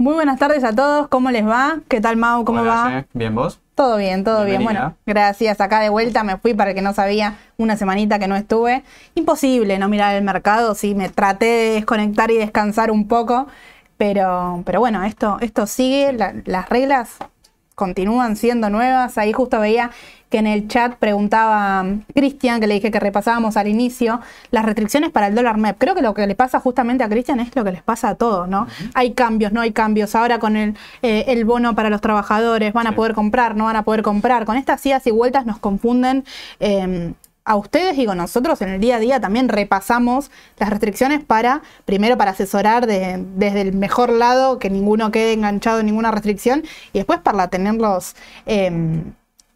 Muy 0.00 0.14
buenas 0.14 0.38
tardes 0.38 0.64
a 0.64 0.74
todos, 0.74 1.08
¿cómo 1.08 1.30
les 1.30 1.46
va? 1.46 1.80
¿Qué 1.86 2.00
tal 2.00 2.16
Mau? 2.16 2.42
¿Cómo 2.46 2.64
va? 2.64 3.04
¿Bien 3.12 3.34
vos? 3.34 3.60
Todo 3.74 3.98
bien, 3.98 4.24
todo 4.24 4.46
bien. 4.46 4.64
Bueno, 4.64 4.96
gracias. 5.04 5.60
Acá 5.60 5.80
de 5.80 5.90
vuelta 5.90 6.24
me 6.24 6.38
fui 6.38 6.54
para 6.54 6.70
el 6.70 6.76
que 6.76 6.80
no 6.80 6.94
sabía, 6.94 7.34
una 7.58 7.76
semanita 7.76 8.18
que 8.18 8.26
no 8.26 8.34
estuve. 8.34 8.82
Imposible 9.14 9.78
no 9.78 9.90
mirar 9.90 10.14
el 10.16 10.24
mercado, 10.24 10.74
sí, 10.74 10.94
me 10.94 11.10
traté 11.10 11.44
de 11.44 11.70
desconectar 11.74 12.30
y 12.30 12.38
descansar 12.38 12.90
un 12.90 13.08
poco, 13.08 13.46
pero, 13.98 14.62
pero 14.64 14.80
bueno, 14.80 15.04
esto, 15.04 15.36
esto 15.42 15.66
sigue, 15.66 16.14
la- 16.14 16.32
las 16.46 16.70
reglas 16.70 17.16
continúan 17.80 18.36
siendo 18.36 18.68
nuevas. 18.68 19.16
Ahí 19.18 19.32
justo 19.32 19.58
veía 19.58 19.90
que 20.28 20.38
en 20.38 20.46
el 20.46 20.68
chat 20.68 20.94
preguntaba 20.94 21.84
Cristian, 22.14 22.60
que 22.60 22.68
le 22.68 22.74
dije 22.74 22.92
que 22.92 23.00
repasábamos 23.00 23.56
al 23.56 23.66
inicio, 23.66 24.20
las 24.52 24.64
restricciones 24.64 25.10
para 25.10 25.26
el 25.26 25.34
dólar 25.34 25.56
MEP. 25.56 25.76
Creo 25.78 25.94
que 25.96 26.02
lo 26.02 26.14
que 26.14 26.24
le 26.28 26.36
pasa 26.36 26.60
justamente 26.60 27.02
a 27.02 27.08
Cristian 27.08 27.40
es 27.40 27.56
lo 27.56 27.64
que 27.64 27.72
les 27.72 27.82
pasa 27.82 28.10
a 28.10 28.14
todos, 28.14 28.46
¿no? 28.48 28.68
Hay 28.94 29.14
cambios, 29.14 29.50
no 29.52 29.60
hay 29.60 29.72
cambios. 29.72 30.14
Ahora 30.14 30.38
con 30.38 30.54
el, 30.56 30.76
eh, 31.02 31.24
el 31.26 31.44
bono 31.44 31.74
para 31.74 31.90
los 31.90 32.00
trabajadores, 32.00 32.72
van 32.72 32.86
a 32.86 32.90
Sí. 32.90 32.96
poder 32.96 33.14
comprar, 33.14 33.56
no 33.56 33.64
van 33.64 33.74
a 33.76 33.82
poder 33.82 34.02
comprar. 34.02 34.44
Con 34.44 34.56
estas 34.56 34.84
idas 34.86 35.04
y 35.08 35.10
vueltas 35.10 35.46
nos 35.46 35.58
confunden. 35.58 36.24
eh, 36.60 37.12
a 37.44 37.56
ustedes 37.56 37.98
y 37.98 38.06
con 38.06 38.18
nosotros 38.18 38.60
en 38.62 38.68
el 38.68 38.80
día 38.80 38.96
a 38.96 38.98
día 39.00 39.20
también 39.20 39.48
repasamos 39.48 40.30
las 40.58 40.70
restricciones 40.70 41.24
para, 41.24 41.62
primero 41.84 42.16
para 42.16 42.32
asesorar 42.32 42.86
de- 42.86 43.24
desde 43.36 43.62
el 43.62 43.72
mejor 43.72 44.10
lado, 44.10 44.58
que 44.58 44.70
ninguno 44.70 45.10
quede 45.10 45.32
enganchado 45.32 45.80
en 45.80 45.86
ninguna 45.86 46.10
restricción, 46.10 46.62
y 46.92 46.98
después 46.98 47.20
para 47.20 47.48
tenerlos, 47.48 48.14
eh, 48.46 49.02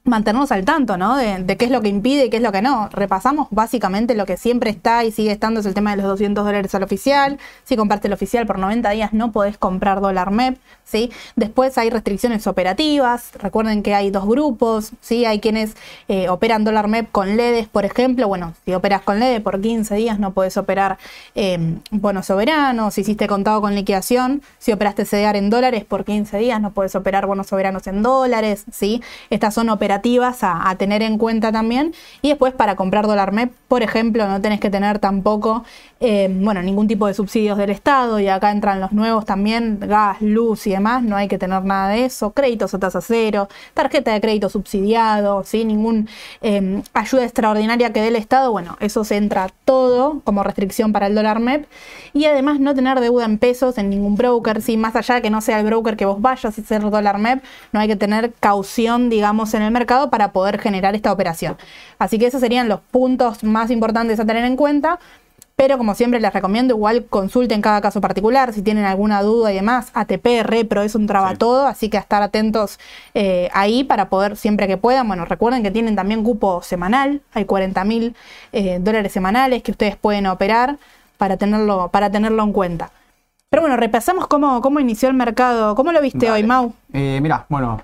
mantenernos 0.04 0.52
al 0.52 0.66
tanto, 0.66 0.98
¿no? 0.98 1.16
De, 1.16 1.56
qué 1.56 1.64
es 1.64 1.70
lo 1.70 1.80
que 1.80 1.88
impide 1.88 2.26
y 2.26 2.30
qué 2.30 2.36
es 2.36 2.42
lo 2.42 2.52
que 2.52 2.60
no. 2.60 2.90
Repasamos 2.92 3.48
básicamente 3.50 4.14
lo 4.14 4.26
que 4.26 4.36
siempre 4.36 4.68
está 4.68 5.02
y 5.02 5.10
sigue 5.10 5.32
estando, 5.32 5.60
es 5.60 5.66
el 5.66 5.72
tema 5.72 5.92
de 5.92 6.02
los 6.02 6.06
200 6.06 6.44
dólares 6.44 6.74
al 6.74 6.82
oficial. 6.82 7.38
Si 7.64 7.74
compraste 7.74 8.08
el 8.08 8.12
oficial 8.12 8.46
por 8.46 8.58
90 8.58 8.90
días 8.90 9.14
no 9.14 9.32
podés 9.32 9.56
comprar 9.56 10.02
dólar 10.02 10.30
MEP, 10.30 10.58
¿sí? 10.84 11.10
Después 11.36 11.78
hay 11.78 11.88
restricciones 11.88 12.46
operativas. 12.46 13.30
Recuerden 13.38 13.82
que 13.82 13.94
hay 13.94 14.10
dos 14.10 14.26
grupos, 14.26 14.92
¿sí? 15.00 15.24
Hay 15.24 15.40
quienes 15.40 15.74
eh, 16.08 16.28
operan 16.28 16.64
dólar 16.64 16.86
MEP 16.86 17.10
con 17.10 17.38
LEDs, 17.38 17.68
por 17.68 17.86
ejemplo. 17.86 18.28
Bueno, 18.28 18.52
si 18.66 18.74
operas 18.74 19.00
con 19.00 19.20
LED 19.20 19.42
por 19.42 19.58
15 19.62 19.94
días 19.94 20.18
no 20.18 20.32
podés 20.32 20.58
operar 20.58 20.98
eh, 21.34 21.78
bonos 21.90 22.26
soberanos. 22.26 22.92
Si 22.92 23.00
hiciste 23.00 23.26
contado 23.26 23.62
con 23.62 23.74
liquidación, 23.74 24.42
si 24.58 24.70
operaste 24.70 25.06
CDR 25.06 25.36
en 25.36 25.48
dólares 25.48 25.84
por 25.86 26.04
15 26.04 26.36
días 26.36 26.60
no 26.60 26.72
podés 26.72 26.94
operar 26.94 27.24
bonos 27.24 27.46
soberanos 27.46 27.86
en 27.86 28.02
dólares, 28.02 28.64
¿sí? 28.70 29.02
Estas 29.30 29.54
son 29.54 29.70
a, 29.94 30.76
tener 30.76 31.02
en 31.02 31.18
cuenta 31.18 31.52
también. 31.52 31.94
Y 32.22 32.28
después 32.28 32.52
para 32.52 32.76
comprar 32.76 33.06
dólar 33.06 33.32
MEP, 33.32 33.52
por 33.68 33.82
ejemplo, 33.82 34.26
no 34.28 34.40
tenés 34.40 34.60
que 34.60 34.70
tener 34.70 34.98
tampoco, 34.98 35.64
eh, 36.00 36.28
bueno, 36.30 36.62
ningún 36.62 36.86
tipo 36.86 37.06
de 37.06 37.14
subsidios 37.14 37.58
del 37.58 37.70
Estado. 37.70 38.20
Y 38.20 38.28
acá 38.28 38.50
entran 38.50 38.80
los 38.80 38.92
nuevos 38.92 39.24
también, 39.24 39.78
gas, 39.80 40.20
luz 40.20 40.66
y 40.66 40.70
demás. 40.70 41.02
No 41.02 41.16
hay 41.16 41.28
que 41.28 41.38
tener 41.38 41.64
nada 41.64 41.88
de 41.88 42.04
eso. 42.04 42.32
Créditos 42.32 42.74
a 42.74 42.78
tasa 42.78 43.00
cero, 43.00 43.48
tarjeta 43.74 44.12
de 44.12 44.20
crédito 44.20 44.48
subsidiado, 44.48 45.44
¿sí? 45.44 45.64
Ningún 45.64 46.08
eh, 46.42 46.82
ayuda 46.92 47.24
extraordinaria 47.24 47.92
que 47.92 48.00
dé 48.00 48.08
el 48.08 48.16
Estado. 48.16 48.52
Bueno, 48.52 48.76
eso 48.80 49.04
se 49.04 49.16
entra 49.16 49.48
todo 49.64 50.20
como 50.24 50.42
restricción 50.42 50.92
para 50.92 51.06
el 51.06 51.14
dólar 51.14 51.40
MEP. 51.40 51.66
Y 52.12 52.26
además 52.26 52.60
no 52.60 52.74
tener 52.74 53.00
deuda 53.00 53.24
en 53.24 53.38
pesos 53.38 53.78
en 53.78 53.90
ningún 53.90 54.16
broker, 54.16 54.62
¿sí? 54.62 54.76
Más 54.76 54.94
allá 54.96 55.16
de 55.16 55.22
que 55.22 55.30
no 55.30 55.40
sea 55.40 55.58
el 55.60 55.66
broker 55.66 55.96
que 55.96 56.06
vos 56.06 56.20
vayas 56.20 56.58
y 56.58 56.62
ser 56.62 56.88
dólar 56.88 57.18
MEP, 57.18 57.42
no 57.72 57.80
hay 57.80 57.88
que 57.88 57.96
tener 57.96 58.32
caución, 58.40 59.10
digamos, 59.10 59.54
en 59.54 59.62
el 59.62 59.70
mercado 59.70 59.83
para 59.86 60.32
poder 60.32 60.58
generar 60.60 60.94
esta 60.94 61.12
operación. 61.12 61.56
Así 61.98 62.18
que 62.18 62.26
esos 62.26 62.40
serían 62.40 62.68
los 62.68 62.80
puntos 62.80 63.44
más 63.44 63.70
importantes 63.70 64.18
a 64.20 64.24
tener 64.24 64.44
en 64.44 64.56
cuenta. 64.56 64.98
Pero 65.56 65.78
como 65.78 65.94
siempre 65.94 66.18
les 66.18 66.32
recomiendo, 66.32 66.74
igual 66.74 67.04
consulten 67.08 67.62
cada 67.62 67.80
caso 67.80 68.00
particular, 68.00 68.52
si 68.52 68.60
tienen 68.60 68.84
alguna 68.86 69.22
duda 69.22 69.52
y 69.52 69.54
demás, 69.54 69.92
ATP, 69.94 70.42
Repro, 70.42 70.82
es 70.82 70.96
un 70.96 71.06
traba 71.06 71.30
Sí. 71.30 71.36
todo, 71.36 71.68
así 71.68 71.88
que 71.88 71.96
a 71.96 72.00
estar 72.00 72.22
atentos 72.24 72.80
eh, 73.14 73.48
ahí 73.52 73.84
para 73.84 74.08
poder 74.08 74.36
siempre 74.36 74.66
que 74.66 74.76
puedan. 74.78 75.06
Bueno, 75.06 75.24
recuerden 75.26 75.62
que 75.62 75.70
tienen 75.70 75.94
también 75.94 76.24
cupo 76.24 76.60
semanal, 76.64 77.20
hay 77.32 77.44
40 77.44 77.84
mil 77.84 78.16
eh, 78.50 78.78
dólares 78.80 79.12
semanales 79.12 79.62
que 79.62 79.70
ustedes 79.70 79.94
pueden 79.94 80.26
operar 80.26 80.76
para 81.18 81.36
tenerlo, 81.36 81.88
para 81.92 82.10
tenerlo 82.10 82.42
en 82.42 82.52
cuenta. 82.52 82.90
Pero 83.48 83.60
bueno, 83.62 83.76
repasamos 83.76 84.26
cómo, 84.26 84.60
cómo 84.60 84.80
inició 84.80 85.08
el 85.08 85.14
mercado. 85.14 85.76
¿Cómo 85.76 85.92
lo 85.92 86.00
viste 86.00 86.26
Dale. 86.26 86.32
hoy, 86.32 86.42
Mau? 86.42 86.72
Eh, 86.92 87.20
mira, 87.22 87.46
bueno, 87.48 87.80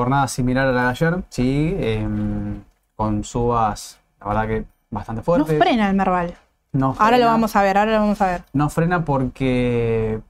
jornada 0.00 0.28
similar 0.28 0.66
a 0.66 0.72
la 0.72 0.82
de 0.82 0.88
ayer, 0.90 1.22
sí, 1.30 1.74
em, 1.78 2.62
con 2.94 3.24
subas, 3.24 3.98
la 4.20 4.26
verdad 4.26 4.46
que 4.46 4.64
bastante 4.90 5.20
No 5.20 5.24
fuertes. 5.24 5.58
frena 5.58 5.88
el 5.88 5.96
Merval. 5.96 6.34
No 6.72 6.94
Ahora 6.98 7.16
lo 7.16 7.24
vamos 7.26 7.56
a 7.56 7.62
ver, 7.62 7.78
ahora 7.78 7.92
lo 7.92 8.00
vamos 8.00 8.20
a 8.20 8.26
ver. 8.26 8.42
No 8.52 8.68
frena 8.68 9.02
porque, 9.06 10.20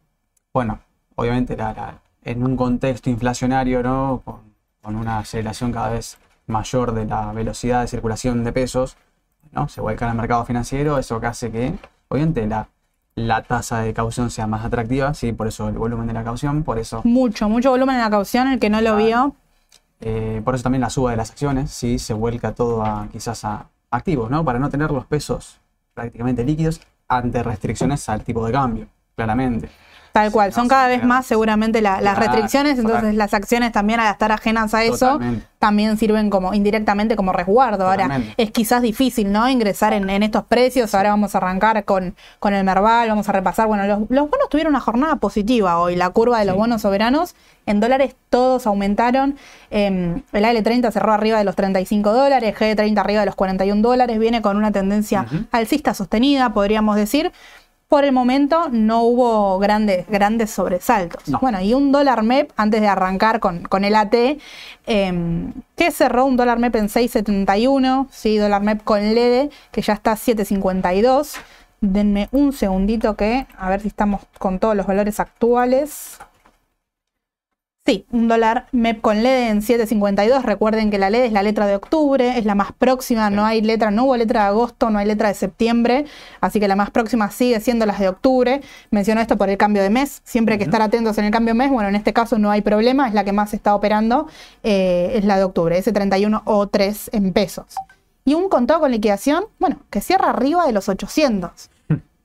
bueno, 0.54 0.78
obviamente 1.16 1.56
la- 1.56 1.72
la- 1.72 1.98
en 2.22 2.44
un 2.44 2.56
contexto 2.56 3.10
inflacionario, 3.10 3.82
¿no? 3.82 4.22
Con, 4.24 4.36
con 4.82 4.94
una 4.94 5.18
aceleración 5.18 5.72
cada 5.72 5.88
vez 5.88 6.16
mayor 6.46 6.92
de 6.92 7.04
la 7.06 7.32
velocidad 7.32 7.80
de 7.80 7.88
circulación 7.88 8.44
de 8.44 8.52
pesos, 8.52 8.96
¿no? 9.50 9.68
Se 9.68 9.80
vuelca 9.80 10.04
en 10.04 10.12
el 10.12 10.16
mercado 10.16 10.44
financiero, 10.44 10.96
eso 10.98 11.20
que 11.20 11.26
hace 11.26 11.50
que, 11.50 11.74
obviamente, 12.08 12.46
la, 12.46 12.68
la 13.16 13.42
tasa 13.42 13.80
de 13.80 13.92
caución 13.92 14.30
sea 14.30 14.46
más 14.46 14.64
atractiva, 14.64 15.12
sí, 15.14 15.32
por 15.32 15.48
eso 15.48 15.68
el 15.68 15.76
volumen 15.78 16.06
de 16.06 16.12
la 16.12 16.22
caución, 16.22 16.62
por 16.62 16.78
eso, 16.78 17.00
Mucho, 17.02 17.48
mucho 17.48 17.70
volumen 17.70 17.96
en 17.96 18.02
la 18.02 18.10
caución, 18.10 18.46
el 18.46 18.60
que 18.60 18.70
no 18.70 18.80
lo 18.80 18.94
vio. 18.96 19.34
Eh, 20.00 20.42
por 20.44 20.54
eso 20.54 20.64
también 20.64 20.82
la 20.82 20.90
suba 20.90 21.10
de 21.10 21.16
las 21.16 21.30
acciones, 21.30 21.70
sí, 21.70 21.98
se 21.98 22.14
vuelca 22.14 22.54
todo 22.54 22.84
a 22.84 23.08
quizás 23.10 23.44
a 23.44 23.68
activos, 23.90 24.30
¿no? 24.30 24.44
Para 24.44 24.58
no 24.58 24.68
tener 24.68 24.90
los 24.90 25.06
pesos 25.06 25.60
prácticamente 25.94 26.44
líquidos 26.44 26.80
ante 27.08 27.42
restricciones 27.42 28.08
al 28.08 28.22
tipo 28.22 28.44
de 28.44 28.52
cambio, 28.52 28.88
claramente. 29.14 29.70
Tal 30.16 30.32
cual, 30.32 30.48
No, 30.48 30.54
son 30.54 30.66
cada 30.68 30.88
vez 30.88 31.04
más 31.04 31.26
seguramente 31.26 31.82
la- 31.82 32.00
las 32.00 32.14
Claro, 32.16 32.20
restricciones, 32.32 32.78
entonces 32.78 33.14
las 33.14 33.34
acciones 33.34 33.70
también 33.72 34.00
al 34.00 34.10
estar 34.10 34.32
ajenas 34.32 34.72
a 34.72 34.82
eso 34.82 35.12
Totalmente. 35.12 35.46
también 35.58 35.98
sirven 35.98 36.30
como 36.30 36.54
indirectamente 36.54 37.16
como 37.16 37.32
resguardo. 37.34 37.86
Ahora 37.86 38.20
es 38.38 38.50
quizás 38.50 38.80
difícil, 38.80 39.30
¿no? 39.30 39.46
Ingresar 39.46 39.92
en, 39.92 40.08
en 40.08 40.22
estos 40.22 40.44
precios. 40.44 40.94
Ahora 40.94 41.10
vamos 41.10 41.34
a 41.34 41.38
arrancar 41.38 41.84
con, 41.84 42.14
con 42.38 42.54
el 42.54 42.64
Merval, 42.64 43.10
vamos 43.10 43.28
a 43.28 43.32
repasar. 43.32 43.66
Bueno, 43.66 43.84
los, 43.86 43.98
los 44.08 44.30
bonos 44.30 44.48
tuvieron 44.48 44.72
una 44.72 44.80
jornada 44.80 45.16
positiva 45.16 45.78
hoy. 45.78 45.96
La 45.96 46.08
curva 46.08 46.38
de 46.38 46.46
los 46.46 46.54
Sí. 46.54 46.58
bonos 46.60 46.80
soberanos 46.80 47.34
en 47.66 47.80
dólares 47.80 48.16
todos 48.30 48.66
aumentaron. 48.66 49.36
Eh, 49.70 50.22
el 50.32 50.44
AL30 50.46 50.92
cerró 50.92 51.12
arriba 51.12 51.36
de 51.36 51.44
los 51.44 51.56
35 51.56 52.14
dólares, 52.14 52.54
G30 52.58 52.98
arriba 52.98 53.20
de 53.20 53.26
los 53.26 53.34
41 53.34 53.82
dólares. 53.82 54.18
Viene 54.18 54.40
con 54.40 54.56
una 54.56 54.72
tendencia 54.72 55.26
alcista 55.52 55.92
sostenida, 55.92 56.54
podríamos 56.54 56.96
decir. 56.96 57.32
Por 57.88 58.04
el 58.04 58.12
momento 58.12 58.68
no 58.70 59.02
hubo 59.02 59.58
grandes, 59.60 60.08
grandes 60.08 60.50
sobresaltos. 60.50 61.28
No. 61.28 61.38
Bueno, 61.40 61.60
y 61.60 61.72
un 61.72 61.92
dólar 61.92 62.24
MEP, 62.24 62.50
antes 62.56 62.80
de 62.80 62.88
arrancar 62.88 63.38
con, 63.38 63.62
con 63.62 63.84
el 63.84 63.94
AT, 63.94 64.14
eh, 64.14 65.52
que 65.76 65.90
cerró 65.92 66.24
un 66.24 66.36
dólar 66.36 66.58
MEP 66.58 66.74
en 66.76 66.88
6.71, 66.88 68.08
sí, 68.10 68.38
dólar 68.38 68.62
MEP 68.62 68.82
con 68.82 69.14
LED, 69.14 69.50
que 69.70 69.82
ya 69.82 69.92
está 69.92 70.14
7.52. 70.14 71.36
Denme 71.80 72.28
un 72.32 72.52
segundito 72.52 73.16
que, 73.16 73.46
a 73.56 73.68
ver 73.68 73.82
si 73.82 73.88
estamos 73.88 74.22
con 74.38 74.58
todos 74.58 74.74
los 74.74 74.86
valores 74.86 75.20
actuales. 75.20 76.18
Sí, 77.86 78.04
un 78.10 78.26
dólar 78.26 78.66
MEP 78.72 79.00
con 79.00 79.22
LED 79.22 79.48
en 79.48 79.62
7.52. 79.62 80.42
Recuerden 80.42 80.90
que 80.90 80.98
la 80.98 81.08
LED 81.08 81.26
es 81.26 81.32
la 81.32 81.44
letra 81.44 81.68
de 81.68 81.76
octubre, 81.76 82.36
es 82.36 82.44
la 82.44 82.56
más 82.56 82.72
próxima, 82.72 83.30
no 83.30 83.46
hay 83.46 83.62
letra, 83.62 83.92
no 83.92 84.06
hubo 84.06 84.16
letra 84.16 84.42
de 84.42 84.46
agosto, 84.48 84.90
no 84.90 84.98
hay 84.98 85.06
letra 85.06 85.28
de 85.28 85.34
septiembre, 85.34 86.04
así 86.40 86.58
que 86.58 86.66
la 86.66 86.74
más 86.74 86.90
próxima 86.90 87.30
sigue 87.30 87.60
siendo 87.60 87.86
las 87.86 88.00
de 88.00 88.08
octubre. 88.08 88.60
Menciono 88.90 89.20
esto 89.20 89.36
por 89.36 89.50
el 89.50 89.56
cambio 89.56 89.84
de 89.84 89.90
mes, 89.90 90.20
siempre 90.24 90.54
hay 90.54 90.58
que 90.58 90.64
estar 90.64 90.82
atentos 90.82 91.16
en 91.18 91.26
el 91.26 91.30
cambio 91.30 91.54
de 91.54 91.58
mes. 91.58 91.70
Bueno, 91.70 91.88
en 91.88 91.94
este 91.94 92.12
caso 92.12 92.38
no 92.38 92.50
hay 92.50 92.60
problema, 92.60 93.06
es 93.06 93.14
la 93.14 93.22
que 93.22 93.30
más 93.30 93.54
está 93.54 93.72
operando, 93.76 94.26
eh, 94.64 95.12
es 95.14 95.24
la 95.24 95.36
de 95.36 95.44
octubre, 95.44 95.78
ese 95.78 95.92
31 95.92 96.42
o 96.44 96.66
3 96.66 97.10
en 97.12 97.32
pesos. 97.32 97.66
Y 98.24 98.34
un 98.34 98.48
contado 98.48 98.80
con 98.80 98.90
liquidación, 98.90 99.44
bueno, 99.60 99.78
que 99.90 100.00
cierra 100.00 100.30
arriba 100.30 100.66
de 100.66 100.72
los 100.72 100.88
800. 100.88 101.70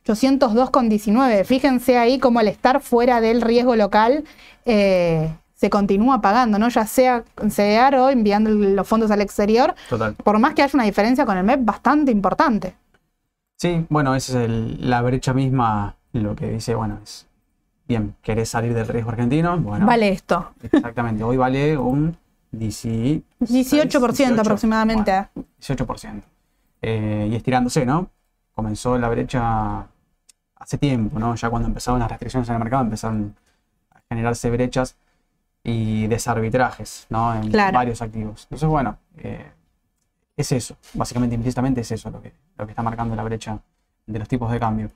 802,19. 0.08 1.46
Fíjense 1.46 2.00
ahí 2.00 2.18
cómo 2.18 2.40
al 2.40 2.48
estar 2.48 2.82
fuera 2.82 3.22
del 3.22 3.42
riesgo 3.42 3.76
local 3.76 4.24
eh, 4.66 5.30
se 5.62 5.70
continúa 5.70 6.20
pagando, 6.22 6.58
¿no? 6.58 6.70
Ya 6.70 6.88
sea 6.88 7.24
en 7.40 7.52
CDR 7.52 8.00
o 8.00 8.10
enviando 8.10 8.50
los 8.50 8.88
fondos 8.88 9.12
al 9.12 9.22
exterior, 9.22 9.76
Total. 9.90 10.16
por 10.16 10.40
más 10.40 10.56
que 10.56 10.64
haya 10.64 10.72
una 10.74 10.86
diferencia 10.86 11.24
con 11.24 11.38
el 11.38 11.44
MEP 11.44 11.60
bastante 11.64 12.12
importante. 12.12 12.74
Sí, 13.60 13.86
bueno, 13.90 14.16
esa 14.16 14.40
es 14.40 14.46
el- 14.50 14.90
la 14.90 15.04
brecha 15.04 15.34
misma, 15.36 15.96
lo 16.14 16.36
que 16.36 16.50
dice, 16.50 16.74
bueno, 16.74 16.98
es, 17.04 17.28
bien, 17.88 18.16
¿querés 18.24 18.50
salir 18.50 18.74
del 18.74 18.88
riesgo 18.88 19.12
argentino? 19.12 19.56
Bueno, 19.60 19.86
Vale 19.86 20.10
esto. 20.10 20.50
exactamente, 20.64 21.24
hoy 21.24 21.38
vale 21.38 21.78
un 21.78 22.18
16, 22.50 23.22
18% 23.40 24.42
aproximadamente. 24.42 25.12
bueno, 25.36 25.48
18%. 25.60 26.24
Eh, 26.82 27.28
y 27.32 27.36
estirándose, 27.36 27.86
¿no? 27.86 28.10
Comenzó 28.56 28.98
la 28.98 29.10
brecha 29.10 29.86
hace 30.56 30.80
tiempo, 30.80 31.20
¿no? 31.20 31.36
Ya 31.36 31.52
cuando 31.52 31.68
empezaron 31.68 32.00
las 32.00 32.10
restricciones 32.10 32.50
en 32.50 32.56
el 32.56 32.60
mercado 32.62 32.82
empezaron 32.84 33.36
a 33.92 34.00
generarse 34.10 34.50
brechas 34.50 34.96
y 35.64 36.08
desarbitrajes, 36.08 37.06
¿no? 37.10 37.36
En 37.36 37.52
Claro. 37.52 37.76
varios 37.76 38.02
activos. 38.02 38.44
Entonces, 38.46 38.68
bueno, 38.70 38.98
eh, 39.18 39.52
es 40.36 40.52
eso, 40.52 40.76
básicamente 40.94 41.36
implícitamente 41.36 41.82
es 41.82 41.92
eso 41.92 42.10
lo 42.10 42.22
que, 42.22 42.34
lo 42.58 42.66
que 42.66 42.72
está 42.72 42.82
marcando 42.82 43.16
la 43.16 43.24
brecha 43.24 43.60
de 44.08 44.20
los 44.20 44.28
tipos 44.28 44.52
de 44.52 44.60
cambio. 44.60 44.90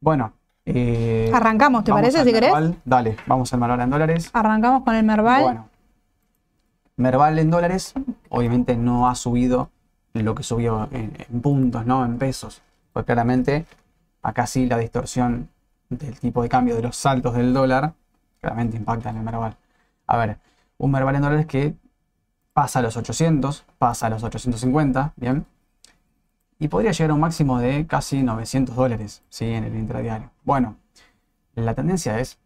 Bueno, 0.00 0.32
Eh, 0.68 1.30
Arrancamos, 1.32 1.84
¿te 1.84 1.92
parece, 1.92 2.24
si 2.24 2.32
querés? 2.32 2.50
Merval. 2.52 2.76
Dale, 2.84 3.16
vamos 3.26 3.52
al 3.52 3.60
Merval 3.60 3.80
en 3.82 3.90
dólares. 3.90 4.30
Arrancamos 4.32 4.82
con 4.82 4.96
el 4.96 5.04
Merval. 5.04 5.42
Bueno, 5.42 5.68
Merval 6.96 7.38
en 7.38 7.50
dólares, 7.50 7.94
obviamente 8.30 8.76
no 8.76 9.08
ha 9.08 9.14
subido 9.14 9.70
lo 10.14 10.34
que 10.34 10.42
subió 10.42 10.88
en, 10.90 11.12
en 11.28 11.40
puntos, 11.40 11.84
¿no? 11.86 12.04
En 12.04 12.18
pesos. 12.18 12.62
Pues 12.92 13.04
claramente, 13.04 13.64
acá 14.22 14.46
sí 14.46 14.66
la 14.66 14.78
distorsión 14.78 15.48
del 15.88 16.18
tipo 16.18 16.42
de 16.42 16.48
cambio 16.48 16.74
de 16.74 16.82
los 16.82 16.96
saltos 16.96 17.34
del 17.34 17.52
dólar, 17.54 17.92
claramente 18.40 18.76
impacta 18.76 19.10
en 19.10 19.18
el 19.18 19.22
Merval. 19.22 19.56
A 20.06 20.16
ver, 20.16 20.38
un 20.78 20.90
Merval 20.90 21.16
en 21.16 21.22
dólares 21.22 21.46
que 21.46 21.74
pasa 22.52 22.78
a 22.78 22.82
los 22.82 22.96
800, 22.96 23.64
pasa 23.78 24.06
a 24.06 24.10
los 24.10 24.22
850, 24.22 25.12
¿bien? 25.16 25.46
Y 26.58 26.68
podría 26.68 26.92
llegar 26.92 27.10
a 27.10 27.14
un 27.14 27.20
máximo 27.20 27.58
de 27.58 27.86
casi 27.86 28.22
900 28.22 28.74
dólares, 28.74 29.22
¿sí? 29.28 29.44
En 29.44 29.64
el 29.64 29.74
intradiario. 29.76 30.30
Bueno, 30.44 30.76
la 31.54 31.74
tendencia 31.74 32.18
es 32.18 32.38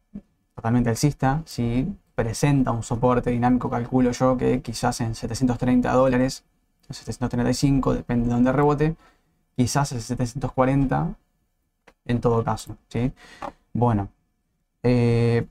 totalmente 0.55 0.91
alcista, 0.91 1.43
si 1.45 1.97
presenta 2.15 2.71
un 2.73 2.83
soporte 2.83 3.31
dinámico, 3.31 3.71
calculo 3.71 4.11
yo 4.13 4.37
que 4.37 4.61
quizás 4.63 5.01
en 5.01 5.15
730 5.15 5.93
dólares, 5.93 6.45
735, 6.89 7.95
depende 7.95 8.27
de 8.27 8.35
dónde 8.35 8.53
rebote, 8.53 8.97
quizás 9.56 9.93
el 9.93 10.03
740 10.03 11.15
en 12.06 12.21
todo 12.21 12.43
caso, 12.45 12.77
¿sí? 12.89 13.13
Bueno, 13.73 14.09
eh, 14.83 15.47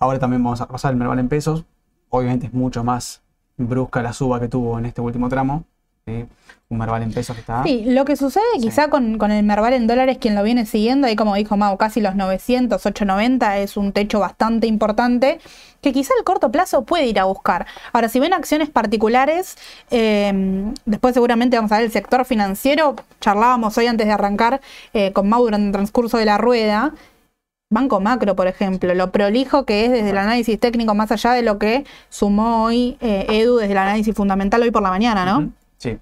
ahora 0.00 0.18
también 0.18 0.42
vamos 0.42 0.60
a 0.60 0.66
pasar 0.66 0.90
el 0.92 0.96
Merval 0.96 1.18
en 1.20 1.28
pesos, 1.28 1.64
obviamente 2.08 2.46
es 2.46 2.52
mucho 2.52 2.82
más 2.82 3.22
brusca 3.56 4.02
la 4.02 4.12
suba 4.12 4.40
que 4.40 4.48
tuvo 4.48 4.78
en 4.78 4.86
este 4.86 5.00
último 5.00 5.28
tramo, 5.28 5.64
¿sí? 6.06 6.24
un 6.70 6.78
Merval 6.78 7.02
en 7.02 7.12
pesos 7.12 7.34
que 7.36 7.40
está... 7.40 7.62
Sí, 7.62 7.84
lo 7.86 8.04
que 8.04 8.16
sucede 8.16 8.44
Sí. 8.54 8.60
quizá 8.62 8.88
con, 8.88 9.18
con 9.18 9.30
el 9.30 9.44
Merval 9.44 9.74
en 9.74 9.86
dólares, 9.86 10.18
quien 10.18 10.34
lo 10.34 10.42
viene 10.42 10.64
siguiendo, 10.66 11.06
ahí 11.06 11.16
como 11.16 11.34
dijo 11.34 11.56
Mau, 11.56 11.76
casi 11.76 12.00
los 12.00 12.14
900, 12.14 12.86
890 12.86 13.58
es 13.58 13.76
un 13.76 13.92
techo 13.92 14.20
bastante 14.20 14.66
importante 14.66 15.40
que 15.82 15.92
quizá 15.92 16.12
el 16.18 16.24
corto 16.24 16.50
plazo 16.52 16.82
puede 16.84 17.06
ir 17.06 17.18
a 17.18 17.24
buscar. 17.24 17.66
Ahora, 17.92 18.08
si 18.08 18.20
ven 18.20 18.32
acciones 18.34 18.68
particulares, 18.70 19.56
eh, 19.90 20.72
después 20.84 21.14
seguramente 21.14 21.56
vamos 21.56 21.72
a 21.72 21.76
ver 21.76 21.86
el 21.86 21.90
sector 21.90 22.24
financiero, 22.24 22.96
charlábamos 23.20 23.76
hoy 23.78 23.86
antes 23.86 24.06
de 24.06 24.12
arrancar 24.12 24.60
eh, 24.92 25.12
con 25.12 25.28
Mau 25.28 25.42
durante 25.42 25.66
el 25.66 25.72
transcurso 25.72 26.18
de 26.18 26.24
la 26.26 26.38
rueda, 26.38 26.92
Banco 27.72 28.00
Macro, 28.00 28.34
por 28.34 28.48
ejemplo, 28.48 28.92
lo 28.94 29.12
prolijo 29.12 29.64
que 29.64 29.84
es 29.84 29.92
desde 29.92 30.10
el 30.10 30.18
análisis 30.18 30.58
técnico, 30.58 30.92
más 30.96 31.12
allá 31.12 31.32
de 31.32 31.42
lo 31.42 31.56
que 31.60 31.84
sumó 32.08 32.64
hoy 32.64 32.98
eh, 33.00 33.26
Edu 33.28 33.58
desde 33.58 33.70
el 33.70 33.78
análisis 33.78 34.12
fundamental 34.12 34.60
hoy 34.60 34.72
por 34.72 34.82
la 34.82 34.90
mañana, 34.90 35.24
¿no? 35.24 35.52
Sí. 35.76 35.96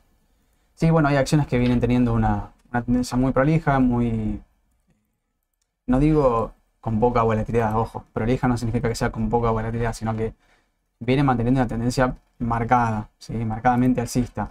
Sí, 0.74 0.90
bueno, 0.90 1.08
hay 1.08 1.16
acciones 1.16 1.46
que 1.46 1.58
vienen 1.58 1.78
teniendo 1.78 2.14
una, 2.14 2.52
una 2.70 2.82
tendencia 2.82 3.18
muy 3.18 3.32
prolija, 3.32 3.80
muy. 3.80 4.40
No 5.86 6.00
digo 6.00 6.54
con 6.80 7.00
poca 7.00 7.22
volatilidad, 7.22 7.76
ojo. 7.76 8.02
Prolija 8.14 8.48
no 8.48 8.56
significa 8.56 8.88
que 8.88 8.94
sea 8.94 9.12
con 9.12 9.28
poca 9.28 9.50
volatilidad, 9.50 9.92
sino 9.92 10.16
que 10.16 10.32
viene 11.00 11.22
manteniendo 11.22 11.60
una 11.60 11.68
tendencia 11.68 12.16
marcada, 12.38 13.10
¿sí? 13.18 13.34
marcadamente 13.34 14.00
alcista. 14.00 14.48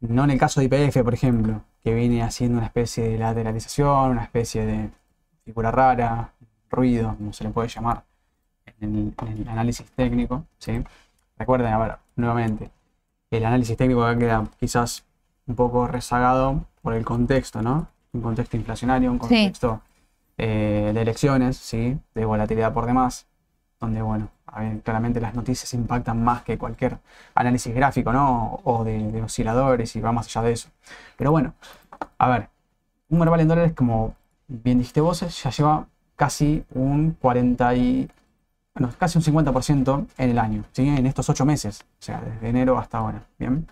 No 0.00 0.24
en 0.24 0.30
el 0.30 0.38
caso 0.38 0.60
de 0.60 0.66
IPF, 0.66 1.04
por 1.04 1.14
ejemplo, 1.14 1.62
que 1.84 1.94
viene 1.94 2.24
haciendo 2.24 2.58
una 2.58 2.66
especie 2.66 3.08
de 3.08 3.18
lateralización, 3.18 4.10
una 4.10 4.24
especie 4.24 4.66
de 4.66 4.90
figura 5.44 5.70
rara, 5.70 6.32
ruido, 6.70 7.14
como 7.16 7.32
se 7.32 7.44
le 7.44 7.50
puede 7.50 7.68
llamar 7.68 8.04
en 8.80 8.94
el, 9.18 9.28
en 9.28 9.38
el 9.42 9.48
análisis 9.48 9.86
técnico. 9.92 10.44
¿sí? 10.58 10.82
Recuerden, 11.38 11.72
a 11.72 11.78
ver, 11.78 11.96
nuevamente, 12.16 12.70
el 13.30 13.44
análisis 13.44 13.76
técnico 13.76 14.04
acá 14.04 14.18
queda 14.18 14.44
quizás 14.58 15.04
un 15.46 15.54
poco 15.54 15.86
rezagado 15.86 16.64
por 16.82 16.94
el 16.94 17.04
contexto, 17.04 17.62
¿no? 17.62 17.88
Un 18.12 18.22
contexto 18.22 18.56
inflacionario, 18.56 19.10
un 19.10 19.16
Sí. 19.18 19.20
contexto 19.20 19.80
eh, 20.38 20.90
de 20.94 21.02
elecciones, 21.02 21.56
¿sí? 21.56 21.98
De 22.14 22.24
volatilidad 22.24 22.72
por 22.72 22.86
demás, 22.86 23.26
donde, 23.78 24.00
bueno, 24.02 24.28
a 24.46 24.60
ver, 24.60 24.80
claramente 24.80 25.20
las 25.20 25.34
noticias 25.34 25.72
impactan 25.74 26.22
más 26.24 26.42
que 26.42 26.56
cualquier 26.58 26.98
análisis 27.34 27.74
gráfico, 27.74 28.12
¿no? 28.12 28.60
O 28.64 28.82
de, 28.84 29.12
de 29.12 29.22
osciladores 29.22 29.94
y 29.96 30.00
va 30.00 30.12
más 30.12 30.26
allá 30.26 30.42
de 30.48 30.52
eso. 30.52 30.68
Pero 31.16 31.30
bueno, 31.30 31.52
a 32.18 32.28
ver, 32.28 32.48
un 33.10 33.18
Merval 33.18 33.40
en 33.40 33.48
dólares, 33.48 33.72
como 33.74 34.14
bien 34.48 34.78
dijiste 34.78 35.00
vos, 35.00 35.20
ya 35.42 35.50
lleva 35.50 35.86
casi 36.20 36.62
un 36.74 37.16
40 37.18 37.74
y... 37.76 38.10
Bueno, 38.74 38.92
casi 38.98 39.16
un 39.16 39.24
50% 39.24 40.06
en 40.18 40.30
el 40.30 40.38
año, 40.38 40.64
¿sí? 40.70 40.86
En 40.86 41.06
estos 41.06 41.30
ocho 41.30 41.46
meses, 41.46 41.80
o 41.82 42.02
sea, 42.02 42.20
desde 42.20 42.46
enero 42.46 42.78
hasta 42.78 42.98
ahora, 42.98 43.22
¿bien? 43.38 43.66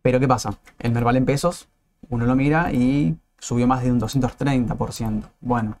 Pero 0.00 0.20
¿qué 0.20 0.28
pasa? 0.28 0.56
El 0.78 0.92
Merval 0.92 1.16
en 1.16 1.24
pesos, 1.24 1.66
uno 2.08 2.24
lo 2.24 2.36
mira 2.36 2.72
y 2.72 3.16
subió 3.40 3.66
más 3.66 3.82
de 3.82 3.90
un 3.90 4.00
230%. 4.00 5.24
Bueno, 5.40 5.76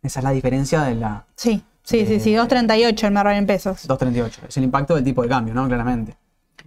esa 0.00 0.20
es 0.20 0.24
la 0.24 0.30
diferencia 0.30 0.82
de 0.82 0.94
la 0.94 1.26
Sí, 1.34 1.64
sí, 1.82 2.06
sí, 2.06 2.20
sí, 2.20 2.32
Eh, 2.32 2.36
238 2.36 3.06
el 3.08 3.12
Merval 3.12 3.34
en 3.38 3.46
pesos. 3.46 3.84
238. 3.88 4.42
Es 4.48 4.56
el 4.56 4.62
impacto 4.62 4.94
del 4.94 5.02
tipo 5.02 5.22
de 5.22 5.28
cambio, 5.28 5.54
¿no? 5.54 5.66
Claramente. 5.66 6.16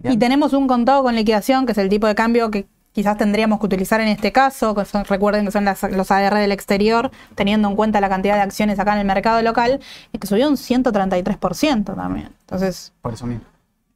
Bien. 0.00 0.12
Y 0.14 0.18
tenemos 0.18 0.52
un 0.52 0.66
contado 0.66 1.02
con 1.02 1.16
liquidación, 1.16 1.64
que 1.64 1.72
es 1.72 1.78
el 1.78 1.88
tipo 1.88 2.06
de 2.06 2.14
cambio 2.14 2.50
que 2.50 2.66
quizás 2.92 3.16
tendríamos 3.16 3.60
que 3.60 3.66
utilizar 3.66 4.00
en 4.00 4.08
este 4.08 4.32
caso, 4.32 4.74
que 4.74 4.84
recuerden 5.04 5.44
que 5.44 5.52
son 5.52 5.64
los 5.64 6.10
ADR 6.10 6.36
del 6.36 6.52
exterior, 6.52 7.10
teniendo 7.34 7.68
en 7.68 7.76
cuenta 7.76 8.00
la 8.00 8.08
cantidad 8.08 8.34
de 8.34 8.42
acciones 8.42 8.78
acá 8.78 8.94
en 8.94 9.00
el 9.00 9.06
mercado 9.06 9.42
local, 9.42 9.80
y 10.12 10.18
que 10.18 10.26
subió 10.26 10.48
un 10.48 10.56
133% 10.56 11.94
también. 11.94 12.30
Entonces, 12.40 12.92
Por 13.00 13.14
eso 13.14 13.26
mismo. 13.26 13.44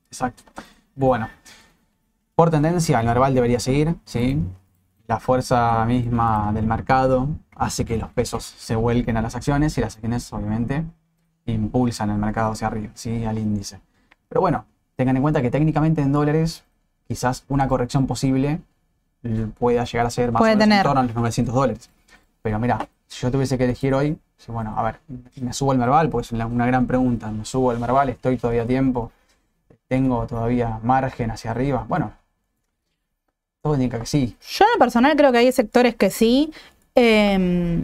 Exacto. 0.08 0.42
Bueno, 0.94 1.28
por 2.34 2.50
tendencia, 2.50 3.00
el 3.00 3.06
Merval 3.06 3.34
debería 3.34 3.60
seguir, 3.60 3.96
¿sí? 4.04 4.40
La 5.06 5.20
fuerza 5.20 5.84
misma 5.84 6.52
del 6.54 6.66
mercado 6.66 7.28
hace 7.56 7.84
que 7.84 7.96
los 7.96 8.10
pesos 8.10 8.44
se 8.44 8.74
vuelquen 8.74 9.16
a 9.16 9.22
las 9.22 9.34
acciones 9.34 9.76
y 9.76 9.80
las 9.80 9.94
acciones, 9.94 10.32
obviamente, 10.32 10.84
impulsan 11.46 12.10
el 12.10 12.18
mercado 12.18 12.52
hacia 12.52 12.68
arriba, 12.68 12.90
¿sí? 12.94 13.24
Al 13.24 13.38
índice. 13.38 13.80
Pero 14.28 14.40
bueno, 14.40 14.64
tengan 14.96 15.16
en 15.16 15.22
cuenta 15.22 15.42
que 15.42 15.50
técnicamente 15.50 16.00
en 16.00 16.12
dólares, 16.12 16.64
quizás 17.06 17.44
una 17.48 17.68
corrección 17.68 18.06
posible 18.06 18.60
pueda 19.58 19.84
llegar 19.84 20.06
a 20.06 20.10
ser 20.10 20.32
más 20.32 20.40
Puede 20.40 20.54
o 20.54 20.56
menos 20.56 20.78
en 20.78 20.82
torno 20.82 21.00
a 21.00 21.04
los 21.04 21.14
900 21.14 21.54
dólares. 21.54 21.90
Pero 22.42 22.58
mira, 22.58 22.86
si 23.06 23.20
yo 23.22 23.30
tuviese 23.30 23.56
que 23.58 23.64
elegir 23.64 23.94
hoy, 23.94 24.18
bueno, 24.48 24.74
a 24.76 24.82
ver, 24.82 25.00
me 25.40 25.52
subo 25.52 25.72
el 25.72 25.78
Merval, 25.78 26.10
pues 26.10 26.26
es 26.32 26.32
una 26.32 26.66
gran 26.66 26.86
pregunta. 26.86 27.30
¿Me 27.30 27.44
subo 27.44 27.72
el 27.72 27.78
Merval? 27.78 28.10
¿Estoy 28.10 28.36
todavía 28.36 28.62
a 28.62 28.66
tiempo? 28.66 29.10
¿Tengo 29.88 30.26
todavía 30.26 30.78
margen 30.82 31.30
hacia 31.30 31.50
arriba? 31.52 31.86
Bueno, 31.88 32.12
todo 33.62 33.74
indica 33.74 33.98
que 33.98 34.06
sí. 34.06 34.36
yo 34.46 34.64
en 34.66 34.72
lo 34.72 34.78
personal 34.78 35.16
creo 35.16 35.32
que 35.32 35.38
hay 35.38 35.52
sectores 35.52 35.94
que 35.96 36.10
sí. 36.10 36.52
eh, 36.94 37.80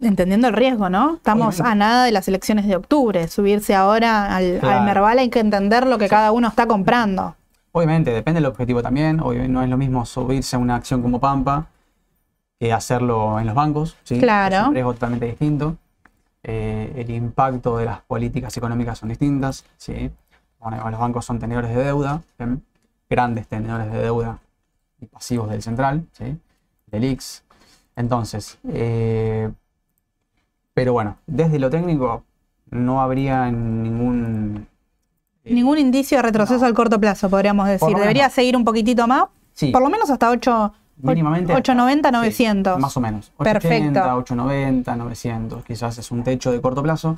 entendiendo 0.00 0.48
el 0.48 0.54
riesgo, 0.54 0.88
¿no? 0.88 1.16
Estamos 1.16 1.56
Obviamente. 1.60 1.72
a 1.72 1.74
nada 1.74 2.04
de 2.04 2.12
las 2.12 2.26
elecciones 2.28 2.66
de 2.66 2.76
octubre. 2.76 3.28
Subirse 3.28 3.74
ahora 3.74 4.34
al, 4.34 4.54
al 4.54 4.60
Claro. 4.60 4.84
Merval 4.84 5.18
hay 5.18 5.28
que 5.30 5.40
entender 5.40 5.86
lo 5.86 5.98
que 5.98 6.08
cada 6.08 6.32
uno 6.32 6.48
está 6.48 6.66
comprando. 6.66 7.36
Obviamente, 7.72 8.10
depende 8.10 8.40
del 8.40 8.46
objetivo 8.46 8.82
también. 8.82 9.20
Obviamente 9.20 9.52
no 9.52 9.62
es 9.62 9.68
lo 9.68 9.76
mismo 9.76 10.04
subirse 10.04 10.56
a 10.56 10.58
una 10.58 10.76
acción 10.76 11.02
como 11.02 11.20
Pampa 11.20 11.66
que 12.58 12.72
hacerlo 12.72 13.40
en 13.40 13.46
los 13.46 13.54
bancos. 13.54 13.96
¿sí? 14.04 14.18
Claro. 14.18 14.56
Es 14.56 14.68
un 14.68 14.74
riesgo 14.74 14.92
totalmente 14.94 15.26
distinto. 15.26 15.76
Eh, 16.42 16.92
el 16.96 17.10
impacto 17.10 17.76
de 17.76 17.86
las 17.86 18.00
políticas 18.00 18.56
económicas 18.56 18.98
son 18.98 19.08
distintas. 19.08 19.64
¿sí? 19.76 20.10
Bueno, 20.58 20.90
los 20.90 21.00
bancos 21.00 21.24
son 21.24 21.38
tenedores 21.38 21.74
de 21.74 21.84
deuda, 21.84 22.22
grandes 23.08 23.46
tenedores 23.46 23.90
de 23.90 23.98
deuda 23.98 24.38
y 25.00 25.06
pasivos 25.06 25.48
del 25.48 25.62
central, 25.62 26.04
¿sí? 26.12 26.38
del 26.86 27.04
IX. 27.04 27.42
Entonces, 27.96 28.58
eh, 28.68 29.50
pero 30.74 30.92
bueno, 30.92 31.16
desde 31.26 31.58
lo 31.58 31.70
técnico 31.70 32.24
no 32.70 33.00
habría 33.00 33.50
ningún... 33.50 34.66
eh, 35.44 35.54
Ningún 35.54 35.78
indicio 35.78 36.18
de 36.18 36.22
retroceso 36.22 36.60
No. 36.60 36.66
al 36.66 36.74
corto 36.74 36.98
plazo, 37.00 37.28
podríamos 37.30 37.66
decir. 37.68 37.96
Debería 37.96 38.28
no. 38.28 38.30
seguir 38.32 38.56
un 38.56 38.64
poquitito 38.64 39.06
más, 39.06 39.24
sí, 39.52 39.70
por 39.70 39.82
lo 39.82 39.88
menos 39.88 40.10
hasta 40.10 40.30
8, 40.30 40.72
mínimamente 41.02 41.52
890, 41.52 42.08
Sí, 42.08 42.12
900. 42.12 42.78
más 42.78 42.96
o 42.96 43.00
menos. 43.00 43.32
Perfecto. 43.38 44.00
880, 44.00 44.16
890, 44.16 44.96
900. 44.96 45.64
Quizás 45.64 45.98
es 45.98 46.10
un 46.10 46.22
techo 46.24 46.52
de 46.52 46.60
corto 46.60 46.82
plazo. 46.82 47.16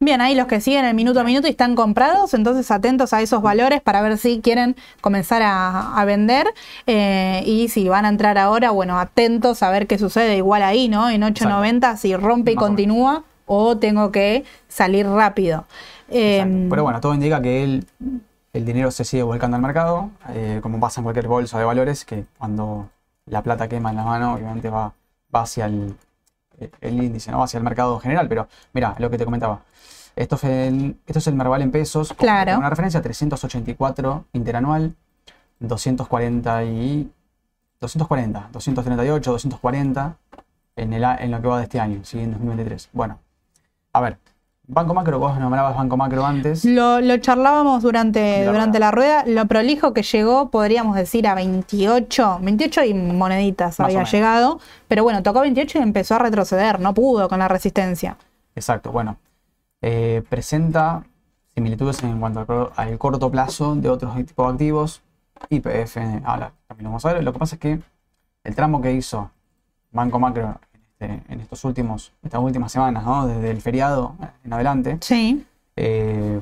Bien, 0.00 0.20
ahí 0.20 0.36
los 0.36 0.46
que 0.46 0.60
siguen 0.60 0.84
el 0.84 0.94
minuto 0.94 1.18
a 1.18 1.24
minuto 1.24 1.48
y 1.48 1.50
están 1.50 1.74
comprados, 1.74 2.32
entonces 2.32 2.70
atentos 2.70 3.12
a 3.12 3.20
esos 3.20 3.42
valores 3.42 3.80
para 3.80 4.00
ver 4.00 4.16
si 4.16 4.38
quieren 4.40 4.76
comenzar 5.00 5.42
a, 5.42 5.98
a 6.00 6.04
vender 6.04 6.46
eh, 6.86 7.42
y 7.44 7.68
si 7.68 7.88
van 7.88 8.04
a 8.04 8.08
entrar 8.08 8.38
ahora, 8.38 8.70
bueno, 8.70 9.00
atentos 9.00 9.60
a 9.64 9.70
ver 9.70 9.88
qué 9.88 9.98
sucede 9.98 10.36
igual 10.36 10.62
ahí, 10.62 10.86
¿no? 10.88 11.10
En 11.10 11.24
890 11.24 11.96
si 11.96 12.14
rompe 12.14 12.52
y 12.52 12.54
Más 12.54 12.64
continúa 12.64 13.24
o 13.46 13.76
tengo 13.76 14.12
que 14.12 14.44
salir 14.68 15.04
rápido. 15.08 15.64
Eh, 16.10 16.38
Exacto. 16.38 16.66
Pero 16.70 16.82
bueno, 16.82 17.00
todo 17.00 17.14
indica 17.14 17.40
que 17.42 17.62
el, 17.64 17.86
el 18.52 18.64
dinero 18.64 18.90
se 18.90 19.04
sigue 19.04 19.22
volcando 19.22 19.56
al 19.56 19.62
mercado, 19.62 20.10
eh, 20.30 20.60
como 20.62 20.80
pasa 20.80 21.00
en 21.00 21.04
cualquier 21.04 21.28
bolsa 21.28 21.58
de 21.58 21.64
valores, 21.64 22.04
que 22.04 22.24
cuando 22.38 22.88
la 23.26 23.42
plata 23.42 23.68
quema 23.68 23.90
en 23.90 23.96
la 23.96 24.04
mano, 24.04 24.34
obviamente 24.34 24.70
va, 24.70 24.92
va 25.34 25.42
hacia 25.42 25.66
el, 25.66 25.94
el 26.80 27.02
índice, 27.02 27.30
¿no? 27.30 27.42
Hacia 27.42 27.58
el 27.58 27.64
mercado 27.64 27.98
general. 28.00 28.26
Pero 28.28 28.48
mira, 28.72 28.94
lo 28.98 29.10
que 29.10 29.18
te 29.18 29.24
comentaba. 29.24 29.60
Esto, 30.16 30.36
fue 30.36 30.66
el- 30.68 30.96
esto 31.06 31.18
es 31.20 31.26
el 31.28 31.34
Merval 31.34 31.62
en 31.62 31.70
pesos. 31.70 32.12
Claro. 32.14 32.52
Con 32.52 32.58
Una 32.60 32.70
referencia 32.70 33.00
384 33.02 34.24
interanual, 34.32 34.94
240 35.60 36.64
y 36.64 37.10
240, 37.80 38.48
238, 38.52 39.30
240. 39.32 40.16
en, 40.76 40.92
el, 40.92 41.04
en 41.04 41.30
lo 41.30 41.40
que 41.42 41.48
va 41.48 41.58
de 41.58 41.64
este 41.64 41.80
año, 41.80 42.00
¿sí? 42.04 42.18
en 42.20 42.32
2023. 42.32 42.88
Bueno, 42.92 43.18
a 43.92 44.00
ver, 44.00 44.18
Banco 44.70 44.92
Macro, 44.92 45.18
vos 45.18 45.38
nombrabas 45.38 45.74
Banco 45.74 45.96
Macro 45.96 46.26
antes. 46.26 46.64
Lo, 46.66 47.00
lo 47.00 47.16
charlábamos 47.16 47.82
durante, 47.82 48.44
La 48.44 48.52
durante 48.52 48.78
la 48.78 48.90
rueda. 48.90 49.24
Lo 49.26 49.46
prolijo 49.46 49.94
que 49.94 50.02
llegó, 50.02 50.50
podríamos 50.50 50.94
decir, 50.94 51.26
a 51.26 51.34
28. 51.34 52.38
28 52.42 52.84
y 52.84 52.92
moneditas 52.94 53.78
Más 53.78 53.86
había 53.86 54.04
llegado. 54.04 54.60
Pero 54.86 55.04
bueno, 55.04 55.22
tocó 55.22 55.40
28 55.40 55.78
y 55.78 55.82
empezó 55.82 56.16
a 56.16 56.18
retroceder. 56.18 56.80
No 56.80 56.92
pudo 56.92 57.28
con 57.30 57.38
la 57.38 57.48
resistencia. 57.48 58.18
Exacto, 58.54 58.92
bueno. 58.92 59.16
eh, 59.80 60.22
presenta 60.28 61.02
similitudes 61.54 62.02
en 62.02 62.20
cuanto 62.20 62.40
al, 62.40 62.46
cor- 62.46 62.72
al 62.76 62.98
corto 62.98 63.30
plazo 63.30 63.74
de 63.74 63.88
otros 63.88 64.14
tipos 64.16 64.46
de 64.48 64.52
activos. 64.52 65.02
IPF, 65.48 65.96
ahora 66.24 66.52
también 66.66 66.92
lo 67.24 67.32
que 67.32 67.38
pasa 67.38 67.54
es 67.56 67.60
que 67.60 67.80
el 68.44 68.54
tramo 68.54 68.82
que 68.82 68.92
hizo 68.92 69.30
Banco 69.92 70.18
Macro 70.18 70.58
este- 70.98 71.22
en 71.32 71.40
estos 71.40 71.64
últimos, 71.64 72.12
estas 72.22 72.40
últimas 72.40 72.72
semanas, 72.72 73.04
¿no? 73.04 73.26
desde 73.26 73.50
el 73.50 73.60
feriado 73.60 74.14
en 74.44 74.52
adelante, 74.52 74.98
Sí. 75.00 75.44
eh, 75.76 76.40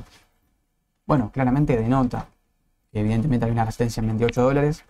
bueno, 1.05 1.31
claramente 1.31 1.77
denota 1.77 2.27
que 2.91 2.99
evidentemente 3.01 3.45
hay 3.45 3.51
una 3.51 3.65
resistencia 3.65 4.01
en 4.01 4.07
28 4.07 4.41
dólares, 4.41 4.83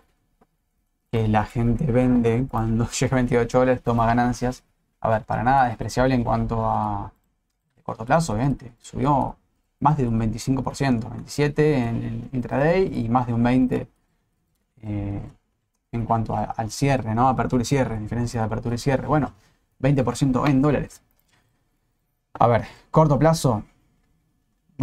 que 1.12 1.28
la 1.28 1.44
gente 1.44 1.84
vende 1.90 2.46
cuando 2.50 2.88
llega 3.00 3.14
a 3.14 3.20
28 3.20 3.58
dólares, 3.58 3.82
toma 3.82 4.06
ganancias. 4.06 4.62
A 5.00 5.08
ver, 5.10 5.22
para 5.24 5.42
nada 5.44 5.66
despreciable 5.68 6.14
en 6.14 6.24
cuanto 6.24 6.64
a 6.68 7.12
corto 7.84 8.04
plazo, 8.04 8.32
obviamente. 8.34 8.72
Subió 8.80 9.36
más 9.80 9.96
de 9.96 10.08
un 10.08 10.18
25%, 10.18 11.08
27 11.08 11.76
en 11.76 11.96
el 12.02 12.28
intraday 12.32 13.00
y 13.04 13.08
más 13.08 13.26
de 13.26 13.32
un 13.34 13.42
20 13.42 13.88
eh, 14.82 15.22
en 15.92 16.04
cuanto 16.04 16.36
a- 16.36 16.44
al 16.44 16.70
cierre, 16.70 17.14
¿no? 17.14 17.28
Apertura 17.28 17.62
y 17.62 17.64
cierre, 17.66 17.98
diferencia 17.98 18.40
de 18.40 18.46
apertura 18.46 18.74
y 18.74 18.78
cierre. 18.78 19.06
Bueno, 19.06 19.32
20% 19.80 20.48
en 20.48 20.62
dólares. 20.62 21.02
A 22.34 22.46
ver, 22.46 22.66
corto 22.90 23.18
plazo. 23.18 23.64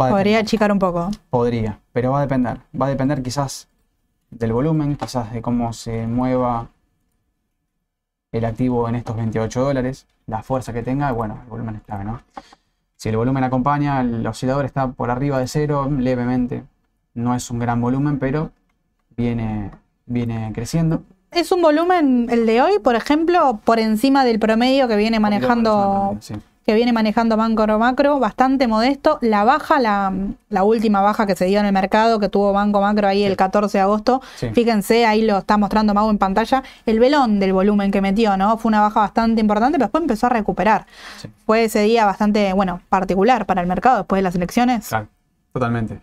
va 0.00 0.08
a 0.08 0.10
Podría 0.10 0.38
achicar 0.38 0.72
un 0.72 0.78
poco. 0.78 1.10
Podría, 1.30 1.80
pero 1.92 2.12
va 2.12 2.18
a 2.18 2.22
depender. 2.22 2.60
Va 2.80 2.86
a 2.86 2.90
depender 2.90 3.22
quizás 3.22 3.68
del 4.30 4.52
volumen, 4.52 4.96
quizás 4.96 5.32
de 5.32 5.42
cómo 5.42 5.72
se 5.72 6.06
mueva 6.06 6.68
el 8.32 8.44
activo 8.44 8.88
en 8.88 8.96
estos 8.96 9.16
28 9.16 9.60
dólares, 9.60 10.06
la 10.26 10.42
fuerza 10.42 10.72
que 10.72 10.82
tenga, 10.82 11.12
bueno, 11.12 11.40
el 11.42 11.48
volumen 11.48 11.76
es 11.76 11.82
clave, 11.82 12.04
¿no? 12.04 12.20
Si 12.96 13.08
el 13.08 13.16
volumen 13.16 13.44
acompaña, 13.44 14.00
el 14.00 14.26
oscilador 14.26 14.64
está 14.64 14.88
por 14.88 15.10
arriba 15.10 15.38
de 15.38 15.46
cero, 15.46 15.88
levemente. 15.90 16.64
No 17.14 17.34
es 17.34 17.50
un 17.50 17.58
gran 17.58 17.80
volumen, 17.80 18.18
pero 18.18 18.52
viene, 19.16 19.70
viene 20.06 20.50
creciendo. 20.54 21.02
Es 21.36 21.52
un 21.52 21.60
volumen, 21.60 22.28
el 22.30 22.46
de 22.46 22.62
hoy, 22.62 22.78
por 22.78 22.94
ejemplo, 22.96 23.60
por 23.64 23.78
encima 23.78 24.24
del 24.24 24.38
promedio 24.38 24.88
que 24.88 24.96
viene 24.96 25.20
manejando 25.20 26.16
sí. 26.20 26.34
que 26.64 26.72
viene 26.74 26.94
manejando 26.94 27.36
Banco 27.36 27.66
Macro, 27.78 28.18
bastante 28.18 28.66
modesto. 28.66 29.18
La 29.20 29.44
baja, 29.44 29.78
la, 29.78 30.14
la 30.48 30.64
última 30.64 31.02
baja 31.02 31.26
que 31.26 31.36
se 31.36 31.44
dio 31.44 31.60
en 31.60 31.66
el 31.66 31.74
mercado, 31.74 32.18
que 32.18 32.30
tuvo 32.30 32.54
Banco 32.54 32.80
Macro 32.80 33.06
ahí 33.06 33.22
el 33.22 33.36
14 33.36 33.76
de 33.76 33.82
agosto, 33.82 34.22
Sí. 34.36 34.48
fíjense, 34.54 35.04
ahí 35.04 35.22
lo 35.26 35.36
está 35.36 35.58
mostrando 35.58 35.92
Mau 35.92 36.08
en 36.08 36.16
pantalla, 36.16 36.62
el 36.86 36.98
velón 37.00 37.38
del 37.38 37.52
volumen 37.52 37.90
que 37.90 38.00
metió, 38.00 38.38
¿no? 38.38 38.56
Fue 38.56 38.70
una 38.70 38.80
baja 38.80 39.00
bastante 39.00 39.42
importante, 39.42 39.76
pero 39.76 39.84
después 39.88 40.00
empezó 40.02 40.26
a 40.26 40.30
recuperar. 40.30 40.86
Fue 41.44 41.64
ese 41.64 41.80
día 41.82 42.06
bastante, 42.06 42.54
bueno, 42.54 42.80
particular 42.88 43.44
para 43.44 43.60
el 43.60 43.66
mercado 43.66 43.98
después 43.98 44.18
de 44.20 44.22
las 44.22 44.34
elecciones. 44.34 44.88
Claro, 44.88 45.08
totalmente. 45.52 46.00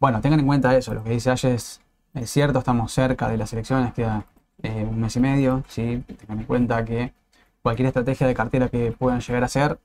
Bueno, 0.00 0.20
tengan 0.20 0.40
en 0.40 0.46
cuenta 0.46 0.76
eso, 0.76 0.92
lo 0.92 1.04
que 1.04 1.10
dice 1.10 1.30
Aye 1.30 1.54
es, 1.54 1.80
es 2.14 2.28
cierto, 2.30 2.58
estamos 2.58 2.92
cerca 2.92 3.28
de 3.28 3.36
las 3.36 3.52
elecciones, 3.52 3.94
queda 3.94 4.24
eh, 4.62 4.86
un 4.88 5.00
mes 5.00 5.16
y 5.16 5.20
medio, 5.20 5.64
¿sí? 5.68 6.02
Tengan 6.18 6.40
en 6.40 6.44
cuenta 6.44 6.84
que 6.84 7.12
cualquier 7.62 7.88
estrategia 7.88 8.26
de 8.26 8.34
cartera 8.34 8.68
que 8.68 8.92
puedan 8.92 9.20
llegar 9.20 9.42
a 9.42 9.46
hacer, 9.46 9.78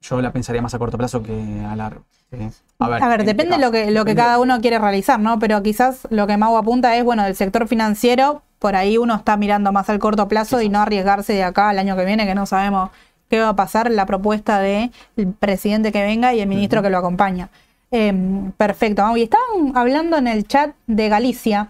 yo 0.00 0.20
la 0.20 0.32
pensaría 0.32 0.62
más 0.62 0.74
a 0.74 0.78
corto 0.78 0.98
plazo 0.98 1.22
que 1.22 1.64
a 1.66 1.74
largo. 1.76 2.04
¿sí? 2.30 2.48
A 2.78 3.08
ver, 3.08 3.20
en 3.20 3.26
depende 3.26 3.54
este 3.54 3.64
lo 3.64 3.72
que, 3.72 3.90
lo 3.90 4.04
que 4.04 4.14
cada 4.14 4.38
uno 4.38 4.60
quiere 4.60 4.78
realizar, 4.78 5.18
¿no? 5.18 5.38
Pero 5.38 5.62
quizás 5.62 6.06
lo 6.10 6.26
que 6.26 6.36
Mau 6.36 6.56
apunta 6.56 6.96
es, 6.96 7.04
bueno, 7.04 7.24
del 7.24 7.34
sector 7.34 7.66
financiero, 7.68 8.42
por 8.58 8.76
ahí 8.76 8.98
uno 8.98 9.14
está 9.14 9.36
mirando 9.36 9.72
más 9.72 9.88
al 9.88 9.98
corto 9.98 10.28
plazo 10.28 10.60
y 10.60 10.68
no 10.68 10.80
arriesgarse 10.80 11.32
de 11.32 11.44
acá 11.44 11.70
al 11.70 11.78
año 11.78 11.96
que 11.96 12.04
viene, 12.04 12.26
que 12.26 12.34
no 12.34 12.46
sabemos 12.46 12.90
qué 13.28 13.40
va 13.40 13.50
a 13.50 13.56
pasar, 13.56 13.90
la 13.90 14.06
propuesta 14.06 14.60
del 14.60 14.90
presidente 15.38 15.92
que 15.92 16.02
venga 16.02 16.34
y 16.34 16.40
el 16.40 16.48
ministro 16.48 16.82
que 16.82 16.90
lo 16.90 16.98
acompaña. 16.98 17.48
Em, 17.90 18.52
perfecto, 18.52 19.02
Mau. 19.02 19.16
Y 19.16 19.22
estaban 19.22 19.76
hablando 19.76 20.16
en 20.16 20.26
el 20.26 20.46
chat 20.46 20.74
de 20.86 21.08
Galicia, 21.08 21.68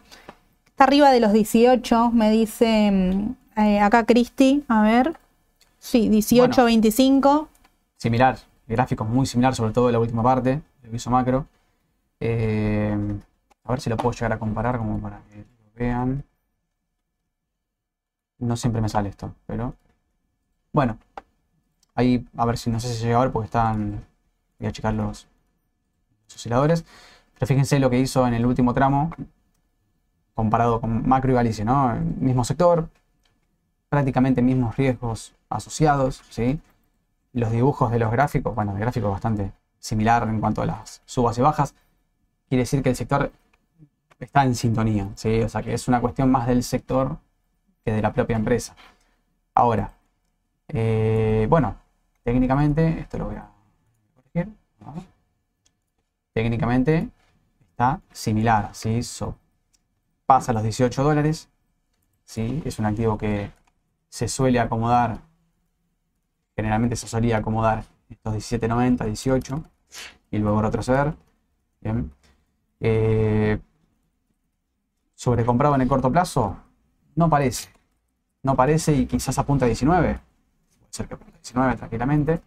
está 0.76 0.84
arriba 0.84 1.10
de 1.10 1.20
los 1.20 1.32
18, 1.32 2.10
me 2.10 2.30
dice 2.30 2.88
em, 2.88 3.34
eh, 3.56 3.80
acá 3.80 4.04
Cristi, 4.04 4.62
a 4.68 4.82
ver. 4.82 5.18
Sí, 5.78 6.10
18, 6.10 6.48
Bueno. 6.48 6.64
25. 6.66 7.48
Similar, 7.96 8.38
el 8.68 8.76
gráfico 8.76 9.04
es 9.04 9.08
muy 9.10 9.24
similar, 9.24 9.54
sobre 9.54 9.72
todo 9.72 9.88
en 9.88 9.94
la 9.94 10.00
última 10.00 10.22
parte, 10.22 10.60
el 10.82 10.90
viso 10.90 11.08
macro. 11.08 11.46
Eh, 12.20 12.94
a 13.64 13.70
ver 13.70 13.80
si 13.80 13.88
lo 13.88 13.96
puedo 13.96 14.12
llegar 14.12 14.34
a 14.34 14.38
comparar 14.38 14.76
como 14.76 15.00
para 15.00 15.22
que 15.30 15.38
lo 15.38 15.70
vean. 15.74 16.22
No 18.38 18.54
siempre 18.54 18.82
me 18.82 18.90
sale 18.90 19.08
esto, 19.08 19.32
pero 19.46 19.74
bueno. 20.72 20.98
Ahí, 21.94 22.26
a 22.36 22.44
ver 22.44 22.58
si 22.58 22.68
no 22.68 22.80
sé 22.80 22.92
si 22.92 23.02
llega 23.02 23.16
a 23.16 23.22
ver 23.22 23.32
porque 23.32 23.46
están. 23.46 24.04
Voy 24.58 24.68
a 24.68 24.72
checar 24.72 24.92
los, 24.92 25.26
los 26.26 26.34
osciladores. 26.34 26.84
Pero 27.32 27.46
fíjense 27.46 27.78
lo 27.78 27.88
que 27.88 27.98
hizo 27.98 28.26
en 28.26 28.34
el 28.34 28.44
último 28.44 28.74
tramo 28.74 29.10
comparado 30.36 30.80
con 30.82 31.08
Macro 31.08 31.32
y 31.32 31.36
Galicia, 31.36 31.66
¿no? 31.66 31.92
El 31.94 32.04
mismo 32.04 32.44
sector, 32.44 32.90
prácticamente 33.88 34.42
mismos 34.42 34.76
riesgos 34.76 35.34
asociados, 35.48 36.22
¿sí? 36.30 36.60
Los 37.32 37.52
dibujos 37.52 37.90
de 37.92 37.98
los 38.00 38.12
gráficos, 38.12 38.54
bueno, 38.54 38.72
el 38.72 38.78
gráfico 38.80 39.08
es 39.08 39.12
bastante 39.12 39.52
similar 39.80 40.24
en 40.28 40.40
cuanto 40.40 40.62
a 40.62 40.66
las 40.66 41.02
subas 41.06 41.38
y 41.38 41.42
bajas. 41.42 41.74
Quiere 42.48 42.62
decir 42.64 42.82
que 42.82 42.90
el 42.90 42.96
sector 42.96 43.32
está 44.20 44.44
en 44.44 44.54
sintonía, 44.54 45.10
¿sí? 45.16 45.42
O 45.42 45.48
sea 45.48 45.62
que 45.62 45.74
es 45.74 45.88
una 45.88 46.00
cuestión 46.00 46.30
más 46.30 46.46
del 46.48 46.62
sector 46.64 47.18
que 47.84 47.92
de 47.92 48.02
la 48.02 48.12
propia 48.12 48.36
empresa. 48.36 48.76
Ahora, 49.54 49.92
eh, 50.68 51.46
bueno, 51.50 51.76
técnicamente, 52.24 53.00
esto 53.00 53.18
lo 53.18 53.26
voy 53.26 53.36
a 53.36 53.48
corregir. 54.16 54.54
Técnicamente 56.34 57.08
está 57.70 58.00
similar, 58.12 58.70
¿sí? 58.74 59.02
So- 59.02 59.36
pasa 60.26 60.52
los 60.52 60.62
18 60.62 61.02
dólares, 61.02 61.48
¿sí? 62.24 62.62
Es 62.64 62.78
un 62.78 62.86
activo 62.86 63.16
que 63.16 63.50
se 64.08 64.28
suele 64.28 64.60
acomodar, 64.60 65.18
generalmente 66.56 66.96
se 66.96 67.06
solía 67.06 67.38
acomodar 67.38 67.84
estos 68.10 68.34
17.90, 68.34 69.04
18 69.04 69.64
y 70.30 70.38
luego 70.38 70.62
retroceder. 70.62 71.14
Bien. 71.80 72.10
Eh, 72.80 73.58
sobrecomprado 75.14 75.74
en 75.76 75.82
el 75.82 75.88
corto 75.88 76.10
plazo, 76.10 76.56
no 77.14 77.30
parece. 77.30 77.70
No 78.42 78.54
parece 78.54 78.94
y 78.94 79.06
quizás 79.06 79.38
apunta 79.38 79.64
a 79.64 79.68
19. 79.68 80.06
Puede 80.08 80.20
ser 80.90 81.08
que 81.08 81.14
apunte 81.14 81.36
a 81.36 81.40
19 81.40 81.76
tranquilamente. 81.76 82.40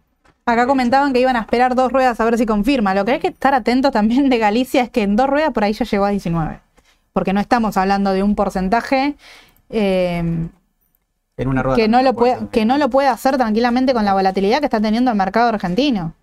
Acá 0.46 0.66
comentaban 0.66 1.12
que 1.12 1.20
iban 1.20 1.36
a 1.36 1.40
esperar 1.40 1.74
dos 1.74 1.92
ruedas 1.92 2.18
a 2.20 2.24
ver 2.24 2.38
si 2.38 2.46
confirma. 2.46 2.94
Lo 2.94 3.04
que 3.04 3.12
hay 3.12 3.20
que 3.20 3.28
estar 3.28 3.54
atentos 3.54 3.92
también 3.92 4.28
de 4.28 4.38
Galicia 4.38 4.82
es 4.82 4.90
que 4.90 5.02
en 5.02 5.16
dos 5.16 5.28
ruedas 5.28 5.52
por 5.52 5.64
ahí 5.64 5.72
ya 5.72 5.84
llegó 5.84 6.04
a 6.04 6.10
19. 6.10 6.60
Porque 7.12 7.32
no 7.32 7.40
estamos 7.40 7.76
hablando 7.76 8.12
de 8.12 8.22
un 8.22 8.34
porcentaje 8.34 9.16
eh, 9.68 10.18
En 11.36 11.48
una 11.48 11.62
rueda 11.62 11.76
que, 11.76 11.88
no 11.88 12.02
lo 12.02 12.14
puede 12.14 12.48
que 12.48 12.64
no 12.64 12.78
lo 12.78 12.88
puede 12.88 13.08
hacer 13.08 13.36
tranquilamente 13.36 13.92
con 13.92 14.04
la 14.04 14.14
volatilidad 14.14 14.60
que 14.60 14.66
está 14.66 14.80
teniendo 14.80 15.10
el 15.10 15.16
mercado 15.16 15.48
argentino. 15.48 16.14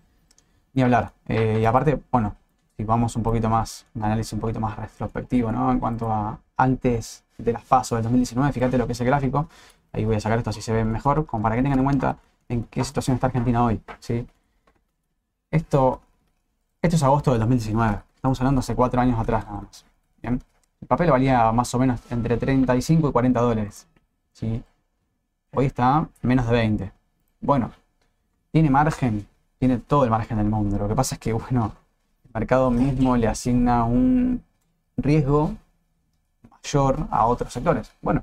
Ni 0.74 0.82
hablar. 0.82 1.12
Eh, 1.26 1.58
y 1.60 1.64
aparte, 1.64 1.98
bueno, 2.10 2.36
si 2.76 2.84
vamos 2.84 3.16
un 3.16 3.22
poquito 3.22 3.48
más, 3.48 3.86
un 3.94 4.04
análisis 4.04 4.32
un 4.34 4.40
poquito 4.40 4.60
más 4.60 4.76
retrospectivo, 4.76 5.50
¿no? 5.50 5.72
En 5.72 5.80
cuanto 5.80 6.10
a 6.12 6.38
antes 6.56 7.24
de 7.36 7.52
las 7.52 7.62
pasos 7.62 7.96
del 7.96 8.04
2019, 8.04 8.52
fíjate 8.52 8.78
lo 8.78 8.86
que 8.86 8.92
es 8.92 9.00
el 9.00 9.06
gráfico. 9.06 9.48
Ahí 9.92 10.04
voy 10.04 10.16
a 10.16 10.20
sacar 10.20 10.38
esto 10.38 10.50
así 10.50 10.60
se 10.60 10.72
ve 10.72 10.84
mejor, 10.84 11.26
como 11.26 11.42
para 11.42 11.56
que 11.56 11.62
tengan 11.62 11.78
en 11.78 11.84
cuenta 11.84 12.16
en 12.48 12.64
qué 12.64 12.84
situación 12.84 13.14
está 13.14 13.28
Argentina 13.28 13.64
hoy, 13.64 13.80
¿sí? 14.00 14.26
Esto, 15.50 16.00
esto 16.82 16.96
es 16.96 17.02
agosto 17.02 17.30
del 17.30 17.40
2019. 17.40 18.02
Estamos 18.14 18.40
hablando 18.40 18.60
hace 18.60 18.74
cuatro 18.74 19.00
años 19.00 19.18
atrás 19.18 19.44
nada 19.46 19.62
más. 19.62 19.84
¿bien? 20.20 20.42
El 20.88 20.96
papel 20.96 21.10
valía 21.10 21.52
más 21.52 21.74
o 21.74 21.78
menos 21.78 22.00
entre 22.08 22.38
35 22.38 23.10
y 23.10 23.12
40 23.12 23.40
dólares, 23.42 23.86
¿sí? 24.32 24.62
Hoy 25.52 25.66
está 25.66 26.08
menos 26.22 26.46
de 26.46 26.52
20. 26.52 26.92
Bueno, 27.42 27.72
tiene 28.52 28.70
margen, 28.70 29.26
tiene 29.58 29.76
todo 29.76 30.04
el 30.04 30.10
margen 30.10 30.38
del 30.38 30.46
mundo. 30.46 30.78
Lo 30.78 30.88
que 30.88 30.94
pasa 30.94 31.16
es 31.16 31.18
que, 31.18 31.34
bueno, 31.34 31.74
el 32.24 32.30
mercado 32.32 32.70
mismo 32.70 33.18
le 33.18 33.28
asigna 33.28 33.84
un 33.84 34.42
riesgo 34.96 35.54
mayor 36.50 37.06
a 37.10 37.26
otros 37.26 37.52
sectores. 37.52 37.92
Bueno, 38.00 38.22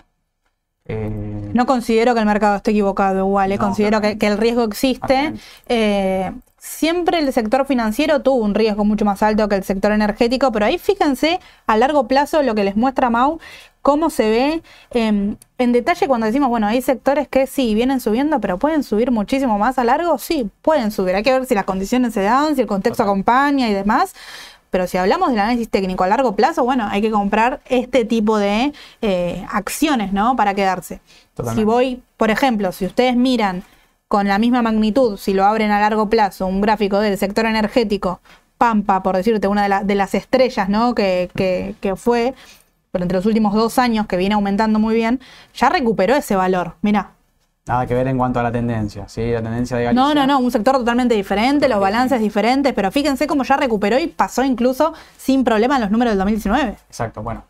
eh, 0.86 1.51
No 1.53 1.67
considero 1.67 2.15
que 2.15 2.22
el 2.22 2.25
mercado 2.25 2.55
esté 2.55 2.72
equivocado 2.72 3.19
igual, 3.19 3.51
eh, 3.51 3.57
No, 3.57 3.63
considero 3.63 4.01
que, 4.01 4.17
el 4.19 4.39
riesgo 4.39 4.63
existe. 4.63 5.36
Eh, 5.67 6.31
siempre 6.65 7.19
el 7.19 7.31
sector 7.31 7.65
financiero 7.65 8.22
tuvo 8.22 8.43
un 8.43 8.55
riesgo 8.55 8.84
mucho 8.86 9.05
más 9.05 9.22
alto 9.22 9.48
que 9.48 9.55
el 9.55 9.63
sector 9.63 9.91
energético, 9.91 10.51
pero 10.51 10.65
ahí 10.65 10.79
fíjense 10.79 11.39
a 11.67 11.77
largo 11.77 12.07
plazo 12.07 12.41
lo 12.41 12.55
que 12.55 12.63
les 12.63 12.75
muestra 12.75 13.12
Mau, 13.12 13.39
cómo 13.84 14.10
se 14.10 14.29
ve 14.29 14.63
em, 14.89 15.36
en 15.60 15.72
detalle 15.72 16.07
cuando 16.07 16.25
decimos, 16.25 16.50
bueno, 16.50 16.65
hay 16.65 16.81
sectores 16.81 17.27
que 17.27 17.45
sí 17.45 17.75
vienen 17.75 18.00
subiendo, 18.00 18.41
pero 18.41 18.57
pueden 18.57 18.81
subir 18.81 19.12
muchísimo 19.12 19.60
más 19.60 19.77
a 19.77 19.84
largo, 19.84 20.17
sí, 20.17 20.50
pueden 20.63 20.89
subir. 20.89 21.15
Hay 21.15 21.22
que 21.22 21.31
ver 21.31 21.45
si 21.45 21.53
las 21.53 21.65
condiciones 21.65 22.13
se 22.15 22.24
dan, 22.24 22.55
si 22.55 22.62
el 22.62 22.67
contexto 22.67 23.03
acompaña 23.03 23.69
y 23.69 23.74
demás. 23.74 24.15
Pero 24.72 24.88
si 24.88 24.98
hablamos 24.98 25.29
del 25.29 25.39
análisis 25.39 25.69
técnico 25.69 26.03
a 26.03 26.07
largo 26.07 26.36
plazo, 26.36 26.63
bueno, 26.65 26.88
hay 26.89 27.01
que 27.01 27.12
comprar 27.12 27.62
este 27.69 28.05
tipo 28.05 28.38
de 28.38 28.74
eh, 29.01 29.45
acciones, 29.51 30.12
¿no? 30.12 30.36
Para 30.36 30.55
quedarse. 30.55 31.00
Si 31.53 31.63
voy, 31.63 32.01
por 32.17 32.31
ejemplo, 32.31 32.72
si 32.72 32.86
ustedes 32.86 33.15
miran 33.15 33.63
con 34.15 34.27
la 34.29 34.39
misma 34.39 34.62
magnitud, 34.62 35.17
si 35.17 35.34
lo 35.34 35.43
abren 35.43 35.72
a 35.72 35.79
largo 35.79 36.10
plazo, 36.10 36.48
un 36.48 36.62
gráfico 36.62 37.00
del 37.00 37.17
sector 37.17 37.45
energético, 37.45 38.22
Pampa, 38.57 39.03
por 39.03 39.17
decirte, 39.17 39.48
una 39.50 39.84
de, 39.84 39.95
las 39.95 40.15
estrellas, 40.15 40.69
¿no? 40.69 40.95
Que, 40.95 41.29
que 41.81 41.95
fue 41.98 42.34
pero 42.95 43.03
entre 43.03 43.17
los 43.17 43.25
últimos 43.25 43.53
dos 43.53 43.77
años, 43.77 44.07
que 44.07 44.15
viene 44.15 44.36
aumentando 44.36 44.79
muy 44.79 44.95
bien, 44.95 45.19
ya 45.53 45.67
recuperó 45.67 46.15
ese 46.15 46.38
valor. 46.38 46.75
Mira. 46.81 47.12
Nada 47.67 47.86
que 47.86 47.93
ver 47.93 48.07
en 48.07 48.17
cuanto 48.17 48.39
a 48.39 48.43
la 48.43 48.53
tendencia, 48.53 49.10
¿sí? 49.10 49.31
La 49.31 49.41
tendencia 49.41 49.75
de 49.75 49.84
Galicia. 49.84 50.01
No, 50.01 50.13
no, 50.13 50.25
no, 50.25 50.39
un 50.39 50.50
sector 50.50 50.77
totalmente 50.77 51.13
diferente, 51.13 51.67
los 51.67 51.81
balances 51.81 52.22
diferentes, 52.22 52.72
pero 52.74 52.89
fíjense 52.91 53.27
cómo 53.27 53.43
ya 53.43 53.57
recuperó 53.57 54.00
y 54.00 54.07
pasó 54.07 54.45
incluso 54.45 54.93
sin 55.17 55.43
problema 55.43 55.75
en 55.75 55.81
los 55.81 55.91
números 55.91 56.12
del 56.12 56.19
2019. 56.19 56.77
Exacto, 56.88 57.22
bueno. 57.22 57.43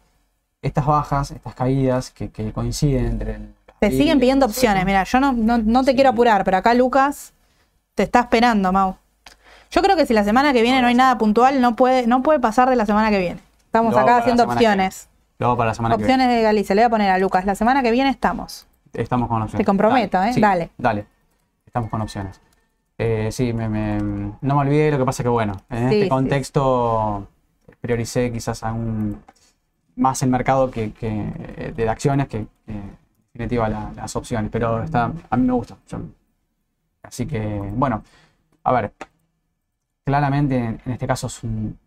Estas 0.64 0.88
bajas, 0.88 1.30
estas 1.30 1.54
caídas 1.54 2.10
que, 2.10 2.32
coinciden 2.52 3.06
entre 3.06 3.36
el... 3.36 3.54
Te 3.90 3.98
siguen 3.98 4.20
pidiendo 4.20 4.46
opciones, 4.46 4.86
mira, 4.86 5.04
yo 5.04 5.20
no, 5.20 5.32
no, 5.34 5.84
te 5.84 5.96
quiero 5.96 6.10
apurar, 6.10 6.44
pero 6.44 6.58
acá 6.58 6.74
Lucas 6.74 7.34
te 7.94 8.04
está 8.04 8.22
esperando, 8.22 8.72
Mau. 8.72 8.96
Yo 9.72 9.82
creo 9.82 9.96
que 9.96 10.06
si 10.06 10.14
la 10.14 10.24
semana 10.24 10.54
que 10.54 10.62
viene 10.62 10.82
no 10.82 10.88
hay 10.88 10.96
nada 10.96 11.18
puntual, 11.18 11.62
no 11.62 11.76
puede, 11.76 12.08
no 12.08 12.24
puede 12.24 12.40
pasar 12.40 12.70
de 12.70 12.76
la 12.76 12.86
semana 12.86 13.10
que 13.10 13.20
viene. 13.20 13.42
Estamos 13.66 13.96
acá 13.96 14.18
haciendo 14.18 14.46
opciones. 14.46 15.10
Luego 15.38 15.58
para 15.58 15.70
la 15.70 15.74
semana 15.74 15.96
Opciones 15.96 16.16
que 16.16 16.28
viene. 16.28 16.36
de 16.38 16.44
Galicia. 16.44 16.76
Le 16.76 16.82
voy 16.82 16.86
a 16.86 16.90
poner 16.90 17.12
a 17.12 17.18
Lucas. 17.18 17.46
La 17.46 17.56
semana 17.56 17.84
que 17.84 17.92
viene 17.92 18.10
estamos. 18.10 18.68
Estamos 18.94 19.28
con 19.28 19.42
opciones. 19.42 19.58
Te 19.58 19.66
comprometo, 19.66 20.24
¿eh? 20.24 20.32
dale. 20.38 20.70
Dale. 20.78 21.06
Estamos 21.66 21.90
con 21.90 22.02
opciones. 22.02 22.40
Eh, 22.98 23.30
sí, 23.32 23.52
me, 23.52 23.68
no 23.68 24.38
me 24.42 24.54
olvidé, 24.54 24.92
lo 24.92 24.98
que 24.98 25.06
pasa 25.06 25.24
que 25.24 25.30
bueno, 25.30 25.62
en 25.70 25.90
este 25.90 26.08
contexto 26.08 27.28
prioricé 27.82 28.32
quizás 28.32 28.64
aún 28.64 29.22
más 29.98 30.24
el 30.24 30.30
mercado 30.30 30.72
que, 30.72 31.74
de 31.76 31.90
acciones 31.90 32.30
que, 32.30 32.46
definitiva 33.36 33.68
las 33.68 34.16
opciones, 34.16 34.50
pero 34.50 34.82
está, 34.82 35.12
a 35.30 35.38
mí 35.38 35.46
me 35.46 35.54
gusta. 35.54 35.76
así 37.04 37.26
que, 37.26 37.60
bueno, 37.76 38.02
a 38.64 38.72
ver, 38.72 38.94
claramente 40.06 40.58
en 40.58 40.92
este 40.92 41.06
caso 41.06 41.28
es 41.28 41.44
un, 41.44 41.78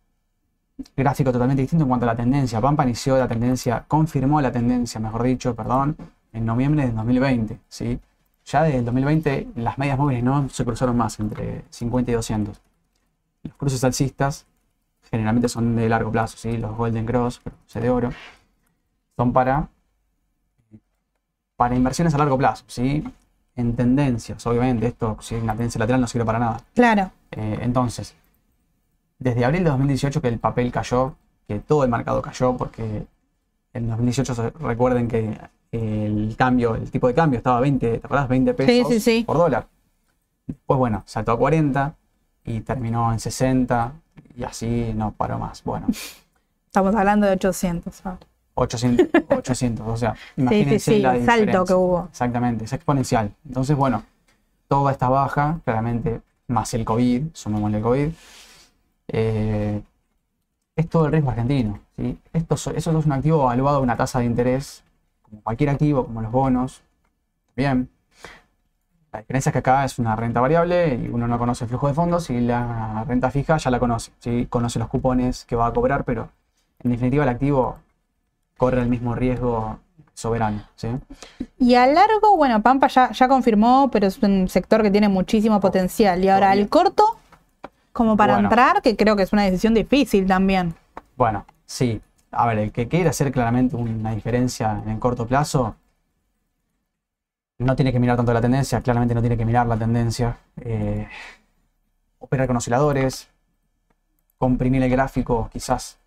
gráfico 0.96 1.32
totalmente 1.32 1.62
distinto 1.62 1.84
en 1.84 1.88
cuanto 1.88 2.04
a 2.04 2.08
la 2.08 2.16
tendencia. 2.16 2.60
Pampa 2.60 2.84
inició 2.84 3.18
la 3.18 3.26
tendencia, 3.26 3.84
confirmó 3.88 4.40
la 4.40 4.52
tendencia, 4.52 5.00
mejor 5.00 5.22
dicho, 5.24 5.54
perdón, 5.54 5.96
en 6.32 6.44
noviembre 6.44 6.86
de 6.86 6.92
2020. 6.92 7.58
¿sí? 7.68 7.98
Ya 8.44 8.62
desde 8.62 8.78
el 8.78 8.84
2020 8.84 9.48
las 9.56 9.78
medias 9.78 9.98
móviles 9.98 10.22
no 10.22 10.48
se 10.50 10.64
cruzaron 10.64 10.96
más 10.96 11.18
entre 11.18 11.64
50 11.70 12.10
y 12.10 12.14
200. 12.14 12.60
Los 13.42 13.54
cruces 13.56 13.82
alcistas 13.82 14.46
generalmente 15.10 15.48
son 15.48 15.74
de 15.76 15.88
largo 15.88 16.12
plazo, 16.12 16.36
¿sí? 16.36 16.58
los 16.58 16.76
Golden 16.76 17.06
Cross, 17.06 17.40
C 17.66 17.80
de 17.80 17.90
oro, 17.90 18.10
son 19.16 19.32
para, 19.32 19.68
para 21.58 21.74
inversiones 21.74 22.14
a 22.14 22.18
largo 22.18 22.38
plazo. 22.38 22.64
¿sí? 22.68 23.02
En 23.56 23.74
tendencias, 23.74 24.46
obviamente, 24.46 24.86
esto 24.86 25.18
si 25.20 25.34
es 25.34 25.42
una 25.42 25.54
tendencia 25.54 25.80
lateral 25.80 26.00
no 26.00 26.06
sirve 26.06 26.24
para 26.24 26.38
nada. 26.38 26.60
Claro. 26.72 27.10
Eh, 27.32 27.58
entonces, 27.62 28.14
desde 29.18 29.44
abril 29.44 29.64
de 29.64 29.70
2018 29.70 30.22
que 30.22 30.28
el 30.28 30.38
papel 30.38 30.70
cayó, 30.70 31.16
que 31.48 31.58
todo 31.58 31.82
el 31.82 31.90
mercado 31.90 32.22
cayó, 32.22 32.56
porque 32.56 33.06
en 33.72 33.88
2018 33.88 34.52
recuerden 34.60 35.08
que 35.08 35.36
el 35.72 36.36
cambio, 36.38 36.76
el 36.76 36.88
tipo 36.92 37.08
de 37.08 37.14
cambio 37.14 37.38
estaba 37.38 37.58
a 37.58 37.60
20, 37.60 37.98
¿te 37.98 38.06
acuerdas? 38.06 38.28
20 38.28 38.54
pesos 38.54 39.24
por 39.26 39.36
dólar. 39.36 39.66
Después, 40.46 40.78
bueno, 40.78 41.02
saltó 41.06 41.32
a 41.32 41.38
40 41.38 41.92
y 42.44 42.60
terminó 42.60 43.12
en 43.12 43.18
60 43.18 43.92
y 44.36 44.44
así 44.44 44.92
no 44.94 45.10
paró 45.10 45.40
más. 45.40 45.64
Bueno. 45.64 45.88
Estamos 46.66 46.94
hablando 46.94 47.26
de 47.26 47.32
800 47.32 48.00
800, 48.58 49.08
800, 49.30 49.86
o 49.86 49.96
sea, 49.96 50.14
imagínense 50.36 50.78
sí, 50.78 51.04
el 51.04 51.24
salto 51.24 51.64
que 51.64 51.74
hubo. 51.74 52.08
Exactamente, 52.10 52.64
es 52.64 52.72
exponencial. 52.72 53.32
Entonces, 53.46 53.76
bueno, 53.76 54.02
toda 54.66 54.92
esta 54.92 55.08
baja, 55.08 55.60
claramente, 55.64 56.20
más 56.48 56.74
el 56.74 56.84
COVID, 56.84 57.28
sumémosle 57.32 57.76
el 57.76 57.82
COVID, 57.82 58.08
eh, 59.08 59.82
es 60.76 60.88
todo 60.88 61.06
el 61.06 61.12
riesgo 61.12 61.30
argentino. 61.30 61.80
¿sí? 61.96 62.18
Esto, 62.32 62.54
eso 62.54 62.70
es 62.76 62.86
un 63.06 63.12
activo 63.12 63.42
evaluado 63.42 63.78
a 63.78 63.80
una 63.80 63.96
tasa 63.96 64.18
de 64.18 64.24
interés, 64.24 64.82
como 65.22 65.40
cualquier 65.42 65.70
activo, 65.70 66.04
como 66.04 66.20
los 66.20 66.32
bonos. 66.32 66.82
Bien. 67.54 67.88
La 69.12 69.20
diferencia 69.20 69.50
es 69.50 69.52
que 69.52 69.58
acá 69.58 69.84
es 69.84 69.98
una 69.98 70.14
renta 70.16 70.40
variable 70.40 70.94
y 70.94 71.08
uno 71.08 71.26
no 71.26 71.38
conoce 71.38 71.64
el 71.64 71.70
flujo 71.70 71.88
de 71.88 71.94
fondos 71.94 72.28
y 72.28 72.40
la 72.40 73.04
renta 73.08 73.30
fija 73.30 73.56
ya 73.56 73.70
la 73.70 73.78
conoce. 73.78 74.12
¿sí? 74.18 74.46
Conoce 74.50 74.78
los 74.78 74.88
cupones 74.88 75.44
que 75.44 75.56
va 75.56 75.66
a 75.66 75.72
cobrar, 75.72 76.04
pero 76.04 76.28
en 76.80 76.90
definitiva 76.90 77.22
el 77.22 77.30
activo 77.30 77.78
corre 78.58 78.82
el 78.82 78.88
mismo 78.88 79.14
riesgo 79.14 79.78
soberano. 80.12 80.62
¿sí? 80.74 80.88
Y 81.58 81.76
a 81.76 81.86
largo, 81.86 82.36
bueno, 82.36 82.60
Pampa 82.60 82.88
ya, 82.88 83.10
ya 83.12 83.28
confirmó, 83.28 83.88
pero 83.90 84.08
es 84.08 84.18
un 84.18 84.48
sector 84.48 84.82
que 84.82 84.90
tiene 84.90 85.08
muchísimo 85.08 85.60
potencial. 85.60 86.22
Y 86.22 86.28
ahora, 86.28 86.50
al 86.50 86.68
corto, 86.68 87.16
como 87.92 88.16
para 88.16 88.38
entrar, 88.38 88.82
que 88.82 88.96
creo 88.96 89.16
que 89.16 89.22
es 89.22 89.32
una 89.32 89.44
decisión 89.44 89.72
difícil 89.72 90.26
también. 90.26 90.74
Bueno, 91.16 91.46
sí. 91.64 92.02
A 92.30 92.46
ver, 92.46 92.58
el 92.58 92.72
que 92.72 92.88
quiere 92.88 93.08
hacer 93.08 93.32
claramente 93.32 93.74
una 93.76 94.14
diferencia 94.14 94.82
en 94.86 95.00
corto 95.00 95.26
plazo, 95.26 95.76
no 97.58 97.74
tiene 97.74 97.92
que 97.92 97.98
mirar 97.98 98.16
tanto 98.16 98.32
la 98.32 98.40
tendencia, 98.40 98.80
claramente 98.82 99.14
no 99.14 99.20
tiene 99.20 99.36
que 99.36 99.44
mirar 99.44 99.66
la 99.66 99.76
tendencia. 99.76 100.36
Eh, 100.60 101.08
operar 102.18 102.46
con 102.46 102.56
osciladores, 102.56 103.28
comprimir 104.36 104.82
el 104.82 104.90
gráfico 104.90 105.48
quizás 105.50 105.98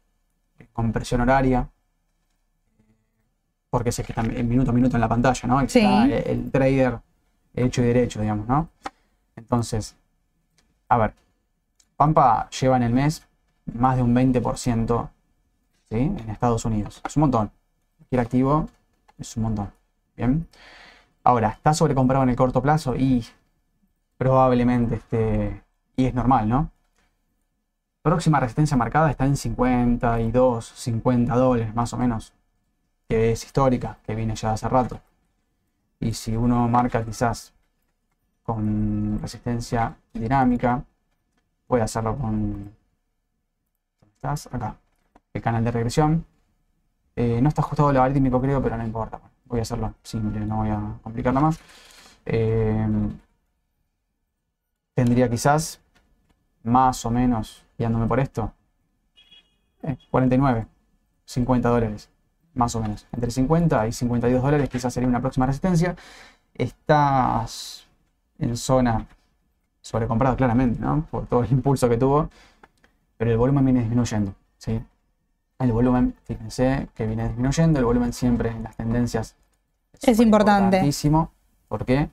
con 0.74 0.92
presión 0.92 1.22
horaria, 1.22 1.70
porque 3.72 3.90
que 3.90 4.02
está 4.02 4.22
en 4.22 4.48
minuto 4.48 4.70
a 4.70 4.74
minuto 4.74 4.98
en 4.98 5.02
la 5.02 5.08
pantalla, 5.08 5.48
¿no? 5.48 5.62
Está 5.62 6.06
el 6.06 6.52
trader 6.52 7.00
hecho 7.56 7.82
y 7.82 7.86
derecho, 7.86 8.22
digamos, 8.22 8.48
¿no? 8.48 8.70
Entonces, 9.36 9.96
a 10.90 10.98
ver, 10.98 11.14
Pampa 11.96 12.50
lleva 12.50 12.76
en 12.76 12.84
el 12.84 12.94
mes 12.94 13.26
más 13.74 13.96
de 13.96 14.04
un 14.04 14.14
20% 14.14 15.10
en 15.90 16.30
Estados 16.30 16.66
Unidos. 16.66 17.02
Es 17.06 17.16
un 17.16 17.22
montón. 17.22 17.52
Cualquier 17.98 18.22
activo 18.22 18.70
es 19.18 19.38
un 19.38 19.44
montón. 19.44 19.72
Bien. 20.18 20.48
Ahora, 21.24 21.50
¿está 21.50 21.74
sobrecomprado 21.74 22.24
en 22.24 22.30
el 22.30 22.36
corto 22.36 22.62
plazo? 22.62 22.96
Y 22.96 23.26
probablemente 24.18 24.96
esté. 24.96 25.64
Y 25.96 26.06
es 26.06 26.14
normal, 26.14 26.50
¿no? 26.50 26.72
Próxima 28.02 28.40
resistencia 28.40 28.76
marcada 28.76 29.10
está 29.10 29.26
en 29.26 29.38
52, 29.38 30.66
50 30.66 31.36
dólares 31.36 31.74
más 31.74 31.94
o 31.94 31.98
menos. 31.98 32.34
Que 33.12 33.34
es 33.34 33.44
histórica, 33.44 33.98
que 34.06 34.16
viene 34.16 34.36
ya 34.36 34.54
hace 34.54 34.70
rato. 34.70 35.02
Y 36.00 36.14
si 36.14 36.34
uno 36.34 36.70
marca 36.70 37.04
quizás 37.04 37.54
con 38.42 39.20
resistencia 39.22 39.98
dinámica, 40.14 40.86
a 41.80 41.84
hacerlo 41.84 42.16
con... 42.16 42.74
¿Dónde 44.00 44.16
estás? 44.16 44.48
Acá. 44.48 44.78
El 45.34 45.42
canal 45.42 45.64
de 45.66 45.72
regresión. 45.72 46.26
Eh, 47.18 47.42
no 47.42 47.50
está 47.50 47.62
ajustado 47.62 47.90
el 47.90 47.96
logarítmico 47.96 48.40
creo, 48.40 48.64
pero 48.64 48.78
no 48.78 48.86
importa. 48.86 49.20
Voy 49.44 49.60
a 49.60 49.64
hacerlo 49.64 49.94
simple, 50.04 50.40
no 50.46 50.58
voy 50.58 50.70
a 50.70 50.82
complicarlo 51.04 51.42
más. 51.42 51.60
Eh, 52.26 52.88
tendría 54.94 55.30
quizás 55.30 55.82
más 56.64 57.06
o 57.06 57.12
menos, 57.12 57.66
guiándome 57.78 58.08
por 58.08 58.22
esto, 58.22 58.54
49, 60.12 60.60
eh, 60.62 60.66
50 61.26 61.70
dólares, 61.70 62.10
más 62.54 62.76
o 62.76 62.82
menos. 62.82 63.08
Entre 63.12 63.32
50 63.32 63.88
y 63.88 63.92
52 63.92 64.42
dólares 64.42 64.70
quizás 64.70 64.94
sería 64.94 65.08
una 65.08 65.22
próxima 65.22 65.46
resistencia. 65.46 65.96
Estás 66.54 67.86
en 68.40 68.58
zona 68.58 69.08
sobrecomprado 69.82 70.36
claramente, 70.36 70.80
¿no? 70.80 71.06
Por 71.10 71.26
todo 71.28 71.44
el 71.44 71.52
impulso 71.52 71.90
que 71.90 71.98
tuvo, 71.98 72.30
pero 73.18 73.32
el 73.32 73.38
volumen 73.38 73.66
viene 73.66 73.80
disminuyendo, 73.82 74.34
¿sí? 74.58 74.82
El 75.60 75.72
volumen, 75.72 76.16
fíjense 76.24 76.88
que 76.96 77.06
viene 77.06 77.28
disminuyendo, 77.28 77.80
el 77.80 77.86
volumen 77.86 78.14
siempre 78.14 78.50
en 78.50 78.64
las 78.64 78.76
tendencias 78.76 79.36
es, 80.02 80.20
importante. 80.20 80.78
Importantísimo, 80.78 81.32
porque 81.68 82.10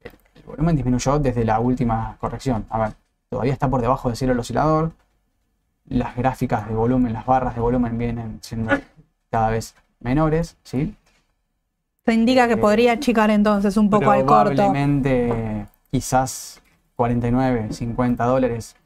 el, 0.00 0.12
el 0.34 0.42
volumen 0.42 0.76
disminuyó 0.76 1.18
desde 1.18 1.44
la 1.44 1.60
última 1.60 2.16
corrección. 2.20 2.66
A 2.68 2.78
ver, 2.78 2.94
todavía 3.28 3.52
está 3.52 3.68
por 3.68 3.80
debajo 3.80 4.08
del 4.08 4.16
cielo 4.16 4.32
el 4.32 4.38
oscilador, 4.38 4.92
las 5.88 6.16
gráficas 6.16 6.68
de 6.68 6.74
volumen, 6.74 7.12
las 7.12 7.26
barras 7.26 7.54
de 7.54 7.60
volumen 7.60 7.96
vienen 7.98 8.38
siendo 8.42 8.72
cada 9.30 9.50
vez 9.50 9.74
menores, 10.00 10.56
¿sí? 10.62 10.94
Se 12.04 12.12
indica 12.12 12.46
que 12.46 12.54
eh, 12.54 12.58
podría 12.58 12.92
achicar 12.92 13.30
entonces 13.30 13.76
un 13.76 13.88
poco 13.88 14.10
al 14.10 14.26
corto. 14.26 14.54
Probablemente 14.54 15.66
quizás 15.90 16.60
49, 16.96 17.68
50 17.72 18.24
dólares. 18.24 18.76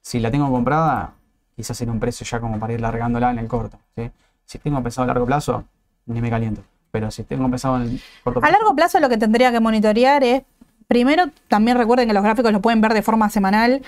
Si 0.00 0.18
la 0.20 0.30
tengo 0.30 0.50
comprada, 0.50 1.12
quizás 1.54 1.80
en 1.82 1.90
un 1.90 2.00
precio 2.00 2.24
ya 2.24 2.40
como 2.40 2.58
para 2.58 2.72
ir 2.72 2.80
largándola 2.80 3.30
en 3.30 3.38
el 3.38 3.48
corto. 3.48 3.78
¿sí? 3.96 4.10
Si 4.46 4.58
tengo 4.58 4.82
pensado 4.82 5.04
a 5.04 5.06
largo 5.08 5.26
plazo, 5.26 5.64
ni 6.06 6.20
me 6.20 6.30
caliento. 6.30 6.62
Pero 6.90 7.10
si 7.10 7.22
tengo 7.24 7.48
pensado 7.50 7.76
en 7.76 7.82
el 7.82 8.02
corto 8.24 8.38
A 8.38 8.42
plazo. 8.42 8.52
largo 8.52 8.74
plazo 8.74 9.00
lo 9.00 9.08
que 9.08 9.18
tendría 9.18 9.52
que 9.52 9.60
monitorear 9.60 10.24
es, 10.24 10.42
primero, 10.88 11.24
también 11.48 11.76
recuerden 11.76 12.08
que 12.08 12.14
los 12.14 12.22
gráficos 12.22 12.52
lo 12.52 12.60
pueden 12.60 12.80
ver 12.80 12.94
de 12.94 13.02
forma 13.02 13.28
semanal. 13.28 13.82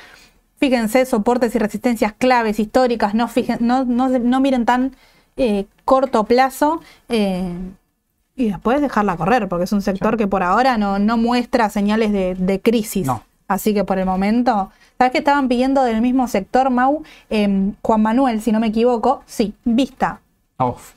Fíjense 0.62 1.04
soportes 1.06 1.52
y 1.56 1.58
resistencias 1.58 2.12
claves 2.12 2.60
históricas, 2.60 3.14
no, 3.14 3.26
fijen, 3.26 3.58
no, 3.62 3.84
no, 3.84 4.08
no 4.08 4.40
miren 4.40 4.64
tan 4.64 4.94
eh, 5.36 5.66
corto 5.84 6.22
plazo. 6.22 6.80
eh, 7.08 7.52
y 8.36 8.48
después 8.50 8.80
dejarla 8.80 9.16
correr, 9.16 9.48
porque 9.48 9.64
es 9.64 9.72
un 9.72 9.82
sector 9.82 10.16
que 10.16 10.28
por 10.28 10.44
ahora 10.44 10.78
no, 10.78 11.00
no 11.00 11.16
muestra 11.16 11.68
señales 11.68 12.12
de, 12.12 12.36
de 12.36 12.60
crisis. 12.60 13.08
No. 13.08 13.24
Así 13.48 13.74
que 13.74 13.82
por 13.82 13.98
el 13.98 14.06
momento, 14.06 14.70
¿sabes 14.98 15.10
que 15.10 15.18
estaban 15.18 15.48
pidiendo 15.48 15.82
del 15.82 16.00
mismo 16.00 16.28
sector, 16.28 16.70
Mau? 16.70 17.02
Em, 17.28 17.74
Juan 17.82 18.00
Manuel, 18.02 18.40
si 18.40 18.52
no 18.52 18.60
me 18.60 18.68
equivoco, 18.68 19.24
sí, 19.26 19.54
Vista. 19.64 20.20
Uf. 20.60 20.92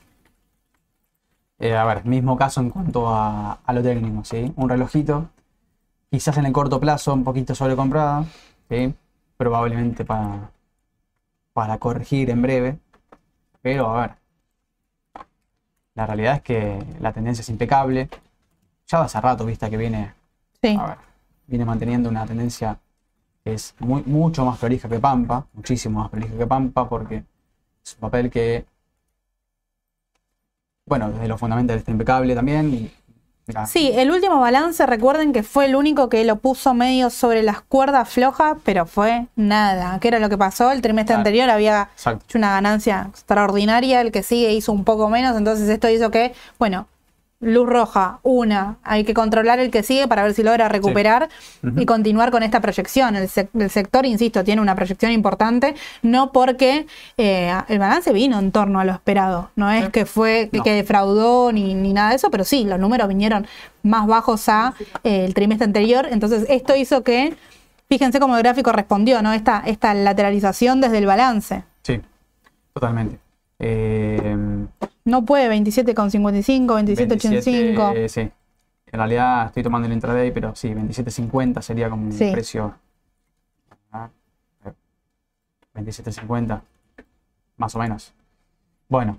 Eh, 1.57 1.75
a 1.75 1.85
ver, 1.85 2.05
mismo 2.05 2.37
caso 2.37 2.61
en 2.61 2.69
cuanto 2.69 3.09
a, 3.09 3.53
a 3.65 3.73
lo 3.73 3.81
técnico, 3.81 4.23
¿sí? 4.25 4.53
Un 4.57 4.69
relojito, 4.69 5.27
quizás 6.11 6.37
en 6.37 6.45
el 6.45 6.53
corto 6.53 6.79
plazo 6.79 7.15
un 7.15 7.23
poquito 7.23 7.55
sobrecomprada, 7.55 8.25
¿sí? 8.69 8.93
Probablemente 9.37 10.05
para, 10.05 10.49
para 11.53 11.77
corregir 11.77 12.29
en 12.29 12.41
breve, 12.41 12.79
pero 13.61 13.89
a 13.89 14.01
ver, 14.01 14.15
la 15.93 16.05
realidad 16.05 16.35
es 16.35 16.41
que 16.41 16.83
la 16.99 17.11
tendencia 17.11 17.41
es 17.41 17.49
impecable, 17.49 18.09
ya 18.87 19.01
hace 19.01 19.19
rato, 19.19 19.45
vista 19.45 19.69
que 19.69 19.77
viene, 19.77 20.13
Sí. 20.61 20.77
a 20.79 20.85
ver, 20.87 20.97
viene 21.47 21.65
manteniendo 21.65 22.09
una 22.09 22.25
tendencia 22.25 22.79
que 23.43 23.53
es 23.53 23.75
muy, 23.79 24.03
mucho 24.05 24.45
más 24.45 24.57
prolija 24.57 24.87
que 24.89 24.99
Pampa, 24.99 25.45
muchísimo 25.53 25.99
más 25.99 26.09
prolija 26.09 26.37
que 26.37 26.47
Pampa, 26.47 26.87
porque 26.87 27.23
es 27.83 27.93
un 27.93 27.99
papel 27.99 28.29
que 28.31 28.65
bueno, 30.85 31.11
desde 31.11 31.27
los 31.27 31.39
fundamentales 31.39 31.81
está 31.81 31.91
impecable 31.91 32.35
también. 32.35 32.73
Y, 32.73 32.91
Sí, 33.67 33.91
el 33.93 34.09
último 34.11 34.39
balance, 34.39 34.83
recuerden 34.87 35.31
que 35.31 35.43
fue 35.43 35.65
el 35.65 35.75
único 35.75 36.09
que 36.09 36.23
lo 36.23 36.37
puso 36.37 36.73
medio 36.73 37.11
sobre 37.11 37.43
las 37.43 37.61
cuerdas 37.61 38.09
flojas, 38.09 38.57
pero 38.63 38.85
fue 38.87 39.27
nada. 39.35 39.99
¿Qué 39.99 40.07
era 40.07 40.17
lo 40.19 40.29
que 40.29 40.37
pasó? 40.37 40.71
El 40.71 40.81
trimestre 40.81 41.13
Claro. 41.13 41.19
anterior 41.19 41.49
había 41.51 41.89
Exacto. 41.93 42.25
hecho 42.27 42.37
una 42.39 42.51
ganancia 42.51 43.05
extraordinaria, 43.09 44.01
el 44.01 44.11
que 44.11 44.23
sigue 44.23 44.51
hizo 44.53 44.71
un 44.71 44.83
poco 44.83 45.09
menos, 45.09 45.37
entonces 45.37 45.69
esto 45.69 45.87
hizo 45.89 46.09
que, 46.09 46.33
bueno, 46.57 46.87
luz 47.45 47.67
roja, 47.69 48.19
una, 48.23 48.77
hay 48.83 49.03
que 49.03 49.13
controlar 49.13 49.59
el 49.59 49.69
que 49.71 49.83
sigue 49.83 50.07
para 50.07 50.23
ver 50.23 50.33
si 50.33 50.41
logra 50.43 50.67
recuperar 50.67 51.29
y 51.77 51.85
continuar 51.85 52.31
con 52.31 52.43
esta 52.43 52.59
proyección. 52.59 53.15
El, 53.15 53.27
sec- 53.29 53.49
el 53.53 53.69
sector, 53.69 54.05
insisto, 54.05 54.43
tiene 54.43 54.61
una 54.61 54.75
proyección 54.75 55.11
importante, 55.11 55.75
no 56.01 56.31
porque 56.31 56.87
eh, 57.17 57.53
el 57.69 57.79
balance 57.79 58.11
vino 58.13 58.39
en 58.39 58.51
torno 58.51 58.79
a 58.79 58.85
lo 58.85 58.91
esperado, 58.93 59.51
no 59.55 59.69
es 59.71 59.85
Sí. 59.85 59.91
que 59.91 60.05
fue 60.05 60.49
que, 60.51 60.57
No. 60.57 60.63
que 60.63 60.73
defraudó 60.73 61.51
ni, 61.51 61.73
ni 61.75 61.93
nada 61.93 62.09
de 62.09 62.15
eso, 62.15 62.31
pero 62.31 62.43
sí, 62.43 62.63
los 62.65 62.79
números 62.79 63.07
vinieron 63.07 63.45
más 63.83 64.07
bajos 64.07 64.49
a 64.49 64.73
eh, 65.03 65.25
el 65.25 65.33
trimestre 65.35 65.65
anterior, 65.65 66.07
entonces 66.09 66.45
esto 66.49 66.75
hizo 66.75 67.03
que, 67.03 67.35
fíjense 67.87 68.19
cómo 68.19 68.35
el 68.35 68.41
gráfico 68.41 68.71
respondió, 68.71 69.21
¿no? 69.21 69.31
Esta, 69.33 69.61
esta 69.65 69.93
lateralización 69.93 70.81
desde 70.81 70.97
el 70.97 71.05
balance. 71.05 71.63
Sí, 71.83 72.01
totalmente. 72.73 73.19
Eh, 73.59 74.35
No 75.05 75.23
puede 75.23 75.47
27,55, 75.49 76.65
27,85. 76.65 77.93
27, 77.93 78.09
sí. 78.09 78.21
En 78.21 78.99
realidad 78.99 79.45
estoy 79.47 79.61
tomando 79.63 79.87
el 79.87 79.93
intraday, 79.93 80.31
pero 80.31 80.55
sí, 80.55 80.69
27.50 80.73 81.61
sería 81.61 81.89
como 81.89 82.05
un 82.05 82.11
Sí. 82.11 82.31
precio. 82.31 82.73
Ah, 83.91 84.09
eh, 84.65 84.71
27.50, 85.75 86.61
más 87.57 87.75
o 87.75 87.79
menos. 87.79 88.13
Bueno, 88.89 89.17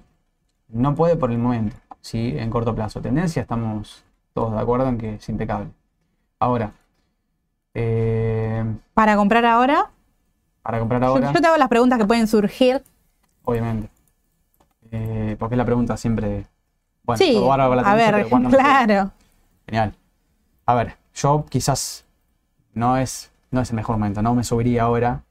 no 0.69 0.95
puede 0.95 1.17
por 1.17 1.31
el 1.31 1.39
momento, 1.39 1.77
sí, 2.01 2.35
en 2.37 2.51
corto 2.51 2.75
plazo. 2.75 3.01
Tendencia, 3.01 3.43
estamos 3.43 4.05
todos 4.35 4.53
de 4.55 4.61
acuerdo 4.61 4.89
en 4.89 4.99
que 4.99 5.15
es 5.15 5.29
impecable. 5.29 5.69
Ahora, 6.41 6.73
eh, 7.75 8.65
Para 8.95 9.17
comprar 9.17 9.45
ahora, 9.45 9.91
para 10.63 10.79
comprar 10.81 11.01
yo, 11.03 11.07
ahora. 11.09 11.33
yo 11.33 11.41
te 11.41 11.47
hago 11.47 11.57
las 11.59 11.69
preguntas 11.69 11.99
que 11.99 12.05
pueden 12.07 12.27
surgir. 12.27 12.83
Obviamente. 13.45 13.89
Eh, 14.91 15.37
porque 15.39 15.55
es 15.55 15.59
la 15.59 15.65
pregunta 15.65 15.97
siempre 15.97 16.47
bueno, 17.07 17.19
sí, 17.19 17.33
la 17.35 17.65
a 17.65 17.95
ver, 17.95 18.27
claro. 18.51 19.13
Genial. 19.67 19.95
A 20.67 20.75
ver, 20.75 20.97
yo 21.15 21.47
quizás 21.49 22.05
no 22.75 22.97
es, 22.97 23.31
no 23.53 23.61
es 23.61 23.71
el 23.71 23.77
mejor 23.77 23.97
momento, 23.97 24.23
no 24.23 24.35
me 24.35 24.43
subiría 24.43 24.83
ahora, 24.83 25.23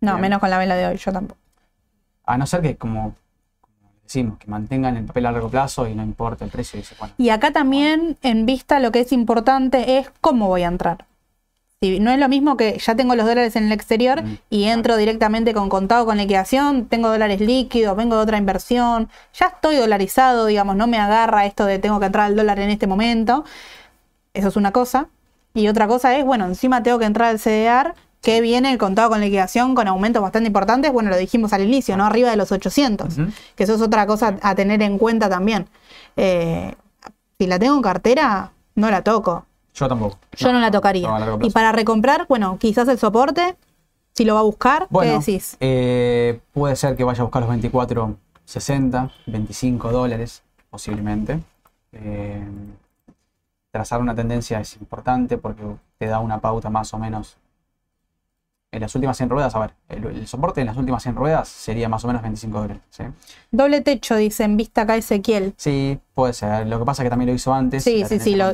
No, 0.00 0.18
menos 0.18 0.40
con 0.40 0.48
la 0.48 0.58
vela 0.58 0.74
de 0.74 0.86
hoy, 0.86 0.96
yo 0.96 1.12
tampoco. 1.12 1.38
a 2.24 2.38
no 2.38 2.46
ser 2.46 2.62
que 2.62 2.76
como, 2.76 3.14
como 3.60 3.90
decimos, 4.02 4.38
que 4.38 4.46
mantengan 4.46 4.96
el 4.96 5.04
papel 5.04 5.26
a 5.26 5.32
largo 5.32 5.50
plazo 5.50 5.86
y 5.86 5.94
no 5.94 6.02
importa 6.02 6.46
el 6.46 6.50
precio, 6.50 6.78
y 6.78 6.80
dice, 6.82 6.94
bueno, 6.98 7.12
Y 7.18 7.28
acá 7.28 7.52
también, 7.52 8.16
en 8.22 8.46
vista, 8.46 8.80
lo 8.80 8.90
que 8.90 9.00
es 9.00 9.12
importante 9.12 9.98
es 9.98 10.10
cómo 10.22 10.48
voy 10.48 10.62
a 10.62 10.68
entrar. 10.68 11.04
Si 11.80 12.00
no 12.00 12.10
es 12.10 12.18
lo 12.18 12.28
mismo 12.28 12.56
que 12.56 12.76
ya 12.84 12.96
tengo 12.96 13.14
los 13.14 13.24
dólares 13.24 13.54
en 13.54 13.66
el 13.66 13.72
exterior 13.72 14.24
Mm, 14.24 14.38
y 14.50 14.64
entro 14.64 14.96
directamente 14.96 15.54
con 15.54 15.68
contado 15.68 16.06
con 16.06 16.16
liquidación, 16.18 16.86
tengo 16.86 17.08
dólares 17.08 17.40
líquidos, 17.40 17.96
vengo 17.96 18.16
de 18.16 18.22
otra 18.22 18.36
inversión, 18.36 19.08
ya 19.32 19.46
estoy 19.46 19.76
dolarizado, 19.76 20.46
digamos, 20.46 20.74
no 20.74 20.88
me 20.88 20.98
agarra 20.98 21.46
esto 21.46 21.66
de 21.66 21.78
tengo 21.78 22.00
que 22.00 22.06
entrar 22.06 22.26
al 22.26 22.34
dólar 22.36 22.58
en 22.58 22.70
este 22.70 22.88
momento. 22.88 23.44
Eso 24.34 24.48
es 24.48 24.56
una 24.56 24.72
cosa. 24.72 25.06
Y 25.54 25.68
otra 25.68 25.86
cosa 25.86 26.16
es, 26.16 26.24
bueno, 26.24 26.46
encima 26.46 26.82
tengo 26.82 26.98
que 26.98 27.04
entrar 27.04 27.28
al 27.30 27.38
CDR, 27.38 27.94
que 28.22 28.40
viene 28.40 28.72
el 28.72 28.78
contado 28.78 29.10
con 29.10 29.20
liquidación 29.20 29.76
con 29.76 29.86
aumentos 29.86 30.20
bastante 30.20 30.48
importantes. 30.48 30.92
Bueno, 30.92 31.10
lo 31.10 31.16
dijimos 31.16 31.52
al 31.52 31.62
inicio, 31.62 31.96
¿no? 31.96 32.06
Arriba 32.06 32.30
de 32.30 32.36
los 32.36 32.50
800 32.50 33.16
Ujú. 33.18 33.28
que 33.54 33.62
eso 33.62 33.76
es 33.76 33.80
otra 33.80 34.04
cosa 34.06 34.36
a 34.42 34.54
tener 34.56 34.82
en 34.82 34.98
cuenta 34.98 35.28
también. 35.28 35.68
Eh, 36.16 36.74
si 37.38 37.46
la 37.46 37.56
tengo 37.60 37.76
en 37.76 37.82
cartera, 37.82 38.50
no 38.74 38.90
la 38.90 39.02
toco. 39.02 39.46
Yo 39.74 39.88
tampoco. 39.88 40.18
Yo 40.36 40.52
no, 40.52 40.60
la 40.60 40.70
tocaría. 40.70 41.08
no 41.18 41.38
y 41.42 41.50
para 41.50 41.72
recomprar, 41.72 42.26
bueno, 42.28 42.58
quizás 42.58 42.88
el 42.88 42.98
soporte, 42.98 43.56
si 44.14 44.24
lo 44.24 44.34
va 44.34 44.40
a 44.40 44.44
buscar, 44.44 44.86
Bueno, 44.90 45.12
¿qué 45.12 45.18
decís? 45.18 45.56
eh, 45.60 46.40
puede 46.52 46.74
ser 46.76 46.96
que 46.96 47.04
vaya 47.04 47.20
a 47.20 47.24
buscar 47.24 47.42
los 47.42 47.50
24.60, 47.50 49.10
25 49.26 49.92
dólares, 49.92 50.42
posiblemente. 50.70 51.40
Eh, 51.92 52.44
trazar 53.70 54.00
una 54.00 54.14
tendencia 54.14 54.60
es 54.60 54.76
importante 54.76 55.38
porque 55.38 55.62
te 55.98 56.06
da 56.06 56.18
una 56.20 56.40
pauta 56.40 56.70
más 56.70 56.92
o 56.94 56.98
menos. 56.98 57.36
En 58.70 58.82
las 58.82 58.94
últimas 58.94 59.16
100 59.16 59.30
ruedas, 59.30 59.54
a 59.54 59.60
ver, 59.60 59.70
el, 59.88 60.04
el 60.04 60.26
soporte 60.26 60.60
en 60.60 60.66
las 60.66 60.76
últimas 60.76 61.02
100 61.02 61.16
ruedas 61.16 61.48
sería 61.48 61.88
más 61.88 62.04
o 62.04 62.06
menos 62.06 62.20
25 62.20 62.60
dólares. 62.60 62.82
¿sí? 62.90 63.02
Doble 63.50 63.80
techo, 63.80 64.14
dice 64.16 64.44
en 64.44 64.58
vista 64.58 64.82
acá 64.82 64.94
Ezequiel. 64.96 65.54
Sí, 65.56 65.98
puede 66.12 66.34
ser. 66.34 66.66
Lo 66.66 66.78
que 66.78 66.84
pasa 66.84 67.02
es 67.02 67.06
que 67.06 67.10
también 67.10 67.30
lo 67.30 67.34
hizo 67.34 67.54
antes. 67.54 67.82
Sí, 67.82 68.04
sí, 68.06 68.18
sí, 68.20 68.36
lo-. 68.36 68.52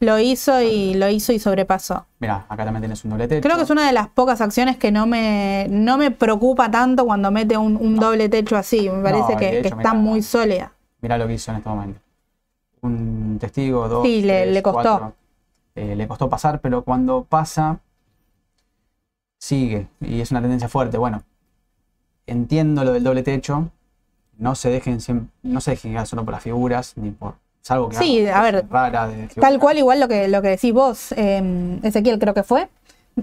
Lo 0.00 0.18
hizo 0.18 0.60
y 0.60 0.92
lo 0.92 1.08
hizo 1.08 1.32
y 1.32 1.38
sobrepasó. 1.38 2.04
Mira, 2.18 2.44
acá 2.50 2.66
también 2.66 2.82
tienes 2.82 3.02
un 3.04 3.12
doble 3.12 3.28
techo. 3.28 3.40
Creo 3.42 3.56
que 3.56 3.62
es 3.62 3.70
una 3.70 3.86
de 3.86 3.94
las 3.94 4.08
pocas 4.08 4.42
acciones 4.42 4.76
que 4.76 4.92
no 4.92 5.06
me, 5.06 5.66
no 5.70 5.96
me 5.96 6.10
preocupa 6.10 6.70
tanto 6.70 7.06
cuando 7.06 7.30
mete 7.30 7.56
un, 7.56 7.76
un 7.76 7.96
doble 7.96 8.28
techo 8.28 8.56
así. 8.58 8.90
Me 8.90 9.02
parece 9.02 9.36
que, 9.38 9.60
está 9.66 9.94
muy 9.94 10.20
sólida. 10.20 10.72
Mira 11.00 11.16
lo 11.16 11.26
que 11.26 11.32
hizo 11.32 11.50
en 11.50 11.56
este 11.56 11.68
momento. 11.70 12.00
Un 12.82 13.38
testigo, 13.40 13.88
dos. 13.88 14.04
Sí, 14.04 14.20
le- 14.20 14.42
tres, 14.42 14.52
le 14.54 14.62
costó. 14.62 15.14
Eh, 15.74 15.96
le 15.96 16.06
costó 16.06 16.28
pasar, 16.28 16.60
pero 16.60 16.82
cuando 16.82 17.24
pasa, 17.24 17.80
sigue. 19.38 19.88
Y 20.00 20.20
es 20.20 20.30
una 20.30 20.40
tendencia 20.40 20.68
fuerte. 20.68 20.98
Bueno, 20.98 21.22
entiendo 22.26 22.84
lo 22.84 22.92
del 22.92 23.04
doble 23.04 23.22
techo. 23.22 23.70
No 24.38 24.54
se 24.54 24.68
dejen, 24.68 24.98
no 25.42 25.60
se 25.60 25.70
dejen 25.72 25.92
guiar 25.92 26.06
solo 26.06 26.24
por 26.24 26.34
las 26.34 26.42
figuras, 26.42 26.92
ni 26.96 27.10
por. 27.10 27.34
Salvo 27.62 27.88
que 27.88 27.96
Sí, 27.96 28.24
a 28.28 28.42
ver, 28.42 28.64
rara 28.70 29.08
de 29.08 29.26
Tal 29.26 29.58
cual, 29.58 29.76
igual 29.78 29.98
lo 29.98 30.06
que, 30.06 30.28
lo 30.28 30.40
que 30.40 30.48
decís 30.50 30.72
vos, 30.72 31.10
eh, 31.12 31.80
Ezequiel, 31.82 32.20
creo 32.20 32.32
que 32.32 32.44
fue. 32.44 32.68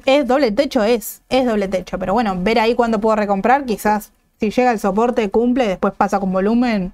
Es 0.06 0.28
doble 0.28 0.52
techo, 0.52 0.84
es, 0.84 1.22
es 1.30 1.46
doble 1.46 1.70
techo. 1.70 1.98
Pero 1.98 2.14
bueno, 2.14 2.36
ver 2.38 2.60
ahí 2.60 2.76
cuándo 2.76 3.00
puedo 3.00 3.16
recomprar, 3.16 3.64
quizás 3.66 4.12
si 4.40 4.50
llega 4.50 4.72
el 4.72 4.80
soporte, 4.80 5.30
cumple, 5.30 5.68
después 5.68 5.94
pasa 5.96 6.20
con 6.20 6.34
volumen, 6.34 6.92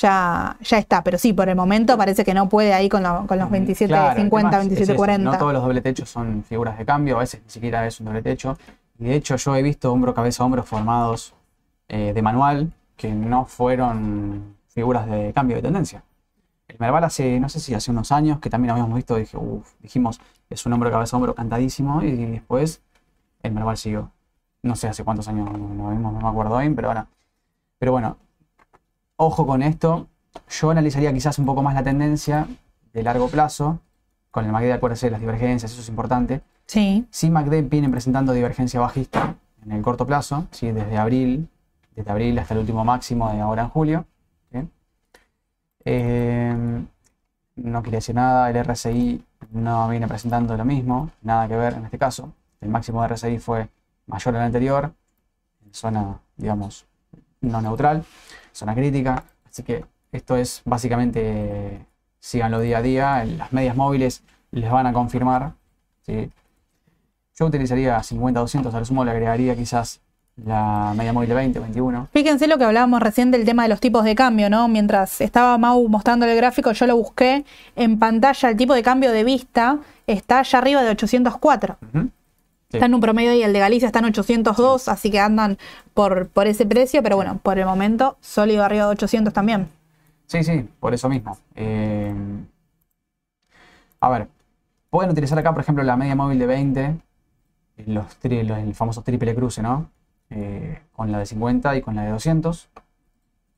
ya, 0.00 0.56
ya 0.60 0.78
está. 0.78 1.02
Pero 1.02 1.18
sí, 1.18 1.32
por 1.32 1.48
el 1.48 1.56
momento 1.56 1.96
parece 1.96 2.24
que 2.24 2.34
no 2.34 2.48
puede 2.48 2.72
ahí 2.74 2.88
con, 2.88 3.02
lo- 3.02 3.26
con 3.26 3.38
los 3.38 3.50
27, 3.50 3.88
Claro, 3.92 4.10
el 4.10 4.16
50, 4.24 4.50
tema 4.50 4.60
es- 4.60 4.62
es 4.64 4.68
27, 4.68 4.92
eso, 4.92 4.96
40. 4.98 5.30
No 5.32 5.38
todos 5.38 5.52
los 5.52 5.62
doble 5.62 5.80
techos 5.80 6.08
son 6.10 6.44
figuras 6.44 6.78
de 6.78 6.84
cambio, 6.84 7.16
a 7.16 7.20
veces 7.20 7.42
ni 7.44 7.50
siquiera 7.50 7.86
es 7.86 7.98
un 8.00 8.06
doble 8.06 8.22
techo. 8.22 8.56
Y 8.98 9.04
de 9.06 9.14
hecho, 9.14 9.36
yo 9.36 9.56
he 9.56 9.62
visto 9.62 9.92
hombro, 9.92 10.14
cabeza, 10.14 10.44
hombro 10.44 10.62
formados 10.62 11.34
eh, 11.88 12.12
de 12.14 12.22
manual 12.22 12.72
que 12.96 13.12
no 13.12 13.44
fueron 13.44 14.56
figuras 14.68 15.06
de 15.06 15.32
cambio 15.32 15.56
de 15.56 15.62
tendencia. 15.62 16.02
El 16.68 16.76
Merval 16.80 17.04
hace, 17.04 17.38
no 17.38 17.48
sé 17.48 17.60
si 17.60 17.74
hace 17.74 17.90
unos 17.90 18.10
años, 18.10 18.40
que 18.40 18.50
también 18.50 18.72
habíamos 18.72 18.94
visto, 18.96 19.16
dije, 19.16 19.36
uf, 19.36 19.72
dijimos, 19.80 20.20
es 20.50 20.66
un 20.66 20.72
hombro, 20.72 20.90
cabeza, 20.90 21.16
hombro 21.16 21.34
cantadísimo, 21.34 22.02
y 22.02 22.10
después 22.26 22.82
el 23.42 23.52
Merval 23.52 23.76
siguió. 23.76 24.10
No 24.62 24.74
sé 24.74 24.88
hace 24.88 25.04
cuántos 25.04 25.28
años 25.28 25.48
lo 25.52 25.90
vimos, 25.90 26.12
no 26.12 26.20
me 26.20 26.28
acuerdo 26.28 26.58
bien, 26.58 26.74
pero 26.74 26.88
ahora. 26.88 27.06
Pero 27.78 27.92
bueno, 27.92 28.16
ojo 29.16 29.46
con 29.46 29.62
esto. 29.62 30.08
Yo 30.50 30.70
analizaría 30.70 31.12
quizás 31.12 31.38
un 31.38 31.46
poco 31.46 31.62
más 31.62 31.74
la 31.74 31.82
tendencia 31.82 32.46
de 32.92 33.02
largo 33.02 33.28
plazo, 33.28 33.80
con 34.30 34.44
el 34.44 34.52
MACD, 34.52 34.72
acuérdense 34.72 35.06
de 35.06 35.12
las 35.12 35.20
divergencias, 35.20 35.72
eso 35.72 35.80
es 35.80 35.88
importante. 35.88 36.42
Sí. 36.66 37.06
Sí, 37.10 37.30
MACD 37.30 37.68
viene 37.68 37.88
presentando 37.88 38.32
divergencia 38.32 38.80
bajista 38.80 39.36
en 39.64 39.72
el 39.72 39.82
corto 39.82 40.06
plazo, 40.06 40.46
¿sí? 40.50 40.70
desde 40.72 40.96
abril, 40.98 41.48
desde 41.94 42.10
abril 42.10 42.38
hasta 42.38 42.54
el 42.54 42.60
último 42.60 42.84
máximo 42.84 43.32
de 43.32 43.40
ahora 43.40 43.62
en 43.62 43.68
julio. 43.70 44.06
¿sí? 44.52 44.58
Eh, 45.84 46.84
no 47.56 47.82
quería 47.82 47.98
decir 47.98 48.14
nada, 48.14 48.50
el 48.50 48.64
RSI 48.64 49.24
no 49.52 49.88
viene 49.88 50.06
presentando 50.06 50.56
lo 50.56 50.64
mismo, 50.64 51.10
nada 51.22 51.48
que 51.48 51.56
ver 51.56 51.74
en 51.74 51.84
este 51.84 51.98
caso. 51.98 52.32
El 52.60 52.68
máximo 52.68 53.02
de 53.02 53.08
RSI 53.08 53.38
fue 53.38 53.68
mayor 54.06 54.36
al 54.36 54.42
anterior, 54.42 54.92
en 55.64 55.74
zona, 55.74 56.20
digamos, 56.36 56.86
no 57.40 57.60
neutral, 57.62 58.04
zona 58.56 58.74
crítica. 58.74 59.22
Así 59.48 59.62
que 59.62 59.84
esto 60.12 60.36
es 60.36 60.62
básicamente, 60.64 61.86
síganlo 62.18 62.60
día 62.60 62.78
a 62.78 62.82
día, 62.82 63.24
las 63.24 63.52
medias 63.52 63.76
móviles 63.76 64.22
les 64.50 64.70
van 64.70 64.86
a 64.86 64.92
confirmar. 64.92 65.52
¿sí? 66.02 66.30
Yo 67.38 67.46
utilizaría 67.46 67.98
50-200, 67.98 68.72
al 68.72 68.86
sumo 68.86 69.04
le 69.04 69.10
agregaría 69.10 69.54
quizás 69.54 70.00
la 70.44 70.92
media 70.96 71.12
móvil 71.12 71.28
de 71.28 71.34
20, 71.34 71.58
21. 71.60 72.08
Fíjense 72.12 72.46
lo 72.46 72.58
que 72.58 72.64
hablábamos 72.64 73.00
recién 73.00 73.30
del 73.30 73.44
tema 73.44 73.62
de 73.62 73.70
los 73.70 73.80
tipos 73.80 74.04
de 74.04 74.14
cambio, 74.14 74.50
¿no? 74.50 74.68
Mientras 74.68 75.20
estaba 75.20 75.56
Mau 75.56 75.88
mostrando 75.88 76.26
el 76.26 76.36
gráfico, 76.36 76.72
yo 76.72 76.86
lo 76.86 76.96
busqué 76.96 77.44
en 77.74 77.98
pantalla, 77.98 78.50
el 78.50 78.56
tipo 78.56 78.74
de 78.74 78.82
cambio 78.82 79.12
de 79.12 79.24
vista 79.24 79.78
está 80.06 80.40
allá 80.40 80.58
arriba 80.58 80.82
de 80.82 80.90
804. 80.90 81.78
Ujú. 81.82 82.10
Sí. 82.70 82.78
Está 82.78 82.86
en 82.86 82.94
un 82.94 83.00
promedio 83.00 83.32
y 83.34 83.42
el 83.42 83.52
de 83.52 83.60
Galicia 83.60 83.86
está 83.86 84.00
en 84.00 84.06
802, 84.06 84.88
así 84.88 85.10
que 85.10 85.20
andan 85.20 85.56
por, 85.94 86.28
por 86.28 86.46
ese 86.48 86.66
precio, 86.66 87.02
pero 87.02 87.16
bueno, 87.16 87.38
por 87.42 87.58
el 87.58 87.64
momento 87.66 88.16
sólido 88.20 88.64
arriba 88.64 88.86
de 88.86 88.90
800 88.92 89.32
también. 89.32 89.68
Sí, 90.26 90.42
sí, 90.42 90.68
por 90.80 90.92
eso 90.92 91.08
mismo. 91.08 91.38
Eh, 91.54 92.12
a 94.00 94.08
ver, 94.08 94.28
pueden 94.90 95.10
utilizar 95.10 95.38
acá, 95.38 95.52
por 95.52 95.62
ejemplo, 95.62 95.84
la 95.84 95.96
media 95.96 96.14
móvil 96.14 96.38
de 96.38 96.46
20, 96.46 96.96
los, 97.86 98.06
tri- 98.22 98.44
los- 98.44 98.58
el 98.58 98.74
famoso 98.74 99.02
triple 99.02 99.34
cruce, 99.34 99.62
¿no? 99.62 99.90
Eh, 100.30 100.80
con 100.92 101.12
la 101.12 101.18
de 101.18 101.26
50 101.26 101.76
y 101.76 101.82
con 101.82 101.94
la 101.96 102.02
de 102.04 102.10
200, 102.10 102.68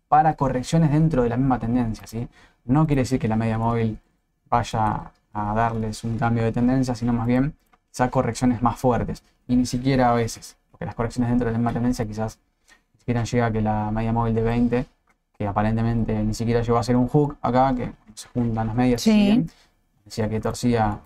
para 0.08 0.34
correcciones 0.36 0.92
dentro 0.92 1.22
de 1.22 1.28
la 1.30 1.36
misma 1.36 1.58
tendencia, 1.58 2.06
¿sí? 2.06 2.28
No 2.64 2.86
quiere 2.86 3.02
decir 3.02 3.18
que 3.18 3.28
la 3.28 3.36
media 3.36 3.58
móvil 3.58 3.98
vaya 4.50 5.12
a 5.32 5.54
darles 5.54 6.04
un 6.04 6.18
cambio 6.18 6.44
de 6.44 6.52
tendencia, 6.52 6.94
sino 6.94 7.12
más 7.12 7.26
bien 7.26 7.54
quizás 7.98 8.10
correcciones 8.10 8.62
más 8.62 8.78
fuertes. 8.78 9.24
Y 9.48 9.56
ni 9.56 9.66
siquiera 9.66 10.12
a 10.12 10.14
veces, 10.14 10.56
porque 10.70 10.86
las 10.86 10.94
correcciones 10.94 11.30
dentro 11.30 11.46
de 11.46 11.52
la 11.52 11.58
misma 11.58 11.72
tendencia 11.72 12.06
quizás 12.06 12.38
ni 12.94 12.98
siquiera 13.00 13.24
llega 13.24 13.46
a 13.46 13.52
que 13.52 13.60
la 13.60 13.90
media 13.90 14.12
móvil 14.12 14.34
de 14.34 14.42
20 14.42 14.86
que 15.36 15.46
aparentemente 15.46 16.22
ni 16.22 16.34
siquiera 16.34 16.62
llegó 16.62 16.78
a 16.78 16.82
ser 16.82 16.96
un 16.96 17.08
hook 17.08 17.36
acá, 17.42 17.72
que 17.74 17.92
se 18.14 18.28
juntan 18.28 18.66
las 18.68 18.76
medias. 18.76 19.02
Sí. 19.02 19.46
Decía 20.04 20.28
que 20.28 20.40
torcía 20.40 20.98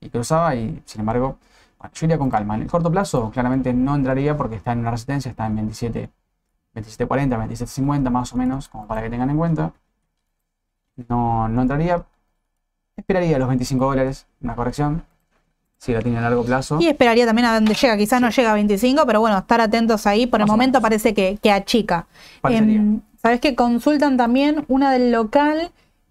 y 0.00 0.08
cruzaba 0.08 0.54
y 0.54 0.80
sin 0.84 1.00
embargo, 1.00 1.38
bueno, 1.78 1.92
yo 1.94 2.06
iría 2.06 2.18
con 2.18 2.30
calma. 2.30 2.54
En 2.54 2.62
el 2.62 2.68
corto 2.68 2.90
plazo 2.90 3.30
claramente 3.30 3.72
no 3.72 3.94
entraría 3.94 4.36
porque 4.36 4.56
está 4.56 4.72
en 4.72 4.80
una 4.80 4.92
resistencia, 4.92 5.30
está 5.30 5.46
en 5.46 5.56
27, 5.56 6.08
27.40, 6.74 7.48
27.50 7.48 8.10
más 8.10 8.32
o 8.32 8.36
menos, 8.36 8.68
como 8.68 8.86
para 8.86 9.02
que 9.02 9.10
tengan 9.10 9.30
en 9.30 9.36
cuenta. 9.36 9.72
No, 11.08 11.48
no 11.48 11.62
entraría. 11.62 12.04
Esperaría 12.96 13.38
los 13.38 13.48
25 13.48 13.84
dólares, 13.84 14.26
una 14.40 14.54
corrección, 14.54 15.04
si 15.80 15.94
la 15.94 16.02
tiene 16.02 16.18
a 16.18 16.20
largo 16.20 16.44
plazo. 16.44 16.76
Y 16.78 16.88
esperaría 16.88 17.24
también 17.24 17.46
a 17.46 17.54
dónde 17.54 17.72
llega, 17.74 17.96
quizás 17.96 18.20
no 18.20 18.28
llega 18.28 18.50
a 18.50 18.54
25, 18.54 19.06
pero 19.06 19.20
bueno, 19.20 19.38
estar 19.38 19.62
atentos 19.62 20.06
ahí. 20.06 20.26
Por 20.26 20.40
el 20.40 20.46
Más 20.46 20.52
momento 20.52 20.80
parece 20.82 21.14
que, 21.14 21.38
que 21.42 21.50
achica. 21.50 22.06
Em, 22.44 23.00
Sabes 23.16 23.40
que 23.40 23.54
consultan 23.54 24.16
también 24.18 24.64
una 24.68 24.92
del 24.92 25.10
local, 25.10 25.70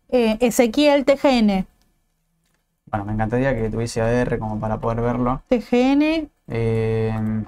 eh, 0.10 0.38
Ezequiel 0.40 1.06
TGN. 1.06 1.66
Bueno, 2.88 3.06
me 3.06 3.14
encantaría 3.14 3.56
que 3.56 3.70
tuviese 3.70 4.02
ADR 4.02 4.40
como 4.40 4.60
para 4.60 4.80
poder 4.80 5.02
verlo. 5.02 5.42
TGN 5.50 6.30
Eh, 6.48 7.12
bueno. 7.14 7.46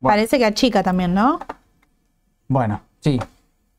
parece 0.00 0.38
que 0.38 0.44
achica 0.44 0.82
también, 0.84 1.12
¿no? 1.14 1.40
Bueno, 2.46 2.80
sí. 3.00 3.18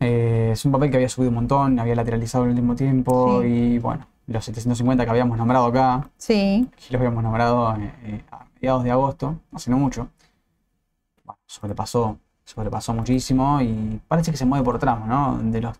Eh, 0.01 0.49
es 0.51 0.65
un 0.65 0.71
papel 0.73 0.89
que 0.91 0.97
había 0.97 1.07
subido 1.09 1.29
un 1.29 1.35
montón, 1.35 1.79
había 1.79 1.95
lateralizado 1.95 2.43
en 2.43 2.51
el 2.51 2.55
último 2.57 2.75
tiempo 2.75 3.41
Sí. 3.41 3.47
y 3.47 3.79
bueno, 3.79 4.05
los 4.27 4.45
750 4.45 5.03
que 5.03 5.09
habíamos 5.09 5.38
nombrado 5.38 5.65
acá, 5.65 6.09
Sí. 6.17 6.69
que 6.75 6.93
los 6.93 6.99
habíamos 6.99 7.23
nombrado 7.23 7.75
eh, 7.75 7.93
eh, 8.03 8.23
a 8.31 8.45
mediados 8.55 8.83
de 8.83 8.91
agosto, 8.91 9.36
hace 9.53 9.69
no 9.69 9.77
mucho, 9.77 10.07
bueno, 11.25 11.39
sobrepasó, 11.45 12.17
sobrepasó 12.45 12.93
muchísimo 12.93 13.62
y 13.62 13.99
parece 14.07 14.31
que 14.31 14.38
se 14.38 14.45
mueve 14.45 14.63
por 14.63 14.79
tramos, 14.79 15.07
¿no? 15.07 15.38
De 15.41 15.62
los 15.62 15.77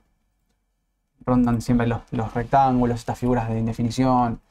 rondan 1.26 1.62
siempre 1.62 1.88
los, 1.88 2.02
los 2.12 2.34
rectángulos, 2.34 3.00
estas 3.00 3.18
figuras 3.18 3.48
de 3.48 3.60
indefinición, 3.60 4.42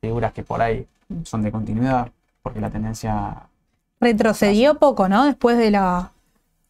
figuras 0.00 0.32
que 0.32 0.44
por 0.44 0.62
ahí 0.62 0.86
son 1.24 1.42
de 1.42 1.50
continuidad, 1.50 2.10
porque 2.42 2.60
la 2.60 2.70
tendencia 2.70 3.48
Retrocedió 3.98 4.78
poco, 4.78 5.08
¿no? 5.08 5.24
Después 5.24 5.56
de 5.56 5.70
las 5.70 6.06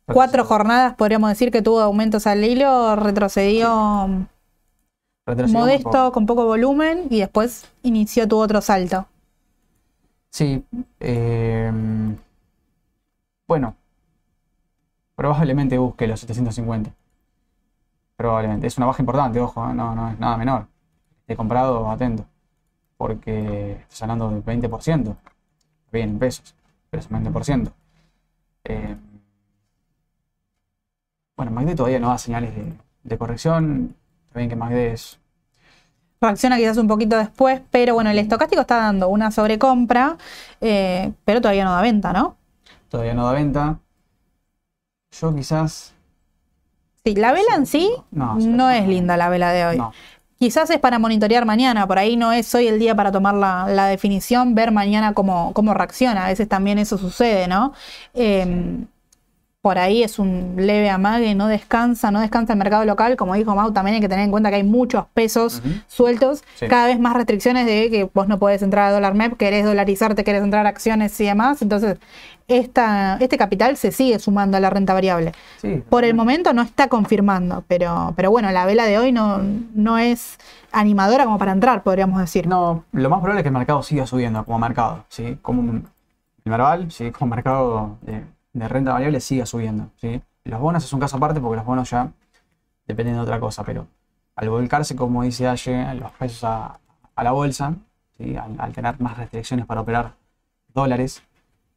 cuatro 0.06 0.44
jornadas, 0.44 0.94
podríamos 0.94 1.28
decir 1.28 1.50
que 1.50 1.60
tuvo 1.60 1.80
aumentos 1.80 2.26
al 2.26 2.44
hilo, 2.44 2.94
retrocedió 2.96 4.08
modesto, 5.48 6.12
con 6.12 6.26
poco 6.26 6.44
volumen, 6.44 7.06
y 7.10 7.20
después 7.20 7.70
inició 7.82 8.28
tu 8.28 8.38
otro 8.38 8.60
salto. 8.60 9.06
Sí. 10.30 10.64
eh, 11.00 11.72
bueno. 13.48 13.76
Probablemente 15.14 15.78
busque 15.78 16.06
los 16.06 16.20
750. 16.20 16.90
Probablemente. 18.16 18.66
Es 18.66 18.76
una 18.76 18.86
baja 18.86 19.02
importante, 19.02 19.40
ojo, 19.40 19.68
¿eh? 19.70 19.74
no, 19.74 19.94
no 19.94 20.10
es 20.10 20.18
nada 20.18 20.36
menor. 20.36 20.66
He 21.26 21.34
comprado, 21.36 21.90
atento. 21.90 22.26
Porque 22.98 23.72
estás 23.82 24.02
hablando 24.02 24.30
del 24.30 24.44
20%. 24.44 25.16
Bien, 25.90 26.10
en 26.10 26.18
pesos. 26.18 26.54
Pero 26.90 27.00
es 27.00 27.10
un 27.10 27.24
20%. 27.24 27.72
Eh, 28.64 28.96
bueno, 31.36 31.52
MACD 31.52 31.76
todavía 31.76 31.98
no 32.00 32.08
da 32.08 32.18
señales 32.18 32.54
de, 32.54 32.72
de 33.04 33.18
corrección. 33.18 33.94
Bien 34.36 34.48
que 34.48 34.54
MACD 34.54 35.18
Reacciona 36.20 36.56
quizás 36.56 36.76
un 36.78 36.88
poquito 36.88 37.16
después, 37.16 37.60
pero 37.70 37.94
bueno, 37.94 38.10
el 38.10 38.18
estocástico 38.18 38.62
está 38.62 38.76
dando 38.76 39.08
una 39.08 39.30
sobrecompra, 39.30 40.16
eh, 40.60 41.12
pero 41.24 41.40
todavía 41.40 41.64
no 41.64 41.72
da 41.72 41.82
venta, 41.82 42.12
¿no? 42.12 42.36
todavía 42.88 43.14
no 43.14 43.26
da 43.26 43.32
venta. 43.32 43.80
Yo 45.12 45.34
quizás. 45.34 45.94
Sí, 47.04 47.14
la 47.14 47.32
vela 47.32 47.54
en 47.56 47.66
sí 47.66 47.90
No, 48.10 48.34
no 48.34 48.70
es 48.70 48.86
linda 48.88 49.16
la 49.16 49.28
vela 49.28 49.52
de 49.52 49.66
hoy. 49.66 49.78
No. 49.78 49.92
Quizás 50.38 50.68
es 50.70 50.78
para 50.78 50.98
monitorear 50.98 51.46
mañana, 51.46 51.86
por 51.86 51.98
ahí 51.98 52.16
no 52.16 52.32
es 52.32 52.54
hoy 52.54 52.66
el 52.66 52.78
día 52.78 52.94
para 52.94 53.10
tomar 53.10 53.34
la, 53.34 53.66
la 53.68 53.86
definición, 53.86 54.54
ver 54.54 54.70
mañana 54.70 55.14
cómo, 55.14 55.52
cómo 55.54 55.72
reacciona. 55.72 56.26
A 56.26 56.28
veces 56.28 56.48
también 56.48 56.78
eso 56.78 56.98
sucede, 56.98 57.48
¿no? 57.48 57.72
Eh, 58.12 58.84
por 59.66 59.78
ahí 59.80 60.04
es 60.04 60.20
un 60.20 60.54
leve 60.56 60.88
amague, 60.90 61.34
no 61.34 61.48
descansa, 61.48 62.12
no 62.12 62.20
descansa 62.20 62.52
el 62.52 62.58
mercado 62.60 62.84
local. 62.84 63.16
Como 63.16 63.34
dijo 63.34 63.52
Mau, 63.56 63.72
también 63.72 63.96
hay 63.96 64.00
que 64.00 64.08
tener 64.08 64.24
en 64.24 64.30
cuenta 64.30 64.48
que 64.48 64.54
hay 64.54 64.62
muchos 64.62 65.06
pesos 65.12 65.60
sueltos, 65.88 66.44
Sí. 66.54 66.68
cada 66.68 66.86
vez 66.86 67.00
más 67.00 67.14
restricciones 67.14 67.66
de 67.66 67.90
que 67.90 68.08
vos 68.14 68.28
no 68.28 68.38
podés 68.38 68.62
entrar 68.62 68.84
a 68.86 68.92
dólar 68.92 69.14
MEP, 69.14 69.36
querés 69.36 69.64
dolarizarte, 69.64 70.22
querés 70.22 70.44
entrar 70.44 70.66
a 70.66 70.68
acciones 70.68 71.20
y 71.20 71.24
demás. 71.24 71.62
Entonces, 71.62 71.98
esta, 72.46 73.16
este 73.18 73.36
capital 73.36 73.76
se 73.76 73.90
sigue 73.90 74.20
sumando 74.20 74.56
a 74.56 74.60
la 74.60 74.70
renta 74.70 74.94
variable. 74.94 75.32
Sí, 75.60 75.82
Por 75.90 76.04
el 76.04 76.14
momento 76.14 76.52
no 76.52 76.62
está 76.62 76.86
confirmando, 76.86 77.64
pero, 77.66 78.12
pero 78.14 78.30
bueno, 78.30 78.52
la 78.52 78.66
vela 78.66 78.84
de 78.84 78.98
hoy 78.98 79.10
no, 79.10 79.40
no 79.74 79.98
es 79.98 80.38
animadora 80.70 81.24
como 81.24 81.38
para 81.38 81.50
entrar, 81.50 81.82
podríamos 81.82 82.20
decir. 82.20 82.46
No, 82.46 82.84
lo 82.92 83.10
más 83.10 83.18
probable 83.18 83.40
es 83.40 83.42
que 83.42 83.48
el 83.48 83.54
mercado 83.54 83.82
siga 83.82 84.06
subiendo 84.06 84.44
como 84.44 84.60
mercado, 84.60 85.06
¿sí? 85.08 85.38
Como 85.42 85.60
un- 85.60 85.88
el 86.44 86.50
Merval, 86.52 86.92
¿sí? 86.92 87.10
Como 87.10 87.34
mercado 87.34 87.98
de, 88.02 88.22
de 88.58 88.68
renta 88.68 88.92
variable 88.92 89.20
siga 89.20 89.44
subiendo, 89.44 89.90
¿sí? 89.96 90.22
Los 90.44 90.60
bonos 90.60 90.82
es 90.82 90.92
un 90.92 91.00
caso 91.00 91.18
aparte 91.18 91.40
porque 91.40 91.56
los 91.56 91.66
bonos 91.66 91.90
ya 91.90 92.10
dependen 92.86 93.16
de 93.16 93.20
otra 93.20 93.38
cosa, 93.38 93.64
pero 93.64 93.86
al 94.34 94.48
volcarse, 94.48 94.96
como 94.96 95.22
dice 95.22 95.46
Aye, 95.46 95.94
los 95.94 96.10
pesos 96.12 96.44
a, 96.44 96.78
la 97.22 97.32
bolsa, 97.32 97.74
¿sí? 98.16 98.34
Al, 98.36 98.72
tener 98.72 98.98
más 99.00 99.18
restricciones 99.18 99.66
para 99.66 99.82
operar 99.82 100.14
dólares, 100.72 101.22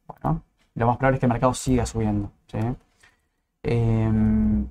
bueno, 0.06 0.42
lo 0.74 0.86
más 0.86 0.96
probable 0.96 1.16
es 1.16 1.20
que 1.20 1.26
el 1.26 1.32
mercado 1.32 1.52
siga 1.52 1.84
subiendo, 1.84 2.32
¿sí? 2.46 2.58
Em, 3.62 4.66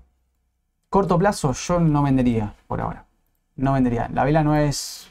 corto 0.90 1.20
plazo 1.20 1.54
yo 1.54 1.80
no 1.80 2.02
vendería 2.02 2.56
por 2.68 2.82
ahora. 2.82 3.06
No 3.56 3.74
vendería. 3.74 4.10
La 4.12 4.24
vela 4.24 4.44
no 4.44 4.56
es 4.56 5.10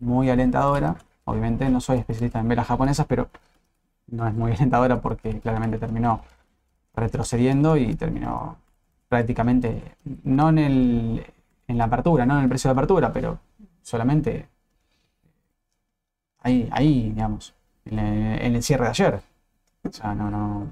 muy 0.00 0.28
alentadora. 0.28 0.96
Obviamente 1.24 1.68
no 1.68 1.80
soy 1.80 1.98
especialista 1.98 2.40
en 2.40 2.48
velas 2.48 2.66
japonesas, 2.66 3.06
pero 3.06 3.28
no 4.12 4.28
es 4.28 4.34
muy 4.34 4.52
alentadora 4.52 5.00
porque 5.00 5.40
claramente 5.40 5.78
terminó 5.78 6.22
retrocediendo 6.94 7.76
y 7.76 7.94
terminó 7.96 8.58
prácticamente, 9.08 9.96
no 10.24 10.50
en, 10.50 10.58
el, 10.58 11.26
en 11.68 11.78
la 11.78 11.84
apertura, 11.84 12.24
no 12.26 12.36
en 12.36 12.44
el 12.44 12.48
precio 12.48 12.68
de 12.68 12.72
apertura, 12.72 13.12
pero 13.12 13.40
solamente 13.82 14.48
ahí, 16.42 16.68
ahí 16.72 17.10
digamos, 17.10 17.54
en 17.84 17.98
el, 17.98 18.62
cierre 18.62 18.84
de 18.84 18.90
ayer. 18.90 19.20
O 19.84 19.92
sea, 19.92 20.14
no, 20.14 20.30
no. 20.30 20.70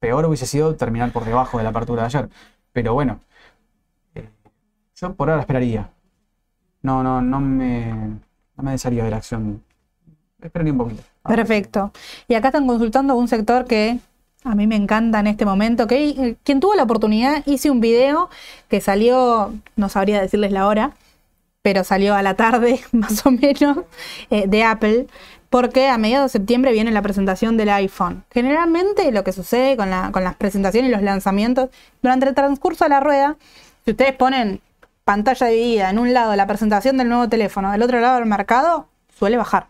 Peor 0.00 0.26
hubiese 0.26 0.46
sido 0.46 0.76
terminar 0.76 1.12
por 1.12 1.24
debajo 1.24 1.58
de 1.58 1.64
la 1.64 1.70
apertura 1.70 2.02
de 2.02 2.06
ayer. 2.06 2.28
Pero 2.72 2.94
bueno, 2.94 3.20
eh, 4.14 4.28
yo 4.96 5.14
por 5.14 5.30
ahora 5.30 5.42
esperaría. 5.42 5.90
No, 6.82 7.02
no, 7.02 7.20
no 7.20 7.40
me, 7.40 7.92
no 8.56 8.62
me 8.62 8.72
desharía 8.72 9.04
de 9.04 9.10
la 9.10 9.16
acción. 9.18 9.62
Esperen 10.42 10.70
un 10.70 10.78
poquito. 10.78 11.02
Perfecto. 11.24 11.92
Y 12.28 12.34
acá 12.34 12.48
están 12.48 12.66
consultando 12.66 13.16
un 13.16 13.28
sector 13.28 13.66
que 13.66 13.98
a 14.44 14.54
mí 14.54 14.66
me 14.66 14.76
encanta 14.76 15.20
en 15.20 15.26
este 15.26 15.44
momento. 15.44 15.86
Que 15.86 16.08
eh, 16.08 16.36
quien 16.44 16.60
tuvo 16.60 16.74
la 16.74 16.84
oportunidad, 16.84 17.42
hice 17.46 17.70
un 17.70 17.80
video 17.80 18.30
que 18.68 18.80
salió, 18.80 19.52
no 19.76 19.88
sabría 19.88 20.20
decirles 20.20 20.52
la 20.52 20.66
hora, 20.66 20.92
pero 21.62 21.84
salió 21.84 22.14
a 22.14 22.22
la 22.22 22.34
tarde 22.34 22.80
más 22.92 23.24
o 23.26 23.30
menos, 23.30 23.78
eh, 24.30 24.46
de 24.46 24.62
Apple, 24.64 25.06
porque 25.50 25.88
a 25.88 25.98
mediados 25.98 26.32
de 26.32 26.38
septiembre 26.38 26.72
viene 26.72 26.90
la 26.92 27.02
presentación 27.02 27.56
del 27.56 27.70
iPhone. 27.70 28.24
Generalmente 28.30 29.10
lo 29.12 29.24
que 29.24 29.32
sucede 29.32 29.76
con, 29.76 29.90
la, 29.90 30.12
con 30.12 30.24
las 30.24 30.36
presentaciones 30.36 30.90
y 30.90 30.92
los 30.92 31.02
lanzamientos, 31.02 31.70
durante 32.02 32.28
el 32.28 32.34
transcurso 32.34 32.84
de 32.84 32.90
la 32.90 33.00
rueda, 33.00 33.36
si 33.84 33.90
ustedes 33.92 34.14
ponen 34.14 34.60
pantalla 35.04 35.46
dividida 35.46 35.90
en 35.90 35.98
un 35.98 36.12
lado 36.12 36.36
la 36.36 36.46
presentación 36.46 36.96
del 36.98 37.08
nuevo 37.08 37.28
teléfono, 37.28 37.72
del 37.72 37.82
otro 37.82 37.98
lado 38.00 38.18
el 38.18 38.26
mercado, 38.26 38.86
suele 39.18 39.36
bajar. 39.36 39.66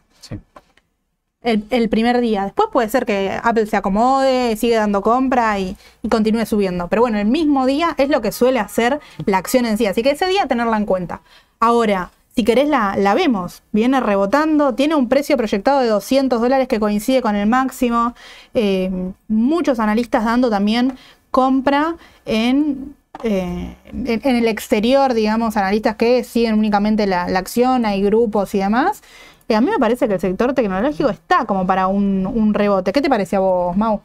El, 1.40 1.88
primer 1.88 2.20
día. 2.20 2.44
Después 2.44 2.68
puede 2.72 2.88
ser 2.88 3.06
que 3.06 3.30
Apple 3.42 3.66
se 3.66 3.76
acomode, 3.76 4.56
sigue 4.56 4.74
dando 4.74 5.02
compra 5.02 5.58
y, 5.60 5.76
continúe 6.10 6.44
subiendo. 6.46 6.88
Pero 6.88 7.02
bueno, 7.02 7.18
el 7.18 7.26
mismo 7.26 7.64
día 7.64 7.94
es 7.96 8.08
lo 8.08 8.20
que 8.20 8.32
suele 8.32 8.58
hacer 8.58 8.98
la 9.24 9.38
acción 9.38 9.64
en 9.64 9.78
sí. 9.78 9.86
Así 9.86 10.02
que 10.02 10.10
ese 10.10 10.26
día 10.26 10.46
tenerla 10.46 10.76
en 10.76 10.84
cuenta. 10.84 11.20
Ahora, 11.60 12.10
si 12.34 12.42
querés 12.44 12.68
la, 12.68 13.14
vemos, 13.14 13.62
viene 13.70 14.00
rebotando, 14.00 14.74
tiene 14.74 14.96
un 14.96 15.08
precio 15.08 15.36
proyectado 15.36 15.80
de 15.80 15.88
200 15.88 16.40
dólares 16.40 16.66
que 16.66 16.80
coincide 16.80 17.22
con 17.22 17.36
el 17.36 17.48
máximo. 17.48 18.14
Eh, 18.54 18.90
muchos 19.28 19.78
analistas 19.78 20.24
dando 20.24 20.50
también 20.50 20.98
compra 21.30 21.94
en, 22.26 22.96
eh, 23.22 23.76
en, 23.86 24.20
en 24.24 24.36
el 24.36 24.48
exterior, 24.48 25.14
digamos, 25.14 25.56
analistas 25.56 25.94
que 25.94 26.24
siguen 26.24 26.58
únicamente 26.58 27.06
la, 27.06 27.28
la 27.28 27.38
acción, 27.38 27.86
hay 27.86 28.02
grupos 28.02 28.56
y 28.56 28.58
demás. 28.58 29.02
Y 29.48 29.54
a 29.54 29.60
mí 29.60 29.70
me 29.70 29.78
parece 29.78 30.06
que 30.06 30.14
el 30.14 30.20
sector 30.20 30.52
tecnológico 30.52 31.08
está 31.08 31.46
como 31.46 31.66
para 31.66 31.86
un, 31.86 32.26
un 32.26 32.52
rebote. 32.54 32.92
¿Qué 32.92 33.00
te 33.00 33.08
parece 33.08 33.36
a 33.36 33.40
vos, 33.40 33.76
Mau? 33.76 34.00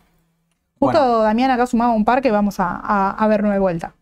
Justo 0.79 0.99
Bueno. 0.99 1.19
Damián 1.19 1.51
acá 1.51 1.65
sumaba 1.67 1.91
un 1.93 2.05
par 2.05 2.21
que 2.21 2.31
vamos 2.31 2.59
a, 2.59 2.69
a, 2.81 3.11
a 3.11 3.27
ver 3.27 3.43
de 3.43 3.59
vuelta. 3.59 3.93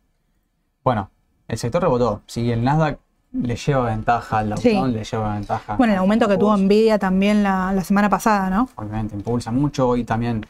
Bueno, 0.84 1.10
el 1.48 1.58
sector 1.58 1.82
rebotó. 1.82 2.22
Si 2.28 2.52
el 2.52 2.64
Nasdaq 2.64 3.00
le 3.34 3.56
lleva 3.56 3.86
ventaja 3.86 4.40
al 4.40 4.50
Dow 4.50 4.58
Sí. 4.58 4.80
Le 4.88 5.04
lleva 5.04 5.34
ventaja. 5.34 5.76
Bueno, 5.78 5.94
el 5.94 6.00
aumento 6.00 6.28
que 6.28 6.38
tuvo 6.38 6.56
Nvidia 6.58 7.00
también 7.00 7.44
la, 7.44 7.72
la 7.74 7.84
semana 7.84 8.10
pasada, 8.10 8.50
¿no? 8.50 8.70
Obviamente 8.76 9.16
impulsa 9.16 9.52
mucho 9.52 9.96
y 9.96 10.04
también 10.04 10.46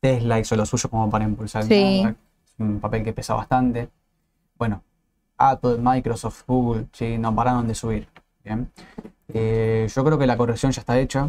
Tesla 0.00 0.38
hizo 0.38 0.56
lo 0.56 0.66
suyo 0.66 0.88
como 0.90 1.08
para 1.10 1.24
impulsar 1.24 1.62
el 1.62 1.68
Sí. 1.68 2.02
Nasdaq. 2.02 2.16
Es 2.44 2.54
un 2.58 2.80
papel 2.80 3.04
que 3.04 3.12
pesa 3.12 3.34
bastante. 3.34 3.88
Bueno, 4.58 4.82
Apple, 5.38 5.78
Microsoft, 5.80 6.42
Google, 6.46 6.86
sí, 6.92 7.16
no 7.16 7.34
pararon 7.34 7.66
de 7.68 7.74
subir. 7.74 8.06
Bien. 8.44 8.70
Eh, 9.34 9.88
yo 9.94 10.04
creo 10.04 10.18
que 10.18 10.26
la 10.26 10.36
corrección 10.36 10.72
ya 10.72 10.80
está 10.80 10.98
hecha. 10.98 11.28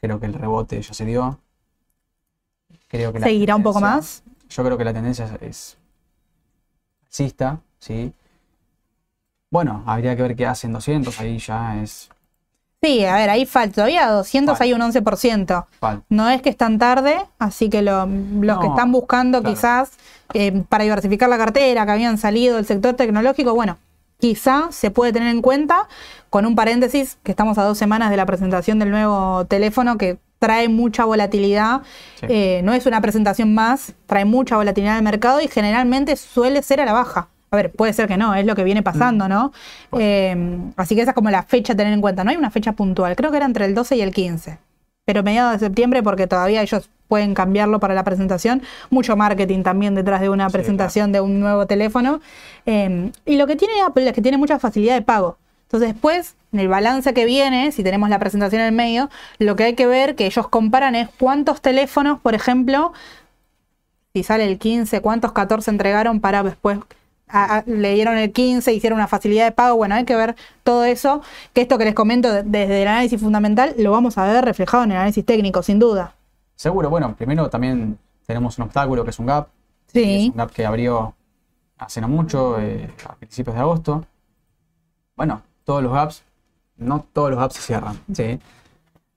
Creo 0.00 0.20
que 0.20 0.26
el 0.26 0.34
rebote 0.34 0.80
ya 0.80 0.94
se 0.94 1.04
dio. 1.04 1.38
Creo 2.88 3.12
que 3.12 3.20
¿Seguirá 3.20 3.56
un 3.56 3.62
poco 3.62 3.80
más? 3.80 4.22
Yo 4.48 4.64
creo 4.64 4.78
que 4.78 4.84
la 4.84 4.92
tendencia 4.94 5.28
es 5.40 5.76
alcista, 7.06 7.60
¿sí? 7.78 8.12
Bueno, 9.50 9.82
habría 9.86 10.14
que 10.16 10.22
ver 10.22 10.36
qué 10.36 10.46
hacen 10.46 10.72
200, 10.72 11.18
ahí 11.20 11.38
ya 11.38 11.82
es 11.82 12.10
Sí, 12.80 13.04
a 13.04 13.16
ver, 13.16 13.28
ahí 13.28 13.44
falta. 13.44 13.74
Todavía 13.76 14.06
a 14.06 14.12
200 14.12 14.52
Falta. 14.52 14.62
hay 14.64 14.72
un 14.72 14.80
11%. 14.82 15.66
falta. 15.80 16.04
No 16.10 16.28
es 16.30 16.40
que 16.42 16.50
es 16.50 16.56
tan 16.56 16.78
tarde, 16.78 17.18
así 17.40 17.68
que 17.68 17.82
lo- 17.82 18.06
los 18.06 18.60
que 18.60 18.68
están 18.68 18.92
buscando 18.92 19.40
claro. 19.40 19.52
quizás 19.54 19.90
eh, 20.32 20.62
para 20.68 20.84
diversificar 20.84 21.28
la 21.28 21.38
cartera, 21.38 21.84
que 21.86 21.90
habían 21.92 22.18
salido 22.18 22.54
del 22.54 22.66
sector 22.66 22.94
tecnológico, 22.94 23.52
bueno, 23.52 23.78
quizá 24.18 24.68
se 24.70 24.90
puede 24.90 25.12
tener 25.12 25.28
en 25.28 25.42
cuenta, 25.42 25.88
con 26.30 26.46
un 26.46 26.54
paréntesis, 26.54 27.18
que 27.22 27.32
estamos 27.32 27.56
a 27.58 27.64
dos 27.64 27.78
semanas 27.78 28.10
de 28.10 28.16
la 28.16 28.26
presentación 28.26 28.78
del 28.78 28.90
nuevo 28.90 29.44
teléfono 29.46 29.96
que 29.96 30.18
trae 30.38 30.68
mucha 30.68 31.04
volatilidad. 31.04 31.82
Sí. 32.20 32.26
Eh, 32.28 32.60
no 32.64 32.72
es 32.72 32.86
una 32.86 33.00
presentación 33.00 33.54
más, 33.54 33.94
trae 34.06 34.24
mucha 34.24 34.56
volatilidad 34.56 34.96
al 34.96 35.02
mercado 35.02 35.40
y 35.40 35.48
generalmente 35.48 36.16
suele 36.16 36.62
ser 36.62 36.80
a 36.80 36.84
la 36.84 36.92
baja. 36.92 37.28
A 37.50 37.56
ver, 37.56 37.72
puede 37.72 37.94
ser 37.94 38.08
que 38.08 38.18
no, 38.18 38.34
es 38.34 38.44
lo 38.44 38.54
que 38.54 38.62
viene 38.62 38.82
pasando, 38.82 39.26
¿no? 39.26 39.52
Eh, 39.98 40.36
así 40.76 40.94
que 40.94 41.00
esa 41.00 41.12
es 41.12 41.14
como 41.14 41.30
la 41.30 41.44
fecha 41.44 41.72
a 41.72 41.76
tener 41.76 41.94
en 41.94 42.02
cuenta. 42.02 42.22
No 42.22 42.30
hay 42.30 42.36
una 42.36 42.50
fecha 42.50 42.72
puntual, 42.72 43.16
creo 43.16 43.30
que 43.30 43.38
era 43.38 43.46
entre 43.46 43.64
el 43.64 43.74
12 43.74 43.96
y 43.96 44.00
el 44.02 44.12
15 44.12 44.67
pero 45.08 45.22
mediados 45.22 45.54
de 45.54 45.58
septiembre 45.66 46.02
porque 46.02 46.26
todavía 46.26 46.60
ellos 46.60 46.90
pueden 47.08 47.32
cambiarlo 47.32 47.80
para 47.80 47.94
la 47.94 48.04
presentación. 48.04 48.60
Mucho 48.90 49.16
marketing 49.16 49.62
también 49.62 49.94
detrás 49.94 50.20
de 50.20 50.28
una 50.28 50.50
Sí, 50.50 50.52
presentación 50.52 51.12
de 51.12 51.22
un 51.22 51.40
nuevo 51.40 51.64
teléfono. 51.66 52.20
Eh, 52.66 53.10
y 53.24 53.36
lo 53.36 53.46
que 53.46 53.56
tiene 53.56 53.80
Apple 53.80 54.06
es 54.06 54.12
que 54.12 54.20
tiene 54.20 54.36
mucha 54.36 54.58
facilidad 54.58 54.96
de 54.96 55.00
pago. 55.00 55.38
Entonces 55.62 55.94
después, 55.94 56.34
en 56.52 56.60
el 56.60 56.68
balance 56.68 57.14
que 57.14 57.24
viene, 57.24 57.72
si 57.72 57.82
tenemos 57.82 58.10
la 58.10 58.18
presentación 58.18 58.60
en 58.60 58.68
el 58.68 58.74
medio, 58.74 59.08
lo 59.38 59.56
que 59.56 59.64
hay 59.64 59.74
que 59.74 59.86
ver 59.86 60.14
que 60.14 60.26
ellos 60.26 60.46
comparan 60.48 60.94
es 60.94 61.08
cuántos 61.18 61.62
teléfonos, 61.62 62.20
por 62.20 62.34
ejemplo, 62.34 62.92
si 64.12 64.22
sale 64.22 64.44
el 64.44 64.58
15, 64.58 65.00
cuántos 65.00 65.32
14 65.32 65.70
entregaron 65.70 66.20
para 66.20 66.42
después 66.42 66.80
a- 67.28 67.58
a- 67.58 67.64
le 67.66 67.94
dieron 67.94 68.16
el 68.16 68.32
15, 68.32 68.72
hicieron 68.72 68.98
una 68.98 69.08
facilidad 69.08 69.44
de 69.44 69.52
pago. 69.52 69.76
Bueno, 69.76 69.94
hay 69.94 70.04
que 70.04 70.16
ver 70.16 70.36
todo 70.62 70.84
eso. 70.84 71.22
Que 71.52 71.60
esto 71.62 71.78
que 71.78 71.84
les 71.84 71.94
comento 71.94 72.32
de- 72.32 72.42
desde 72.42 72.82
el 72.82 72.88
análisis 72.88 73.20
fundamental 73.20 73.74
lo 73.78 73.90
vamos 73.90 74.18
a 74.18 74.24
ver 74.26 74.44
reflejado 74.44 74.84
en 74.84 74.90
el 74.92 74.96
análisis 74.96 75.24
técnico, 75.24 75.62
sin 75.62 75.78
duda. 75.78 76.14
Seguro, 76.56 76.90
bueno, 76.90 77.14
primero 77.16 77.48
también 77.48 77.98
tenemos 78.26 78.58
un 78.58 78.64
obstáculo 78.64 79.04
que 79.04 79.10
es 79.10 79.18
un 79.18 79.26
gap. 79.26 79.48
Es 79.88 79.92
Sí, 79.92 80.28
un 80.32 80.36
gap 80.36 80.50
que 80.50 80.66
abrió 80.66 81.14
hace 81.78 82.00
no 82.00 82.08
mucho, 82.08 82.58
eh, 82.60 82.90
a 83.08 83.14
principios 83.14 83.54
de 83.54 83.60
agosto. 83.62 84.04
Bueno, 85.16 85.42
todos 85.64 85.82
los 85.82 85.92
gaps, 85.92 86.22
no 86.76 87.06
todos 87.12 87.30
los 87.30 87.38
gaps 87.38 87.54
se 87.54 87.62
cierran, 87.62 87.98
¿sí? 88.12 88.38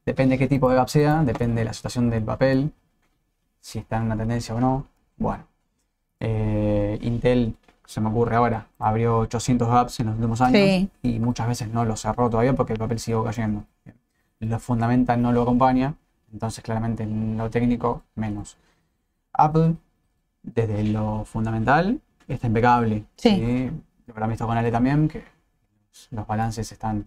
Depende 0.06 0.38
qué 0.38 0.48
tipo 0.48 0.70
de 0.70 0.76
gap 0.76 0.88
sea, 0.90 1.24
depende 1.24 1.62
de 1.62 1.66
la 1.66 1.74
situación 1.74 2.10
del 2.10 2.24
papel, 2.24 2.72
si 3.60 3.80
está 3.80 3.98
en 3.98 4.04
una 4.04 4.18
tendencia 4.18 4.56
o 4.56 4.60
no. 4.60 4.88
Bueno, 5.18 5.46
eh, 6.20 6.98
Intel, 7.02 7.56
se 7.92 8.00
me 8.00 8.08
ocurre 8.10 8.36
ahora, 8.38 8.68
abrió 8.80 9.18
800 9.20 9.68
gaps 9.68 10.00
en 10.00 10.06
los 10.08 10.16
últimos 10.16 10.40
años 10.42 10.54
Sí. 10.62 10.90
y 11.04 11.20
muchas 11.20 11.48
veces 11.48 11.68
no 11.70 11.84
lo 11.84 11.96
cerró 11.98 12.30
todavía 12.30 12.54
porque 12.54 12.74
el 12.74 12.80
papel 12.80 13.00
siguió 13.00 13.24
cayendo. 13.24 13.66
Lo 14.40 14.60
fundamental 14.60 15.22
no 15.22 15.32
lo 15.34 15.42
acompaña, 15.42 15.96
entonces 16.32 16.64
claramente 16.64 17.04
en 17.04 17.38
lo 17.38 17.50
técnico 17.50 18.04
menos. 18.16 18.58
Apple, 19.34 19.76
desde 20.42 20.84
lo 20.86 21.26
fundamental, 21.26 22.00
está 22.30 22.48
impecable. 22.48 23.04
Sí. 23.18 23.70
Lo 24.08 24.14
habrán 24.14 24.30
visto 24.30 24.48
con 24.48 24.58
Ale 24.58 24.72
también, 24.72 25.08
que 25.10 25.24
los- 26.12 26.26
balances 26.28 26.72
están 26.72 27.06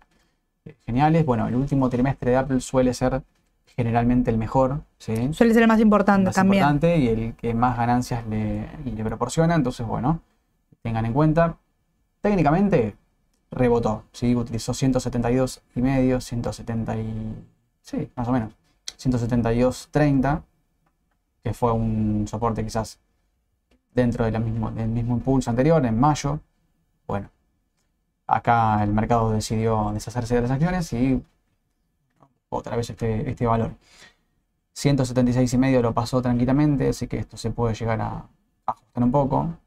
eh, 0.66 0.74
geniales. 0.85 1.24
Bueno, 1.24 1.49
el 1.49 1.57
último 1.57 1.89
trimestre 1.89 2.32
de 2.32 2.37
Apple 2.37 2.61
suele 2.61 2.93
ser 2.95 3.22
generalmente 3.76 4.30
el 4.30 4.37
mejor, 4.39 4.82
¿sí? 4.99 5.32
suele 5.32 5.53
ser 5.55 5.62
el 5.62 5.68
más 5.68 5.80
importante 5.80 6.26
más 6.26 6.35
también. 6.35 6.62
importante 6.62 6.97
y 6.99 7.09
el 7.09 7.35
que 7.35 7.55
más 7.55 7.76
ganancias 7.76 8.26
le, 8.26 8.68
le 8.85 9.05
proporciona. 9.05 9.55
Entonces, 9.55 9.87
bueno, 9.87 10.20
tengan 10.85 11.07
en 11.07 11.14
cuenta. 11.14 11.57
Técnicamente 12.20 12.95
rebotó, 13.51 14.05
¿sí? 14.12 14.37
utilizó 14.37 14.74
172 14.74 15.62
y 15.74 15.80
medio, 15.80 16.20
170 16.20 16.97
y... 16.99 17.47
Sí, 17.80 18.11
más 18.14 18.28
o 18.28 18.32
menos. 18.32 18.53
172.30, 18.99 20.43
que 21.43 21.55
fue 21.55 21.72
un 21.72 22.26
soporte 22.28 22.62
quizás 22.62 22.99
dentro 23.95 24.26
de 24.26 24.30
la 24.30 24.39
mismo, 24.39 24.70
del 24.70 24.89
mismo 24.89 25.14
impulso 25.14 25.49
anterior, 25.49 25.85
en 25.87 25.99
mayo. 25.99 26.41
Bueno, 27.07 27.30
acá 28.26 28.82
el 28.82 28.93
mercado 28.93 29.30
decidió 29.30 29.91
deshacerse 29.93 30.35
de 30.35 30.43
las 30.43 30.51
acciones 30.51 30.93
y 30.93 31.22
otra 32.51 32.76
vez 32.76 32.91
este, 32.91 33.30
este 33.30 33.47
valor. 33.47 33.72
176 34.74 35.55
y 35.55 35.59
medio 35.59 35.80
lo 35.80 35.95
pasó 35.95 36.20
tranquilamente, 36.20 36.91
así 36.91 37.07
que 37.07 37.18
esto 37.18 37.39
se 37.39 37.51
puede 37.51 37.74
llegar 37.74 38.01
a 38.03 38.28
ajustar 38.66 39.03
un 39.03 39.11
poco. 39.12 39.63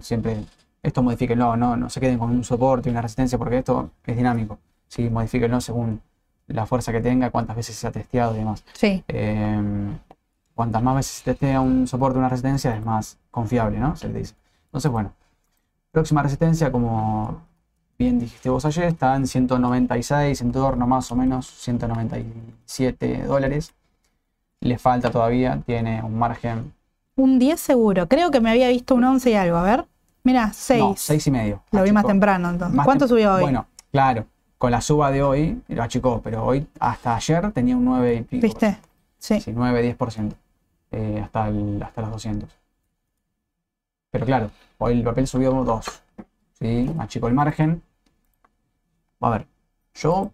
Siempre 0.00 0.44
esto 0.82 1.02
modifíquenlo, 1.02 1.56
no, 1.56 1.76
no 1.76 1.90
se 1.90 2.00
queden 2.00 2.18
con 2.18 2.30
un 2.30 2.44
soporte 2.44 2.88
y 2.88 2.92
una 2.92 3.02
resistencia 3.02 3.38
porque 3.38 3.58
esto 3.58 3.90
es 4.04 4.16
dinámico. 4.16 4.58
Sí, 4.88 5.08
modifíquenlo 5.10 5.60
según 5.60 6.00
la 6.48 6.66
fuerza 6.66 6.90
que 6.92 7.00
tenga, 7.00 7.30
cuántas 7.30 7.56
veces 7.56 7.76
se 7.76 7.86
ha 7.86 7.92
testeado 7.92 8.34
y 8.34 8.38
demás. 8.38 8.64
Sí, 8.72 9.04
Eh, 9.08 9.60
cuantas 10.54 10.82
más 10.82 10.96
veces 10.96 11.12
se 11.12 11.24
testea 11.24 11.60
un 11.60 11.86
soporte 11.86 12.16
o 12.16 12.20
una 12.20 12.28
resistencia 12.28 12.76
es 12.76 12.84
más 12.84 13.18
confiable, 13.30 13.78
¿no? 13.78 13.96
Se 13.96 14.08
le 14.08 14.18
dice. 14.18 14.34
Entonces, 14.66 14.90
bueno, 14.90 15.12
próxima 15.92 16.22
resistencia, 16.22 16.70
como 16.72 17.42
bien 17.98 18.18
dijiste 18.18 18.48
vos 18.50 18.64
ayer, 18.64 18.84
está 18.84 19.14
en 19.16 19.26
196, 19.26 20.40
en 20.40 20.52
torno 20.52 20.86
más 20.86 21.10
o 21.12 21.16
menos 21.16 21.46
197 21.46 23.22
dólares. 23.24 23.74
Le 24.60 24.78
falta 24.78 25.10
todavía, 25.10 25.62
tiene 25.64 26.02
un 26.02 26.18
margen. 26.18 26.74
Un 27.20 27.38
10 27.38 27.60
seguro. 27.60 28.08
Creo 28.08 28.30
que 28.30 28.40
me 28.40 28.50
había 28.50 28.68
visto 28.68 28.94
un 28.94 29.04
11 29.04 29.30
y 29.30 29.34
algo. 29.34 29.56
A 29.56 29.62
ver, 29.62 29.86
mira, 30.24 30.52
6. 30.52 30.80
No, 30.80 30.94
6 30.96 31.26
y 31.26 31.30
medio. 31.30 31.62
Lo 31.70 31.82
vi 31.82 31.92
más 31.92 32.00
Achicó. 32.02 32.08
temprano 32.12 32.50
entonces. 32.50 32.76
Más 32.76 32.84
¿Cuánto 32.84 33.04
tem- 33.04 33.08
subió 33.08 33.34
hoy? 33.34 33.42
Bueno, 33.42 33.66
claro, 33.92 34.26
con 34.58 34.70
la 34.70 34.80
suba 34.80 35.10
de 35.10 35.22
hoy 35.22 35.60
lo 35.68 35.82
achicó, 35.82 36.20
pero 36.22 36.44
hoy 36.44 36.66
hasta 36.78 37.16
ayer 37.16 37.50
tenía 37.52 37.76
un 37.76 37.84
9 37.84 38.14
y 38.16 38.22
pico. 38.22 38.42
¿Viste? 38.42 38.78
Sí. 39.18 39.40
Sí, 39.40 39.52
9-10%. 39.52 40.34
eh, 40.92 41.20
hasta, 41.22 41.46
el- 41.48 41.80
hasta 41.82 42.00
los 42.02 42.10
200. 42.10 42.48
Pero 44.10 44.26
claro, 44.26 44.50
hoy 44.78 44.94
el 44.98 45.04
papel 45.04 45.26
subió 45.26 45.52
2. 45.52 46.02
¿sí? 46.58 46.90
Achicó 46.98 47.28
el 47.28 47.34
margen. 47.34 47.82
A 49.20 49.30
ver, 49.30 49.46
Yo, 49.94 50.30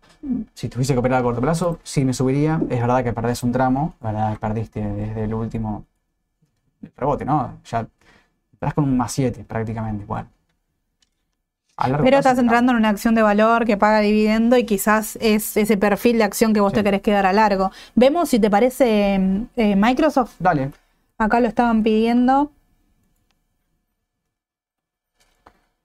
si 0.54 0.68
tuviese 0.68 0.92
que 0.92 0.98
operar 1.00 1.20
a 1.20 1.22
corto 1.22 1.40
plazo, 1.40 1.78
sí 1.82 2.04
me 2.04 2.12
subiría. 2.12 2.60
Es 2.70 2.80
verdad 2.80 3.02
que 3.02 3.12
perdés 3.12 3.42
un 3.42 3.52
tramo, 3.52 3.94
la 4.02 4.12
verdad 4.12 4.38
perdiste 4.38 4.80
desde 4.80 5.24
el 5.24 5.34
último 5.34 5.84
rebote, 6.96 7.24
¿no? 7.24 7.58
Ya 7.64 7.86
estás 8.52 8.74
con 8.74 8.84
un 8.84 8.96
más 8.96 9.12
7 9.12 9.44
prácticamente. 9.44 10.06
Largo 11.78 12.04
Pero 12.04 12.16
plazo, 12.16 12.28
estás 12.28 12.38
entrando 12.38 12.72
en 12.72 12.78
una 12.78 12.88
acción 12.88 13.14
de 13.14 13.22
valor 13.22 13.66
que 13.66 13.76
paga 13.76 14.00
dividendo 14.00 14.56
y 14.56 14.64
quizás 14.64 15.18
es 15.20 15.56
ese 15.58 15.76
perfil 15.76 16.16
de 16.18 16.24
acción 16.24 16.54
que 16.54 16.60
vos 16.60 16.72
te 16.72 16.82
querés 16.82 17.02
quedar 17.02 17.26
a 17.26 17.34
largo. 17.34 17.70
Vemos 17.94 18.30
si 18.30 18.38
te 18.38 18.48
parece 18.48 19.46
eh, 19.56 19.76
Microsoft. 19.76 20.36
Dale. 20.38 20.72
Acá 21.18 21.38
lo 21.40 21.48
estaban 21.48 21.82
pidiendo. 21.82 22.50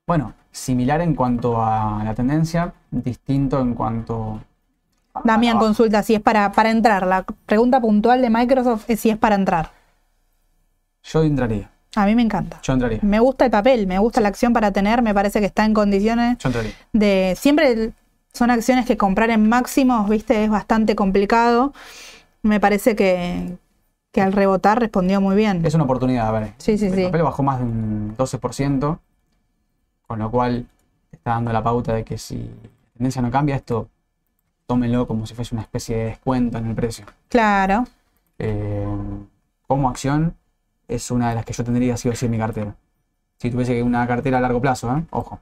Bueno, 0.08 0.34
similar 0.52 1.02
en 1.02 1.14
cuanto 1.14 1.62
a 1.62 2.02
la 2.04 2.14
tendencia, 2.16 2.74
distinto 2.89 3.60
en 3.60 3.74
cuanto. 3.74 4.39
Damián 5.26 5.60
consulta 5.60 6.04
si 6.04 6.16
es 6.16 6.22
para, 6.22 6.54
para 6.54 6.70
entrar. 6.70 7.06
La 7.06 7.24
pregunta 7.46 7.82
puntual 7.82 8.22
de 8.22 8.30
Microsoft 8.30 8.89
es 8.89 9.02
si 9.02 9.10
es 9.10 9.18
para 9.18 9.36
entrar. 9.36 9.72
Yo 11.04 11.24
entraría. 11.24 11.70
A 11.95 12.06
mí 12.06 12.16
me 12.16 12.22
encanta. 12.22 12.60
Yo 12.64 12.74
entraría. 12.74 12.99
Me 13.02 13.20
gusta 13.20 13.45
el 13.45 13.52
papel, 13.52 13.86
me 13.88 13.99
gusta 13.99 14.22
la 14.22 14.30
acción 14.30 14.54
para 14.54 14.72
tener, 14.72 15.02
me 15.02 15.14
parece 15.14 15.39
que 15.39 15.45
está 15.47 15.66
en 15.66 15.74
condiciones 15.74 16.38
Yo 16.38 16.47
entraría. 16.49 16.72
de... 16.93 17.36
Siempre 17.38 17.91
son 18.34 18.49
acciones 18.49 18.86
que 18.86 18.95
comprar 18.95 19.30
en 19.30 19.49
máximos, 19.49 20.10
viste, 20.10 20.43
es 20.45 20.49
bastante 20.49 20.95
complicado. 20.95 21.74
Me 22.43 22.60
parece 22.62 22.95
que, 22.95 23.58
que 24.12 24.22
al 24.22 24.32
rebotar 24.32 24.80
respondió 24.80 25.20
muy 25.20 25.36
bien. 25.36 25.66
Es 25.66 25.74
una 25.74 25.84
oportunidad, 25.84 26.28
a 26.28 26.32
ver. 26.32 26.54
Sí, 26.58 26.78
sí, 26.78 26.86
el 26.86 26.95
sí. 26.95 27.04
papel 27.06 27.24
bajó 27.24 27.43
más 27.43 27.60
de 27.60 27.66
un 27.66 28.16
12%, 28.18 28.99
con 30.08 30.20
lo 30.20 30.32
cual 30.32 30.66
está 31.12 31.32
dando 31.32 31.52
la 31.52 31.62
pauta 31.62 31.93
de 31.93 32.06
que 32.06 32.18
si 32.18 32.38
la 32.38 32.89
tendencia 32.93 33.22
no 33.22 33.30
cambia, 33.30 33.58
esto 33.58 33.89
tómenlo 34.66 35.06
como 35.06 35.26
si 35.26 35.34
fuese 35.34 35.54
una 35.54 35.64
especie 35.64 35.97
de 35.97 36.04
descuento 36.06 36.58
en 36.58 36.68
el 36.68 36.76
precio. 36.76 37.06
Claro. 37.28 37.84
Eh, 38.39 38.88
como 39.68 39.89
acción, 39.89 40.36
es 40.96 41.12
una 41.12 41.30
de 41.30 41.36
las 41.36 41.46
que 41.46 41.54
yo 41.54 41.64
tendría 41.64 41.98
sí 41.98 42.10
o 42.10 42.16
sí 42.16 42.26
en 42.26 42.32
mi 42.32 42.38
cartera. 42.38 42.76
Si 43.38 43.50
tuviese 43.50 43.82
una 43.82 44.06
cartera 44.08 44.38
a 44.38 44.42
largo 44.42 44.62
plazo, 44.62 44.96
¿eh? 44.96 45.04
ojo. 45.12 45.39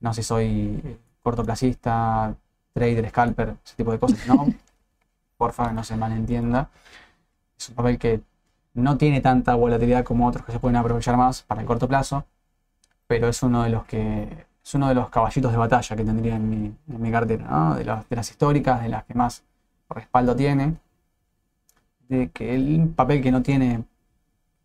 No 0.00 0.12
sé 0.12 0.22
si 0.22 0.28
soy 0.28 0.98
cortoplacista, 1.22 2.34
trader, 2.72 3.08
scalper, 3.08 3.56
ese 3.64 3.76
tipo 3.76 3.92
de 3.92 3.98
cosas. 3.98 4.26
No, 4.26 4.46
porfa, 5.36 5.72
no 5.72 5.82
se 5.84 5.96
malentienda. 5.96 6.68
Es 7.58 7.68
un 7.70 7.74
papel 7.74 7.98
que 7.98 8.20
no 8.74 8.98
tiene 8.98 9.20
tanta 9.20 9.54
volatilidad 9.54 10.04
como 10.04 10.26
otros 10.26 10.44
que 10.44 10.52
se 10.52 10.58
pueden 10.58 10.76
aprovechar 10.76 11.16
más 11.16 11.42
para 11.42 11.62
el 11.62 11.66
corto 11.66 11.88
plazo, 11.88 12.26
pero 13.06 13.28
es 13.28 13.42
uno 13.42 13.62
de 13.62 13.70
los 13.70 13.84
que 13.86 14.46
es 14.62 14.74
uno 14.74 14.88
de 14.88 14.94
los 14.94 15.08
caballitos 15.10 15.52
de 15.52 15.58
batalla 15.58 15.96
que 15.96 16.04
tendría 16.04 16.34
en 16.36 16.50
mi, 16.50 16.56
en 16.88 17.02
mi 17.02 17.10
cartera, 17.12 17.46
¿no? 17.48 17.76
de, 17.76 17.84
las, 17.84 18.08
de 18.08 18.16
las 18.16 18.30
históricas, 18.30 18.82
de 18.82 18.88
las 18.88 19.04
que 19.04 19.14
más 19.14 19.44
respaldo 19.88 20.34
tiene, 20.34 20.76
de 22.08 22.30
que 22.30 22.54
el 22.54 22.92
papel 22.94 23.22
que 23.22 23.30
no 23.30 23.42
tiene 23.42 23.84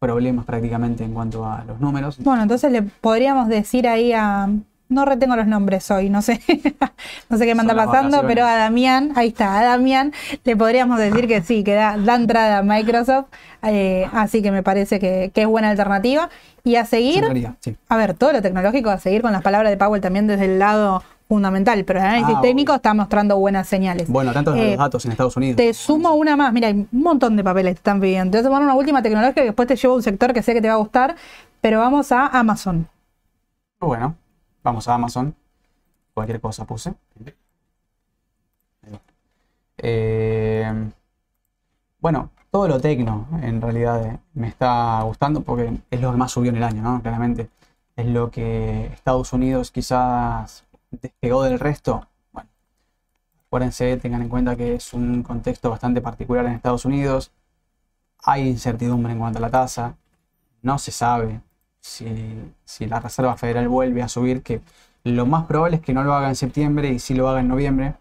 problemas 0.02 0.46
prácticamente 0.46 1.04
en 1.04 1.14
cuanto 1.14 1.46
a 1.46 1.64
los 1.64 1.80
números. 1.80 2.18
Bueno, 2.24 2.42
entonces 2.42 2.72
le 2.72 2.82
podríamos 2.82 3.48
decir 3.48 3.88
ahí 3.88 4.12
a... 4.14 4.50
No 4.90 5.06
retengo 5.06 5.38
los 5.38 5.48
nombres 5.48 5.90
hoy, 5.90 6.10
no 6.10 6.22
sé, 6.22 6.42
no 7.30 7.38
sé 7.38 7.46
qué 7.46 7.56
me 7.56 7.62
anda 7.62 7.74
pasando, 7.76 8.26
pero 8.28 8.44
a 8.44 8.58
Damián, 8.58 9.14
ahí 9.16 9.30
está, 9.30 9.58
a 9.58 9.64
Damián 9.64 10.12
le 10.44 10.58
podríamos 10.58 11.00
decir 11.00 11.30
que 11.30 11.42
sí, 11.44 11.64
que 11.64 11.76
da, 11.76 11.96
da 11.98 12.16
entrada 12.16 12.58
a 12.58 12.64
Microsoft, 12.64 13.28
eh, 13.64 14.06
así 14.12 14.42
que 14.42 14.52
me 14.52 14.64
parece 14.64 15.00
que, 15.00 15.32
que 15.34 15.44
es 15.44 15.48
buena 15.48 15.70
alternativa. 15.70 16.30
Y 16.64 16.76
a 16.76 16.86
seguir, 16.86 17.24
sí. 17.62 17.78
a 17.88 17.98
ver, 17.98 18.16
todo 18.16 18.34
lo 18.34 18.42
tecnológico, 18.42 18.90
a 18.90 19.00
seguir 19.00 19.22
con 19.22 19.32
las 19.32 19.42
palabras 19.42 19.72
de 19.72 19.78
Powell 19.78 20.02
también 20.02 20.28
desde 20.28 20.46
el 20.46 20.60
lado 20.60 21.04
fundamental, 21.36 21.86
pero 21.86 22.00
el 22.00 22.06
análisis 22.06 22.36
Ah, 22.38 22.42
técnico 22.42 22.72
obvio. 22.74 22.76
está 22.76 22.94
mostrando 22.94 23.38
buenas 23.38 23.66
señales. 23.66 24.10
Bueno, 24.10 24.34
tantos 24.34 24.54
Eh, 24.58 24.72
los 24.72 24.78
datos 24.80 25.06
en 25.06 25.12
Estados 25.12 25.38
Unidos. 25.38 25.56
Te 25.56 25.74
sumo 25.74 26.14
una 26.16 26.36
más, 26.36 26.52
mira, 26.52 26.68
hay 26.68 26.74
un 26.74 26.90
montón 26.92 27.38
de 27.38 27.44
papeles 27.46 27.70
que 27.72 27.76
te 27.76 27.80
están 27.80 28.02
pidiendo. 28.02 28.38
Te 28.42 28.46
voy 28.50 28.58
a 28.58 28.60
una 28.60 28.74
última 28.76 29.02
tecnológica 29.02 29.36
que 29.40 29.46
después 29.48 29.66
te 29.66 29.78
llevo 29.78 29.94
a 29.94 29.98
un 29.98 30.04
sector 30.04 30.34
que 30.34 30.44
sé 30.44 30.54
que 30.54 30.62
te 30.62 30.68
va 30.68 30.74
a 30.74 30.78
gustar, 30.78 31.16
pero 31.62 31.80
vamos 31.80 32.12
a 32.12 32.28
Amazon. 32.28 32.86
Bueno, 33.80 34.14
vamos 34.62 34.86
a 34.90 34.94
Amazon. 34.96 35.34
Cualquier 36.14 36.42
cosa 36.42 36.66
puse. 36.66 36.94
Eh, 39.78 40.92
bueno, 42.02 42.30
todo 42.52 42.68
lo 42.68 42.80
tecno 42.82 43.28
en 43.42 43.62
realidad 43.62 44.06
eh, 44.06 44.20
me 44.34 44.50
está 44.50 45.02
gustando 45.04 45.42
porque 45.44 45.72
es 45.90 46.02
lo 46.02 46.12
que 46.12 46.18
más 46.18 46.32
subió 46.34 46.50
en 46.52 46.58
el 46.58 46.64
año, 46.64 46.82
¿no? 46.82 47.02
Claramente. 47.02 47.50
Es 47.96 48.06
lo 48.08 48.30
que 48.32 48.88
Estados 48.88 49.32
Unidos 49.32 49.72
quizás 49.72 50.66
despegó 50.92 51.44
del 51.44 51.60
resto. 51.60 52.08
Bueno, 52.32 52.50
acuérdense, 53.48 53.98
tengan 53.98 54.22
en 54.22 54.30
cuenta 54.30 54.56
que 54.56 54.76
es 54.76 54.94
un 54.94 55.24
contexto 55.24 55.70
bastante 55.70 56.02
particular 56.02 56.46
en 56.46 56.54
Estados 56.54 56.86
Unidos. 56.86 57.32
Hay 58.24 58.48
incertidumbre 58.48 59.14
en 59.14 59.20
cuanto 59.20 59.40
a 59.40 59.42
la 59.42 59.50
tasa. 59.50 59.98
No 60.62 60.78
se 60.78 60.92
sabe 60.92 61.42
si, 61.80 62.54
si 62.66 62.86
la 62.86 63.00
Reserva 63.00 63.36
Federal 63.38 63.68
vuelve 63.68 64.04
a 64.04 64.08
subir, 64.08 64.44
que 64.44 64.62
lo 65.04 65.26
más 65.26 65.46
probable 65.46 65.78
es 65.78 65.82
que 65.82 65.94
no 65.94 66.04
lo 66.04 66.14
haga 66.14 66.30
en 66.30 66.36
septiembre 66.36 66.90
y 66.90 67.00
sí 67.00 67.14
lo 67.16 67.28
haga 67.30 67.40
en 67.40 67.48
noviembre. 67.48 67.96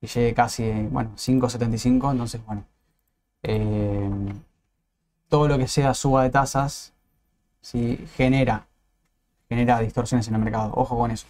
Y 0.00 0.06
llegue 0.08 0.34
casi, 0.34 0.70
bueno, 0.90 1.12
5,75. 1.16 2.12
Entonces, 2.12 2.44
bueno, 2.44 2.64
eh, 3.42 4.10
todo 5.28 5.48
lo 5.48 5.58
que 5.58 5.68
sea 5.68 5.94
suba 5.94 6.22
de 6.24 6.30
tasas, 6.30 6.92
sí, 7.60 8.06
genera, 8.16 8.66
genera 9.48 9.80
distorsiones 9.80 10.28
en 10.28 10.34
el 10.34 10.42
mercado. 10.42 10.72
Ojo 10.74 10.98
con 10.98 11.10
eso. 11.10 11.26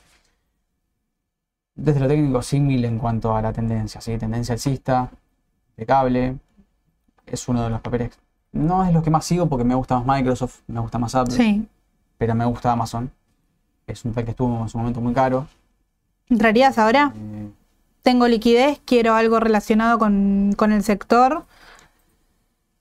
Desde 1.77 2.01
lo 2.01 2.09
técnico, 2.09 2.41
símil 2.43 2.85
en 2.87 2.99
cuanto 2.99 3.37
a 3.37 3.43
la 3.43 3.53
tendencia, 3.53 4.01
¿sí? 4.01 4.17
Tendencia 4.19 4.55
alcista, 4.55 5.11
impecable. 5.71 6.37
Es 7.27 7.47
uno 7.49 7.63
de 7.63 7.71
los 7.71 7.81
papeles. 7.81 8.19
No 8.53 8.85
es 8.85 8.93
lo 8.95 9.03
que 9.03 9.11
más 9.11 9.25
sigo 9.27 9.47
porque 9.49 9.65
me 9.65 9.75
gusta 9.75 10.01
más 10.01 10.17
Microsoft, 10.19 10.61
me 10.69 10.81
gusta 10.81 10.99
más 10.99 11.15
Apple 11.15 11.35
Sí. 11.35 11.69
pero 12.17 12.35
me 12.35 12.47
gusta 12.47 12.73
Amazon. 12.73 13.11
Es 13.87 14.05
un 14.05 14.13
papel 14.13 14.25
que 14.25 14.31
estuvo 14.31 14.63
en 14.63 14.69
su 14.69 14.79
momento 14.79 15.01
muy 15.01 15.13
caro. 15.13 15.47
¿Entrarías 16.29 16.79
ahora? 16.79 17.13
Eh, 17.15 17.51
Tengo 18.03 18.27
liquidez, 18.29 18.81
quiero 18.85 19.15
algo 19.15 19.39
relacionado 19.41 19.99
con, 19.99 20.55
con 20.57 20.73
el 20.73 20.83
sector. 20.83 21.45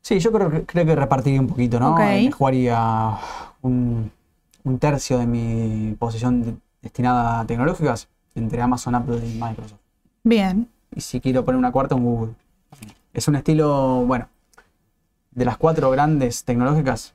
sí, 0.01 0.19
yo 0.19 0.31
creo, 0.31 0.49
que- 0.51 0.65
creo 0.65 0.85
que 0.85 0.95
repartiría 0.95 1.41
un 1.41 1.47
poquito, 1.47 1.79
¿no? 1.79 1.93
Ok. 1.95 1.99
Eh, 2.01 2.31
jugaría 2.31 3.17
un, 3.61 4.11
un 4.63 4.79
tercio 4.79 5.17
de 5.17 5.25
mi 5.27 5.95
posición 5.99 6.43
de- 6.43 6.55
destinada 6.81 7.39
a 7.41 7.45
tecnológicas 7.45 8.07
entre 8.35 8.61
Amazon, 8.61 8.95
Apple 8.95 9.17
y 9.17 9.33
Microsoft. 9.41 9.79
Bien. 10.23 10.67
Y 10.93 11.01
si 11.01 11.19
quiero 11.19 11.43
poner 11.43 11.57
una 11.57 11.71
cuarta, 11.71 11.95
un 11.95 12.03
Google. 12.03 12.33
Es 13.13 13.27
un 13.27 13.35
estilo, 13.35 14.03
bueno, 14.05 14.27
de 15.31 15.45
las 15.45 15.57
cuatro 15.57 15.89
grandes 15.91 16.43
tecnológicas, 16.43 17.13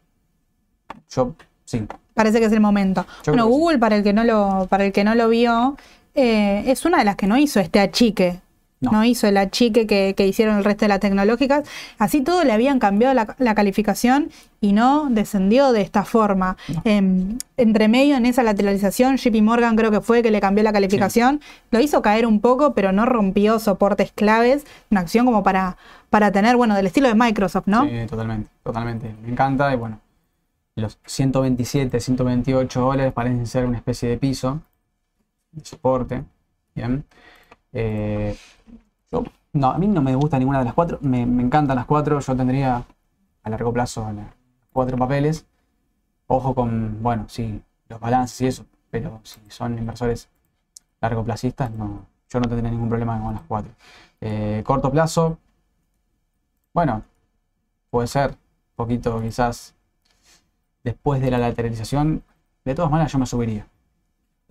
yo 1.11 1.35
sí. 1.65 1.87
Parece 2.15 2.39
que 2.41 2.47
es 2.47 2.53
el 2.53 2.61
momento. 2.61 3.07
Yo 3.25 3.33
bueno, 3.33 3.45
sí. 3.45 3.51
Google, 3.51 3.79
para 3.79 3.97
el 3.97 4.03
que 4.03 4.13
no 4.13 4.25
lo, 4.25 4.67
para 4.69 4.85
el 4.85 4.93
que 4.93 5.05
no 5.05 5.15
lo 5.15 5.29
vio, 5.29 5.77
eh, 6.15 6.65
es 6.67 6.85
una 6.85 6.99
de 6.99 7.05
las 7.05 7.17
que 7.17 7.27
no 7.27 7.37
hizo 7.37 7.61
este 7.61 7.81
achique. 7.81 8.41
No, 8.81 8.93
No. 8.93 9.05
hizo 9.05 9.27
el 9.27 9.37
achique 9.37 9.87
que, 9.87 10.15
que 10.17 10.27
hicieron 10.27 10.57
el 10.57 10.65
resto 10.65 10.85
de 10.87 10.89
las 10.89 11.01
tecnológicas. 11.01 11.69
Así 11.99 12.23
todo 12.23 12.45
le 12.45 12.53
habían 12.53 12.79
cambiado 12.79 13.13
la, 13.15 13.35
la 13.39 13.55
calificación 13.55 14.31
y 14.61 14.73
no 14.73 15.09
descendió 15.11 15.73
de 15.73 15.83
esta 15.83 16.05
forma. 16.05 16.57
Em, 16.85 17.37
entre 17.57 17.89
medio 17.89 18.17
en 18.17 18.25
esa 18.27 18.43
lateralización, 18.43 19.17
JP 19.17 19.43
Morgan 19.43 19.77
creo 19.77 19.91
que 19.91 20.01
fue 20.01 20.23
que 20.23 20.31
le 20.31 20.41
cambió 20.41 20.65
la 20.65 20.73
calificación. 20.73 21.41
Lo 21.71 21.81
hizo 21.81 22.01
caer 22.03 22.27
un 22.27 22.41
poco, 22.41 22.73
pero 22.75 22.91
no 22.93 23.05
rompió 23.07 23.59
soportes 23.59 24.13
claves. 24.13 24.65
Una 24.91 25.01
acción 25.03 25.27
como 25.27 25.43
para, 25.43 25.77
para 26.09 26.33
tener, 26.33 26.57
bueno, 26.57 26.75
del 26.75 26.87
estilo 26.87 27.09
de 27.09 27.15
Microsoft, 27.15 27.67
¿no? 27.67 27.85
Sí, 27.87 28.07
totalmente, 28.09 28.51
totalmente. 28.63 29.15
Me 29.23 29.31
encanta 29.31 29.73
y 29.73 29.77
bueno, 29.77 30.01
los 30.77 30.99
127, 31.05 32.01
128 32.01 32.81
dólares 32.81 33.13
parecen 33.13 33.47
ser 33.47 33.67
una 33.67 33.77
especie 33.77 34.09
de 34.09 34.17
piso, 34.17 34.63
de 35.53 35.65
soporte. 35.65 36.25
Bien. 36.75 37.05
Eh, 37.73 38.37
yo- 39.11 39.25
no, 39.53 39.69
a 39.71 39.79
mí 39.79 39.87
no 39.89 40.03
me 40.03 40.15
gusta 40.15 40.39
ninguna 40.39 40.61
de 40.61 40.65
las 40.67 40.75
cuatro, 40.75 40.99
me, 41.03 41.23
encantan 41.23 41.77
las 41.77 41.87
cuatro, 41.87 42.21
yo 42.21 42.37
tendría 42.37 42.85
a 43.43 43.51
largo 43.51 43.73
plazo 43.73 44.07
cuatro 44.73 44.97
papeles. 44.97 45.47
Ojo 46.29 46.55
con, 46.55 47.03
bueno, 47.03 47.27
sí, 47.29 47.63
los 47.89 48.01
balances 48.01 48.41
y 48.43 48.47
eso, 48.49 48.67
pero 48.91 49.21
si 49.25 49.41
son 49.49 49.79
inversores 49.79 50.29
largoplacistas, 51.01 51.71
no, 51.73 52.07
yo 52.31 52.41
no 52.41 52.49
tendría 52.49 52.71
ningún 52.71 52.89
problema 52.89 53.21
con 53.23 53.35
las 53.35 53.43
cuatro. 53.45 53.73
Eh, 54.21 54.63
corto 54.67 54.91
plazo, 54.93 55.39
bueno, 56.73 57.05
puede 57.91 58.09
ser, 58.09 58.31
un 58.33 58.37
poquito 58.77 59.21
quizás 59.23 59.75
después 60.85 61.21
de 61.21 61.31
la 61.31 61.39
lateralización, 61.39 62.23
de 62.65 62.75
todas 62.75 62.91
maneras 62.91 63.13
yo 63.13 63.19
me 63.19 63.27
subiría. 63.27 63.67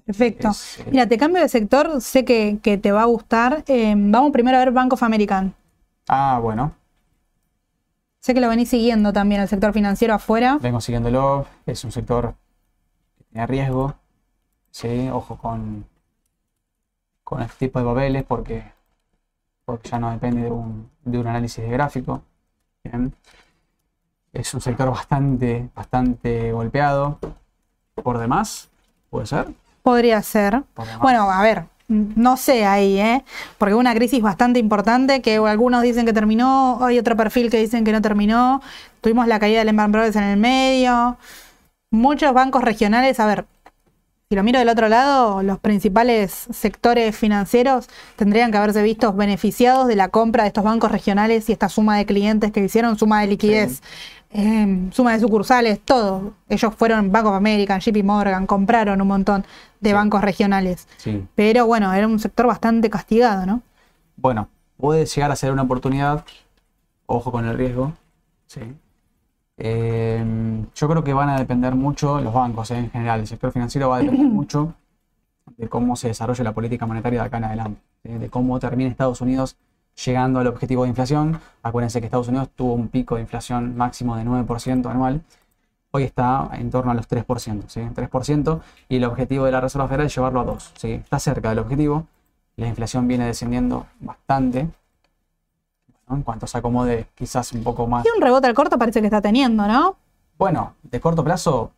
Perfecto. 0.09 0.49
Es, 0.49 0.79
eh, 0.79 0.85
Mira, 0.89 1.05
te 1.07 1.19
cambio 1.19 1.39
de 1.39 1.47
sector, 1.47 2.01
sé 2.01 2.25
que, 2.25 2.57
que 2.63 2.79
te 2.79 2.91
va 2.91 3.03
a 3.03 3.05
gustar. 3.05 3.63
Eh, 3.67 3.93
vamos 3.95 4.31
primero 4.31 4.57
a 4.57 4.59
ver 4.61 4.71
Bank 4.71 4.93
of 4.93 5.03
American. 5.03 5.53
Ah, 6.07 6.39
bueno, 6.41 6.73
Sé 8.19 8.33
que 8.33 8.41
lo 8.41 8.49
venís 8.49 8.69
siguiendo 8.69 9.13
también, 9.13 9.39
el 9.39 9.47
sector 9.47 9.71
financiero 9.71 10.15
afuera. 10.15 10.57
vengo 10.59 10.81
siguiéndolo, 10.81 11.45
es 11.67 11.83
un 11.83 11.91
sector 11.91 12.33
que 13.17 13.23
tiene 13.25 13.45
riesgo, 13.45 13.93
sí, 14.71 15.07
ojo 15.09 15.37
con, 15.37 15.85
con 17.23 17.41
este 17.43 17.67
tipo 17.67 17.77
de 17.79 17.85
papeles 17.85 18.23
porque, 18.23 18.63
porque 19.63 19.89
ya 19.89 19.99
no 19.99 20.09
depende 20.09 20.41
de 20.41 20.51
un, 20.51 20.89
de 21.05 21.19
un 21.19 21.27
análisis 21.27 21.63
de 21.63 21.69
gráfico. 21.69 22.23
Bien. 22.83 23.13
Es 24.33 24.53
un 24.55 24.61
sector 24.61 24.89
bastante, 24.89 25.69
bastante 25.75 26.51
golpeado. 26.51 27.19
Por 28.03 28.17
demás, 28.17 28.69
puede 29.11 29.27
ser. 29.27 29.47
Podría 29.83 30.21
ser. 30.21 30.63
Bueno, 31.01 31.29
a 31.29 31.41
ver, 31.41 31.65
no 31.89 32.37
sé 32.37 32.65
ahí, 32.65 32.99
¿eh? 32.99 33.23
Porque 33.57 33.73
una 33.73 33.95
crisis 33.95 34.21
bastante 34.21 34.59
importante 34.59 35.21
que 35.21 35.37
algunos 35.37 35.81
dicen 35.81 36.05
que 36.05 36.13
terminó, 36.13 36.79
hay 36.85 36.99
otro 36.99 37.17
perfil 37.17 37.49
que 37.49 37.57
dicen 37.57 37.83
que 37.83 37.91
no 37.91 38.01
terminó. 38.01 38.61
Tuvimos 39.01 39.27
la 39.27 39.39
caída 39.39 39.59
de 39.59 39.65
Lehman 39.65 39.91
Brothers 39.91 40.15
en 40.15 40.23
el 40.23 40.37
medio. 40.37 41.17
Muchos 41.91 42.33
bancos 42.33 42.63
regionales, 42.63 43.19
a 43.19 43.25
ver, 43.25 43.45
si 44.29 44.35
lo 44.35 44.43
miro 44.43 44.59
del 44.59 44.69
otro 44.69 44.89
lado, 44.89 45.41
los 45.41 45.57
principales 45.57 46.45
sectores 46.51 47.17
financieros 47.17 47.87
tendrían 48.15 48.51
que 48.51 48.57
haberse 48.57 48.83
visto 48.83 49.11
beneficiados 49.11 49.87
de 49.87 49.95
la 49.95 50.09
compra 50.09 50.43
de 50.43 50.49
estos 50.49 50.63
bancos 50.63 50.91
regionales 50.91 51.49
y 51.49 51.53
esta 51.53 51.67
suma 51.67 51.97
de 51.97 52.05
clientes 52.05 52.51
que 52.51 52.63
hicieron, 52.63 52.95
suma 52.99 53.21
de 53.21 53.27
liquidez, 53.27 53.81
eh, 54.31 54.89
suma 54.91 55.13
de 55.13 55.19
sucursales, 55.19 55.79
todo. 55.79 56.33
Ellos 56.47 56.73
fueron 56.75 57.11
Bank 57.11 57.25
of 57.25 57.33
America, 57.33 57.77
JP 57.79 58.03
Morgan, 58.03 58.45
compraron 58.45 59.01
un 59.01 59.07
montón 59.07 59.45
de 59.79 59.89
Sí. 59.89 59.93
bancos 59.93 60.21
regionales. 60.21 60.87
Sí. 60.97 61.25
Pero 61.35 61.65
bueno, 61.65 61.91
era 61.93 62.07
un 62.07 62.19
sector 62.19 62.45
bastante 62.47 62.89
castigado, 62.89 63.45
¿no? 63.45 63.61
Bueno, 64.17 64.49
puede 64.77 65.05
llegar 65.05 65.31
a 65.31 65.35
ser 65.35 65.51
una 65.51 65.63
oportunidad. 65.63 66.25
Ojo 67.05 67.31
con 67.31 67.45
el 67.45 67.57
riesgo. 67.57 67.93
Sí. 68.45 68.61
Eh, 69.57 70.23
yo 70.75 70.87
creo 70.89 71.03
que 71.03 71.13
van 71.13 71.29
a 71.29 71.37
depender 71.37 71.75
mucho 71.75 72.21
los 72.21 72.33
bancos 72.33 72.71
eh, 72.71 72.77
en 72.77 72.91
general. 72.91 73.21
El 73.21 73.27
sector 73.27 73.51
financiero 73.51 73.89
va 73.89 73.97
a 73.97 73.99
depender 73.99 74.27
mucho 74.31 74.73
de 75.57 75.67
cómo 75.67 75.95
se 75.95 76.09
desarrolle 76.09 76.43
la 76.43 76.53
política 76.53 76.85
monetaria 76.85 77.21
de 77.21 77.25
acá 77.25 77.37
en 77.37 77.43
adelante. 77.45 77.81
¿sí? 78.03 78.09
De 78.13 78.29
cómo 78.29 78.59
termine 78.59 78.89
Estados 78.89 79.21
Unidos 79.21 79.57
llegando 80.05 80.39
al 80.39 80.47
objetivo 80.47 80.83
de 80.83 80.89
inflación. 80.89 81.39
Acuérdense 81.63 81.99
que 81.99 82.05
Estados 82.05 82.27
Unidos 82.27 82.49
tuvo 82.55 82.73
un 82.73 82.87
pico 82.87 83.15
de 83.15 83.21
inflación 83.21 83.75
máximo 83.75 84.15
de 84.15 84.23
9% 84.23 84.89
anual. 84.89 85.21
Hoy 85.91 86.03
está 86.03 86.49
en 86.53 86.69
torno 86.69 86.91
a 86.91 86.93
los 86.93 87.09
3%, 87.09 87.63
¿sí? 87.67 87.81
3%, 87.81 88.61
y 88.89 88.97
el 88.97 89.05
objetivo 89.05 89.45
de 89.45 89.51
la 89.51 89.61
Reserva 89.61 89.87
Federal 89.87 90.05
es 90.05 90.15
llevarlo 90.15 90.41
a 90.41 90.45
2%. 90.45 90.71
¿sí? 90.75 90.91
Está 90.91 91.19
cerca 91.19 91.49
del 91.49 91.59
objetivo. 91.59 92.05
La 92.57 92.67
inflación 92.67 93.07
viene 93.07 93.25
descendiendo 93.25 93.87
bastante. 93.99 94.69
En 96.09 96.23
cuanto 96.23 96.47
se 96.47 96.57
acomode 96.57 97.07
quizás 97.15 97.51
un 97.53 97.63
poco 97.63 97.87
más. 97.87 98.05
Y 98.05 98.09
un 98.15 98.21
rebote 98.21 98.47
al 98.47 98.53
corto 98.53 98.77
parece 98.77 98.99
que 98.99 99.07
está 99.07 99.21
teniendo, 99.21 99.67
¿no? 99.67 99.95
Bueno, 100.37 100.75
de 100.83 100.99
corto 100.99 101.23
plazo, 101.23 101.71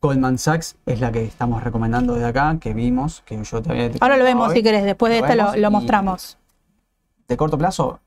Goldman 0.00 0.38
Sachs 0.38 0.76
es 0.86 1.00
la 1.00 1.10
que 1.12 1.24
estamos 1.24 1.62
recomendando 1.62 2.14
desde 2.14 2.26
acá, 2.26 2.56
que 2.60 2.74
vimos, 2.74 3.22
que 3.24 3.42
yo 3.42 3.62
te 3.62 3.70
había 3.70 3.90
Ahora 4.00 4.16
lo 4.16 4.24
vemos 4.24 4.48
hoy. 4.48 4.56
si 4.56 4.62
querés, 4.62 4.84
después 4.84 5.12
de 5.12 5.20
Lo 5.20 5.46
este 5.46 5.60
lo, 5.60 5.70
mostramos. 5.70 6.36
De 7.28 7.36
corto 7.36 7.56
plazo, 7.58 8.00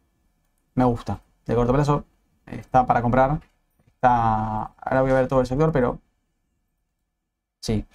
me 0.76 0.84
gusta. 0.86 1.20
De 1.46 1.56
corto 1.56 1.74
plazo, 1.74 2.04
está 2.46 2.86
para 2.86 3.02
comprar. 3.02 3.40
Está. 3.88 4.64
Ahora 4.78 5.02
voy 5.02 5.12
a 5.12 5.16
ver 5.16 5.28
todo 5.28 5.42
el 5.42 5.48
sector, 5.48 5.72
pero. 5.72 6.00
Sí. 7.62 7.86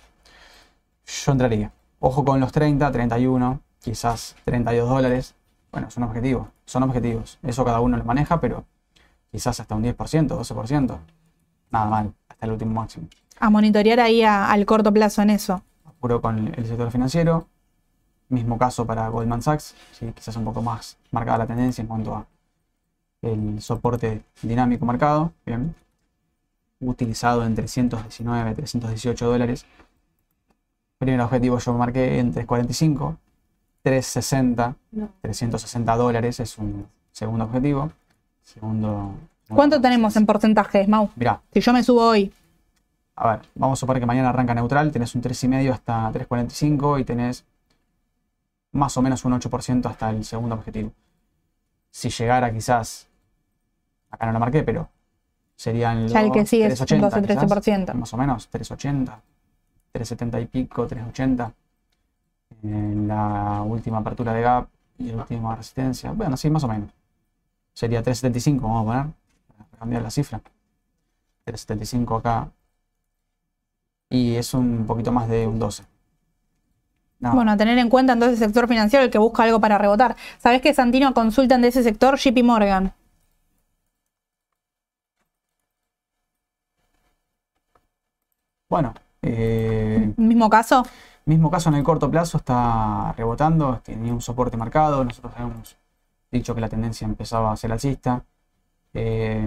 Yo 1.07 1.33
entraría. 1.33 1.73
Ojo 2.01 2.25
con 2.25 2.41
los 2.41 2.51
30, 2.53 2.91
31, 2.91 3.61
quizás 3.81 4.35
32 4.45 4.89
dólares. 4.89 5.35
Bueno, 5.71 5.91
son 5.91 6.03
objetivos. 6.05 6.49
Son 6.65 6.83
objetivos. 6.83 7.39
Eso 7.43 7.65
cada 7.65 7.81
uno 7.81 7.97
lo 7.97 8.05
maneja, 8.05 8.41
pero 8.41 8.65
quizás 9.31 9.61
hasta 9.61 9.75
un 9.75 9.83
10%, 9.83 10.37
12%. 10.37 10.99
Nada 11.71 11.87
mal, 11.87 12.13
hasta 12.29 12.47
el 12.47 12.53
último 12.53 12.75
máximo. 12.75 13.09
A 13.39 13.51
monitorear 13.51 14.01
ahí 14.01 14.23
a- 14.23 14.51
al 14.51 14.67
corto 14.67 14.93
plazo 14.93 15.23
en 15.23 15.31
eso. 15.31 15.63
apuro 15.85 16.21
con 16.21 16.49
el 16.49 16.67
sector 16.67 16.91
financiero. 16.91 17.47
Mismo 18.33 18.57
caso 18.57 18.87
para 18.87 19.09
Goldman 19.11 19.43
Sachs, 19.43 19.75
¿sí? 19.93 20.11
quizás 20.15 20.35
un 20.37 20.45
poco 20.45 20.63
más 20.63 20.97
marcada 21.11 21.37
la 21.37 21.47
tendencia 21.47 21.83
en 21.83 21.89
cuanto 21.89 22.15
a 22.15 22.27
el 23.21 23.61
soporte 23.61 24.23
dinámico 24.41 24.87
marcado. 24.87 25.33
Bien. 25.45 25.75
Utilizado 26.81 27.45
en 27.45 27.55
319, 27.55 28.55
318 28.55 29.27
dólares. 29.27 29.67
Primer 30.97 31.21
objetivo 31.21 31.59
yo 31.59 31.75
marqué 31.75 32.21
en 32.21 32.33
345, 32.33 33.19
360, 33.83 34.77
360 35.21 35.97
dólares 35.97 36.41
es 36.41 36.57
un 36.57 36.87
segundo 37.11 37.45
objetivo. 37.45 37.93
Segundo. 38.43 39.15
¿Cuánto 39.49 39.79
tenemos 39.79 40.17
en 40.17 40.25
porcentajes, 40.25 40.89
Mau? 40.89 41.11
Mirá, 41.17 41.43
Si 41.53 41.61
yo 41.61 41.75
me 41.75 41.83
subo 41.83 42.09
hoy, 42.09 42.33
a 43.15 43.29
ver, 43.29 43.41
vamos 43.55 43.79
a 43.79 43.81
suponer 43.81 44.01
que 44.01 44.07
mañana 44.07 44.31
arranca 44.31 44.55
neutral, 44.55 44.91
tenés 44.91 45.15
un 45.15 45.21
3,5 45.21 45.71
hasta 45.71 46.11
3,45 46.13 47.01
y 47.01 47.05
tenés 47.05 47.45
más 48.73 48.97
o 48.97 49.03
menos 49.03 49.25
un 49.25 49.33
8% 49.33 49.87
hasta 49.87 50.11
el 50.11 50.25
segundo 50.25 50.55
objetivo. 50.55 50.93
Si 51.91 52.09
llegara 52.09 52.53
quizás, 52.53 53.09
acá 54.11 54.27
no 54.27 54.33
lo 54.33 54.41
marqué, 54.41 54.63
pero 54.63 54.89
serían 55.55 56.09
ya 56.09 56.21
el 56.21 56.29
los 56.29 56.37
que 56.37 56.47
sigue 56.47 56.67
es 56.67 56.81
un 56.81 56.87
3,80 56.87 57.27
quizás, 57.27 57.49
12-13%. 57.51 57.95
más 57.95 58.13
o 58.15 58.17
menos, 58.17 58.51
3,80, 58.51 59.21
3,70 59.93 60.43
y 60.43 60.47
pico, 60.47 60.89
3,80. 60.89 61.53
En 62.63 63.09
la 63.09 63.63
última 63.63 63.99
apertura 63.99 64.33
de 64.33 64.43
gap 64.43 64.69
y 64.99 65.11
la 65.13 65.23
última 65.23 65.55
resistencia, 65.55 66.13
bueno, 66.13 66.37
sí, 66.37 66.49
más 66.49 66.65
o 66.65 66.69
menos. 66.69 66.91
Sería 67.75 68.03
3,75, 68.03 68.61
vamos 68.61 68.83
a 68.83 68.85
poner, 68.85 69.07
para 69.49 69.79
cambiar 69.79 70.03
la 70.03 70.11
cifra. 70.11 70.41
3,75 71.45 72.19
acá. 72.19 72.51
Y 74.09 74.37
es 74.37 74.55
un 74.55 74.87
poquito 74.87 75.11
más 75.11 75.29
de 75.29 75.47
un 75.47 75.59
12. 75.59 75.85
No, 77.23 77.37
Bueno, 77.37 77.53
a 77.53 77.57
tener 77.57 77.79
en 77.79 77.89
cuenta 77.89 78.15
entonces 78.15 78.41
el 78.41 78.47
sector 78.49 78.67
financiero, 78.67 79.05
el 79.05 79.11
que 79.11 79.19
busca 79.19 79.45
algo 79.45 79.61
para 79.61 79.79
rebotar. 79.79 80.17
¿Sabés 80.39 80.61
que 80.61 80.75
Santino 80.75 81.15
consultan 81.15 81.63
de 81.63 81.69
ese 81.69 81.85
sector 81.85 82.17
JP 82.19 82.43
Morgan? 82.43 82.93
bueno 88.69 88.93
eh, 89.23 90.13
Mismo 90.17 90.51
caso. 90.51 90.83
Mismo 91.25 91.49
caso 91.49 91.69
en 91.69 91.77
el 91.77 91.85
corto 91.85 92.11
plazo 92.11 92.39
está 92.39 93.13
rebotando, 93.17 93.81
tenía 93.85 94.13
un 94.13 94.21
soporte 94.21 94.57
marcado, 94.57 95.05
nosotros 95.05 95.33
habíamos 95.37 95.77
dicho 96.33 96.57
que 96.57 96.61
la 96.61 96.69
tendencia 96.69 97.05
empezaba 97.05 97.53
a 97.53 97.57
ser 97.57 97.71
alcista. 97.71 98.25
Eh, 98.95 99.47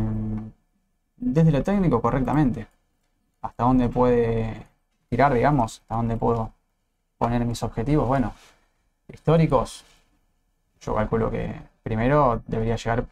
desde 1.17 1.51
lo 1.51 1.61
técnico 1.61 2.01
correctamente, 2.01 2.67
hasta 3.41 3.65
dónde 3.65 3.89
puede 3.89 4.65
tirar, 5.09 5.33
digamos, 5.33 5.81
hasta 5.81 5.95
dónde 5.95 6.15
puedo 6.15 6.53
poner 7.17 7.45
mis 7.45 7.61
objetivos. 7.63 8.07
Bueno, 8.07 8.33
históricos, 9.11 9.83
yo 10.81 10.95
calculo 10.95 11.29
que 11.31 11.53
primero 11.83 12.41
debería 12.47 12.75
llegar 12.75 13.05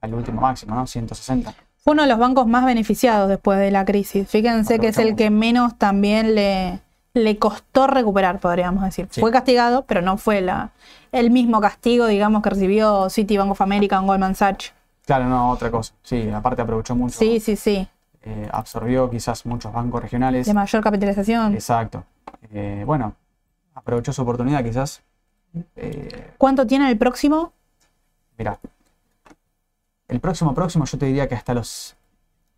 al 0.00 0.14
último 0.14 0.40
máximo, 0.40 0.74
¿no? 0.74 0.86
160. 0.86 1.54
Fue 1.82 1.92
uno 1.92 2.02
de 2.02 2.08
los 2.08 2.18
bancos 2.18 2.46
más 2.46 2.64
beneficiados 2.64 3.28
después 3.28 3.58
de 3.58 3.70
la 3.70 3.84
crisis. 3.84 4.28
Fíjense 4.28 4.78
que 4.78 4.88
es 4.88 4.98
el 4.98 5.16
que 5.16 5.30
menos 5.30 5.76
también 5.78 6.34
le, 6.34 6.80
le 7.14 7.38
costó 7.38 7.86
recuperar, 7.86 8.40
podríamos 8.40 8.84
decir. 8.84 9.08
Sí. 9.10 9.20
Fue 9.20 9.30
castigado, 9.32 9.84
pero 9.86 10.02
no 10.02 10.18
fue 10.18 10.40
la, 10.40 10.70
el 11.12 11.30
mismo 11.30 11.60
castigo, 11.60 12.06
digamos, 12.06 12.42
que 12.42 12.50
recibió 12.50 13.08
City, 13.10 13.36
Bank 13.38 13.52
of 13.52 13.60
America, 13.60 13.98
Goldman 14.00 14.34
Sachs. 14.34 14.72
Claro, 15.06 15.24
no, 15.26 15.50
otra 15.50 15.70
cosa. 15.70 15.94
Sí, 16.02 16.28
aparte 16.30 16.60
aprovechó 16.62 16.94
mucho, 16.94 17.18
Sí, 17.18 17.40
sí, 17.40 17.56
sí. 17.56 17.88
eh, 18.22 18.48
absorbió 18.52 19.08
quizás 19.08 19.46
muchos 19.46 19.72
bancos 19.72 20.02
regionales. 20.02 20.46
De 20.46 20.52
mayor 20.52 20.82
capitalización. 20.82 21.54
Exacto. 21.54 22.04
Eh, 22.52 22.82
bueno, 22.86 23.14
aprovechó 23.74 24.12
su 24.12 24.22
oportunidad 24.22 24.64
quizás. 24.64 25.02
Eh, 25.76 26.34
¿Cuánto 26.38 26.66
tiene 26.66 26.90
el 26.90 26.98
próximo? 26.98 27.52
mira, 28.36 28.58
el 30.06 30.20
próximo 30.20 30.54
próximo 30.54 30.84
yo 30.84 30.96
te 30.96 31.06
diría 31.06 31.28
que 31.28 31.34
hasta 31.34 31.54
los 31.54 31.96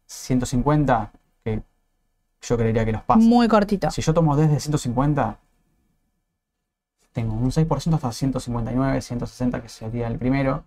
150, 0.07 1.11
que 1.43 1.63
yo 2.43 2.57
creería 2.57 2.85
que 2.85 2.93
los 2.93 3.03
pasa. 3.03 3.21
Muy 3.21 3.49
cortito. 3.49 3.91
Si 3.91 4.03
yo 4.03 4.13
tomo 4.13 4.37
desde 4.37 4.61
150, 4.61 5.39
tengo 7.13 7.35
un 7.35 7.51
6% 7.51 7.95
hasta 7.95 8.13
159, 8.13 9.01
160, 9.01 9.63
que 9.63 9.69
sería 9.69 10.07
el 10.07 10.19
primero. 10.19 10.65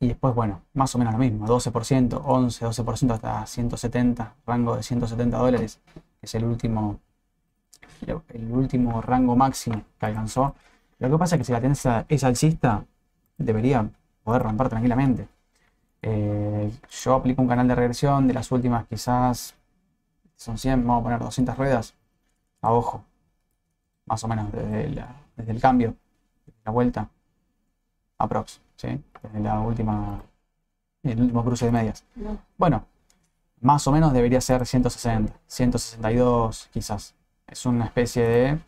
Y 0.00 0.08
después, 0.08 0.34
bueno, 0.34 0.62
más 0.72 0.94
o 0.94 0.98
menos 0.98 1.12
lo 1.12 1.18
mismo, 1.18 1.46
12%, 1.46 2.22
11, 2.24 2.66
12% 2.66 3.12
hasta 3.12 3.46
170, 3.46 4.34
rango 4.46 4.76
de 4.76 4.82
170 4.82 5.36
dólares, 5.36 5.80
que 5.94 6.26
es 6.26 6.34
el 6.34 6.44
último, 6.44 6.98
el 8.30 8.52
último 8.52 9.00
rango 9.02 9.36
máximo 9.36 9.82
que 9.98 10.06
alcanzó. 10.06 10.54
Lo 10.98 11.10
que 11.10 11.18
pasa 11.18 11.36
es 11.36 11.40
que 11.40 11.44
si 11.44 11.52
la 11.52 11.60
tendencia 11.60 12.04
es 12.08 12.24
alcista, 12.24 12.84
debería 13.38 13.88
poder 14.24 14.42
romper 14.42 14.68
tranquilamente. 14.68 15.28
Eh, 16.02 16.72
yo 17.02 17.14
aplico 17.14 17.42
un 17.42 17.48
canal 17.48 17.68
de 17.68 17.74
regresión 17.74 18.26
de 18.28 18.34
las 18.34 18.50
últimas 18.52 18.86
quizás 18.86 19.54
son 20.36 20.58
100, 20.58 20.86
vamos 20.86 21.00
a 21.02 21.04
poner 21.04 21.20
200 21.20 21.56
ruedas 21.58 21.94
a 22.62 22.72
ojo, 22.72 23.04
más 24.06 24.22
o 24.24 24.28
menos 24.28 24.52
desde, 24.52 24.90
la- 24.90 25.14
desde 25.36 25.52
el 25.52 25.60
cambio, 25.60 25.94
desde 26.46 26.60
la 26.64 26.72
vuelta, 26.72 27.08
aprox, 28.18 28.60
¿sí? 28.76 29.02
Desde 29.22 29.40
la 29.40 29.60
última, 29.60 30.22
el 31.04 31.20
último 31.22 31.44
cruce 31.44 31.66
de 31.66 31.72
medias. 31.72 32.04
Bueno, 32.58 32.86
más 33.60 33.86
o 33.86 33.92
menos 33.92 34.12
debería 34.12 34.40
ser 34.40 34.66
160, 34.66 35.34
162 35.46 36.68
quizás. 36.72 37.14
Es 37.50 37.66
una 37.66 37.84
especie 37.86 38.26
de, 38.26 38.58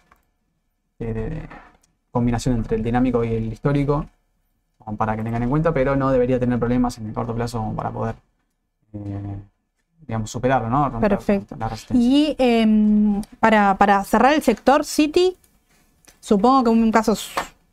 de, 0.98 1.14
de- 1.14 1.48
combinación 2.10 2.56
entre 2.56 2.76
el 2.76 2.82
dinámico 2.82 3.24
y 3.24 3.32
el 3.32 3.52
histórico, 3.52 4.06
para 4.98 5.16
que 5.16 5.22
tengan 5.22 5.42
en 5.42 5.48
cuenta, 5.48 5.72
pero 5.72 5.96
no 5.96 6.10
debería 6.10 6.38
tener 6.38 6.58
problemas 6.58 6.98
en 6.98 7.06
el 7.06 7.14
corto 7.14 7.34
plazo 7.34 7.72
para 7.74 7.90
poder, 7.90 8.16
eh, 8.92 9.36
digamos, 10.06 10.30
superarlo, 10.30 10.68
¿no? 10.68 10.90
Romper 10.90 11.10
Perfecto. 11.10 11.56
La. 11.56 11.70
Y 11.94 12.34
em, 12.38 13.22
para, 13.40 13.76
para 13.78 14.04
cerrar 14.04 14.34
el 14.34 14.42
sector 14.42 14.84
City, 14.84 15.36
supongo 16.20 16.64
que 16.64 16.70
un 16.70 16.90
caso 16.90 17.14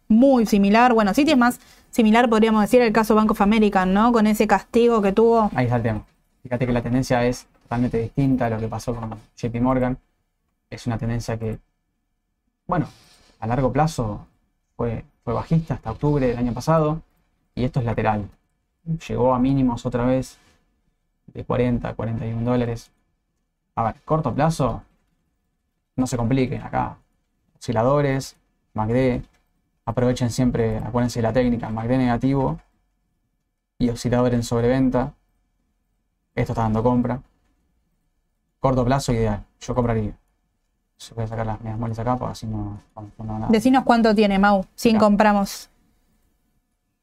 muy 0.07 0.45
similar, 0.45 0.93
bueno, 0.93 1.13
City 1.13 1.31
es 1.31 1.37
más 1.37 1.59
similar, 1.89 2.29
podríamos 2.29 2.61
decir, 2.61 2.81
al 2.81 2.93
caso 2.93 3.15
Bank 3.15 3.31
of 3.31 3.41
America, 3.41 3.85
¿no? 3.85 4.11
Con 4.11 4.25
ese 4.27 4.47
castigo 4.47 5.01
que 5.01 5.11
tuvo. 5.11 5.49
Ahí 5.55 5.65
está 5.65 5.77
el 5.77 5.83
tema. 5.83 6.05
Fíjate 6.43 6.65
que 6.65 6.71
la 6.71 6.81
tendencia 6.81 7.25
es 7.25 7.47
totalmente 7.63 7.97
distinta 7.99 8.45
a 8.45 8.49
lo 8.51 8.59
que 8.59 8.67
pasó 8.67 8.95
con 8.95 9.15
JP 9.35 9.55
Morgan. 9.61 9.97
Es 10.69 10.87
una 10.87 10.97
tendencia 10.97 11.37
que, 11.37 11.59
bueno, 12.67 12.87
a 13.39 13.47
largo 13.47 13.71
plazo 13.71 14.27
fue, 14.75 15.05
fue 15.23 15.33
bajista 15.33 15.75
hasta 15.75 15.91
octubre 15.91 16.27
del 16.27 16.37
año 16.37 16.53
pasado 16.53 17.01
y 17.55 17.63
esto 17.63 17.79
es 17.79 17.85
lateral. 17.85 18.29
Llegó 19.07 19.33
a 19.33 19.39
mínimos 19.39 19.85
otra 19.85 20.05
vez 20.05 20.37
de 21.27 21.43
40, 21.43 21.93
41 21.95 22.49
dólares. 22.49 22.91
A 23.75 23.83
ver, 23.83 23.95
corto 24.05 24.33
plazo, 24.33 24.83
no 25.95 26.07
se 26.07 26.17
compliquen 26.17 26.61
acá. 26.61 26.97
Osciladores, 27.57 28.35
MACD, 28.73 29.23
aprovechen 29.85 30.29
siempre, 30.29 30.77
acuérdense 30.77 31.19
de 31.19 31.23
la 31.23 31.33
técnica, 31.33 31.69
MACD 31.69 31.97
negativo 31.97 32.59
y 33.77 33.89
oscilador 33.89 34.33
en 34.33 34.43
sobreventa. 34.43 35.13
Esto 36.35 36.53
está 36.53 36.63
dando 36.63 36.83
compra. 36.83 37.21
Corto 38.59 38.85
plazo 38.85 39.13
ideal. 39.13 39.45
Yo 39.59 39.75
compraría. 39.75 40.17
Se 40.99 41.13
voy 41.15 41.23
a 41.23 41.27
sacar 41.27 41.45
las 41.45 41.61
medias 41.61 41.79
moles 41.79 41.97
acá 41.97 42.17
porque 42.17 42.33
así 42.33 42.45
no, 42.45 42.77
no, 42.93 43.09
no 43.23 43.39
nada. 43.39 43.47
Decinos 43.49 43.83
cuánto 43.85 44.13
tiene, 44.13 44.37
Mau, 44.37 44.65
si 44.75 44.89
Mirá. 44.89 44.99
compramos. 44.99 45.69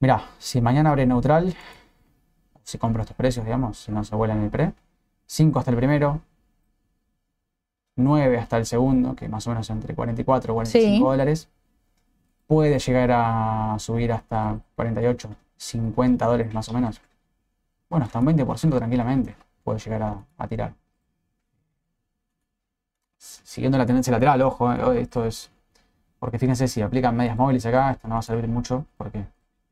Mirá, 0.01 0.23
si 0.39 0.61
mañana 0.61 0.91
abre 0.91 1.07
neutral, 1.07 1.55
si 2.63 2.77
compro 2.77 3.01
estos 3.01 3.17
precios, 3.17 3.47
digamos, 3.47 3.79
si 3.79 3.91
no 3.91 4.05
se 4.05 4.15
vuela 4.15 4.35
en 4.35 4.43
el 4.43 4.51
pre, 4.51 4.75
5 5.25 5.59
hasta 5.59 5.71
el 5.71 5.79
primero, 5.79 6.21
9 7.97 8.37
hasta 8.39 8.59
el 8.59 8.67
segundo, 8.67 9.17
que 9.17 9.31
más 9.31 9.47
o 9.47 9.51
menos 9.51 9.71
entre 9.71 9.95
44 9.95 10.53
y 10.53 10.55
45 10.55 10.97
Sí. 10.97 11.03
dólares, 11.03 11.49
puede 12.47 12.79
llegar 12.79 13.11
a 13.13 13.77
subir 13.79 14.13
hasta 14.13 14.59
48, 14.75 15.31
50 15.57 16.27
dólares 16.27 16.53
más 16.53 16.69
o 16.69 16.75
menos. 16.75 17.01
Bueno, 17.89 18.05
hasta 18.05 18.19
un 18.19 18.27
20% 18.27 18.77
tranquilamente 18.77 19.35
puede 19.65 19.79
llegar 19.79 20.03
a, 20.03 20.19
a 20.37 20.47
tirar. 20.47 20.75
Siguiendo 23.45 23.79
la 23.79 23.87
tendencia 23.87 24.12
lateral, 24.12 24.41
ojo, 24.43 24.72
eh, 24.72 25.01
esto 25.01 25.24
es. 25.24 25.51
Porque 26.18 26.39
fíjense, 26.39 26.66
si 26.68 26.81
aplican 26.83 27.14
medias 27.16 27.37
móviles 27.37 27.64
acá, 27.66 27.91
esto 27.93 28.09
no 28.09 28.14
va 28.14 28.20
a 28.20 28.22
servir 28.22 28.49
mucho, 28.49 28.85
porque 28.97 29.24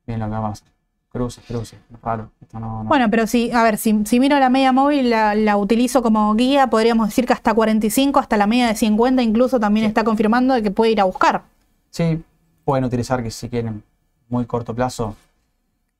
bien 0.06 0.20
lo 0.20 0.26
que 0.26 0.32
va 0.32 0.38
a 0.38 0.50
pasar. 0.50 0.68
Cruces, 1.08 1.44
cruces, 1.46 1.78
es 1.92 2.00
raro. 2.02 2.30
Esto 2.40 2.58
no, 2.58 2.82
no- 2.82 2.88
Bueno, 2.88 3.08
pero 3.08 3.26
si, 3.28 3.50
a 3.52 3.62
ver, 3.62 3.78
si, 3.78 4.04
si 4.04 4.18
miro 4.18 4.38
la 4.40 4.50
media 4.50 4.72
móvil, 4.72 5.10
la, 5.10 5.34
la 5.36 5.56
utilizo 5.56 6.02
como 6.02 6.34
guía, 6.34 6.66
podríamos 6.68 7.08
decir 7.08 7.24
que 7.26 7.32
hasta 7.32 7.54
45, 7.54 8.18
hasta 8.18 8.36
la 8.36 8.46
media 8.48 8.66
de 8.66 8.74
50 8.74 9.22
incluso 9.22 9.60
también 9.60 9.84
Sí. 9.84 9.88
está 9.88 10.02
confirmando 10.04 10.54
de 10.54 10.62
que 10.62 10.70
puede 10.72 10.90
ir 10.92 11.00
a 11.00 11.04
buscar. 11.04 11.42
Sí, 11.90 12.22
pueden 12.64 12.84
utilizar 12.84 13.22
que 13.22 13.30
si 13.30 13.48
quieren 13.48 13.84
muy 14.28 14.44
corto 14.44 14.74
plazo 14.74 15.14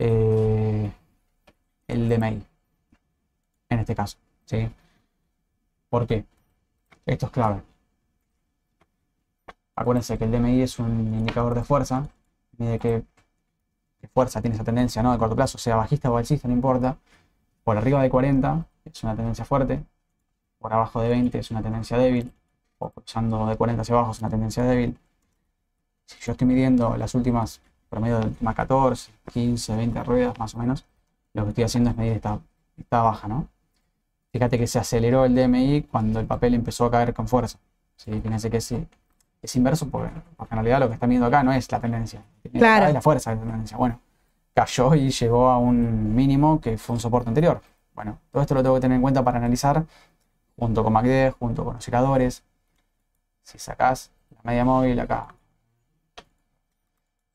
eh, 0.01 0.91
el 1.87 2.09
DMI. 2.09 2.43
En 3.69 3.79
este 3.79 3.95
caso. 3.95 4.17
¿sí? 4.47 4.69
¿Por 5.89 6.07
qué? 6.09 6.25
Esto 7.07 7.27
es 7.27 7.33
clave. 7.33 7.63
Acuérdense 9.77 10.19
que 10.19 10.25
el 10.25 10.33
DMI 10.33 10.63
es 10.63 10.79
un 10.79 11.15
indicador 11.15 11.55
de 11.55 11.65
fuerza. 11.65 12.09
Mide 12.59 12.79
qué, 12.79 13.05
fuerza 14.13 14.41
tiene 14.41 14.55
esa 14.55 14.65
tendencia 14.65 15.03
¿no? 15.03 15.13
de 15.13 15.19
corto 15.19 15.35
plazo, 15.35 15.59
sea 15.59 15.77
bajista 15.77 16.11
o 16.11 16.17
alcista, 16.17 16.49
no 16.49 16.55
importa. 16.55 16.99
Por 17.65 17.77
arriba 17.77 18.03
de 18.03 18.11
40 18.11 18.67
es 18.85 19.03
una 19.03 19.17
tendencia 19.17 19.45
fuerte. 19.45 19.85
Por 20.59 20.73
abajo 20.73 21.01
de 21.01 21.09
20 21.09 21.39
es 21.39 21.51
una 21.51 21.63
tendencia 21.63 21.99
débil. 21.99 22.33
O 22.79 22.91
cruzando 22.91 23.47
de 23.47 23.57
40 23.57 23.83
hacia 23.83 23.95
abajo 23.95 24.13
es 24.13 24.21
una 24.21 24.31
tendencia 24.31 24.65
débil 24.65 24.99
si 26.07 26.19
yo 26.21 26.33
estoy 26.33 26.47
midiendo 26.47 26.97
las 26.97 27.15
últimas, 27.15 27.61
promedio 27.89 28.19
de 28.21 28.27
últimas 28.27 28.55
14, 28.55 29.13
15, 29.33 29.77
20 29.77 30.05
ruedas 30.05 30.39
más 30.39 30.55
o 30.55 30.59
menos, 30.59 30.85
lo 31.33 31.45
que 31.45 31.51
estoy 31.51 31.65
haciendo 31.65 31.91
es 31.91 31.97
medir 31.97 32.13
esta, 32.13 32.41
esta 32.77 33.03
baja, 33.03 33.29
¿no? 33.29 33.49
Fíjate 34.35 34.59
que 34.59 34.67
se 34.67 34.81
aceleró 34.81 35.25
el 35.25 35.33
DMI 35.37 35.83
cuando 35.83 36.19
el 36.19 36.27
papel 36.27 36.55
empezó 36.55 36.87
a 36.87 36.91
caer 36.91 37.15
con 37.15 37.29
fuerza. 37.29 37.57
¿sí? 37.95 38.11
Fíjense 38.21 38.51
que 38.51 38.61
sí, 38.61 38.85
es 39.41 39.55
inverso 39.55 39.89
porque, 39.89 40.11
porque 40.37 40.55
en 40.55 40.57
realidad 40.57 40.81
lo 40.81 40.89
que 40.89 40.95
está 40.95 41.07
midiendo 41.07 41.29
acá 41.29 41.45
no 41.45 41.53
es 41.53 41.71
la 41.71 41.79
tendencia, 41.79 42.21
Claro. 42.53 42.87
es 42.89 42.95
la 42.95 43.01
fuerza 43.01 43.31
de 43.31 43.37
la 43.37 43.43
tendencia. 43.43 43.77
Bueno, 43.77 44.01
cayó 44.53 44.93
y 44.97 45.11
llegó 45.11 45.49
a 45.51 45.59
un 45.59 46.17
mínimo 46.17 46.61
que 46.61 46.77
fue 46.79 46.95
un 46.95 47.01
soporte 47.01 47.29
anterior. 47.29 47.61
Bueno, 47.95 48.19
todo 48.33 48.43
esto 48.43 48.57
lo 48.57 48.63
tengo 48.65 48.75
que 48.75 48.81
tener 48.81 48.97
en 48.97 49.03
cuenta 49.03 49.23
para 49.23 49.39
analizar 49.39 49.85
junto 50.59 50.83
con 50.83 50.93
MACD, 50.93 51.31
junto 51.39 51.65
con 51.65 51.77
osciladores. 51.77 52.43
Si 53.45 53.61
sacás 53.61 54.11
la 54.35 54.41
media 54.51 54.65
móvil 54.65 54.99
acá, 54.99 55.29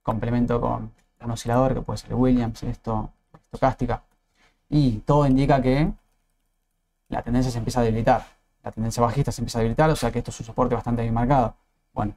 complemento 0.03 0.59
con 0.59 0.91
un 1.21 1.31
oscilador 1.31 1.75
que 1.75 1.81
puede 1.81 1.97
ser 1.97 2.13
Williams, 2.13 2.61
esto, 2.63 3.09
estocástica, 3.45 4.03
y 4.67 4.97
todo 5.05 5.25
indica 5.25 5.61
que 5.61 5.93
la 7.09 7.21
tendencia 7.21 7.51
se 7.51 7.57
empieza 7.57 7.81
a 7.81 7.83
debilitar. 7.83 8.25
La 8.63 8.71
tendencia 8.71 9.01
bajista 9.01 9.31
se 9.31 9.41
empieza 9.41 9.59
a 9.59 9.61
debilitar, 9.61 9.89
o 9.89 9.95
sea 9.95 10.11
que 10.11 10.19
esto 10.19 10.31
es 10.31 10.39
un 10.39 10.45
soporte 10.45 10.75
bastante 10.75 11.01
bien 11.01 11.13
marcado. 11.13 11.55
Bueno, 11.93 12.13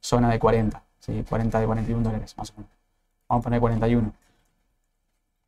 zona 0.00 0.30
de 0.30 0.38
40, 0.38 0.82
¿sí? 1.00 1.24
40 1.28 1.60
de 1.60 1.66
41 1.66 2.02
dólares 2.02 2.34
más 2.36 2.50
o 2.50 2.54
menos. 2.56 2.70
Vamos 3.28 3.42
a 3.42 3.44
poner 3.44 3.60
41. 3.60 4.12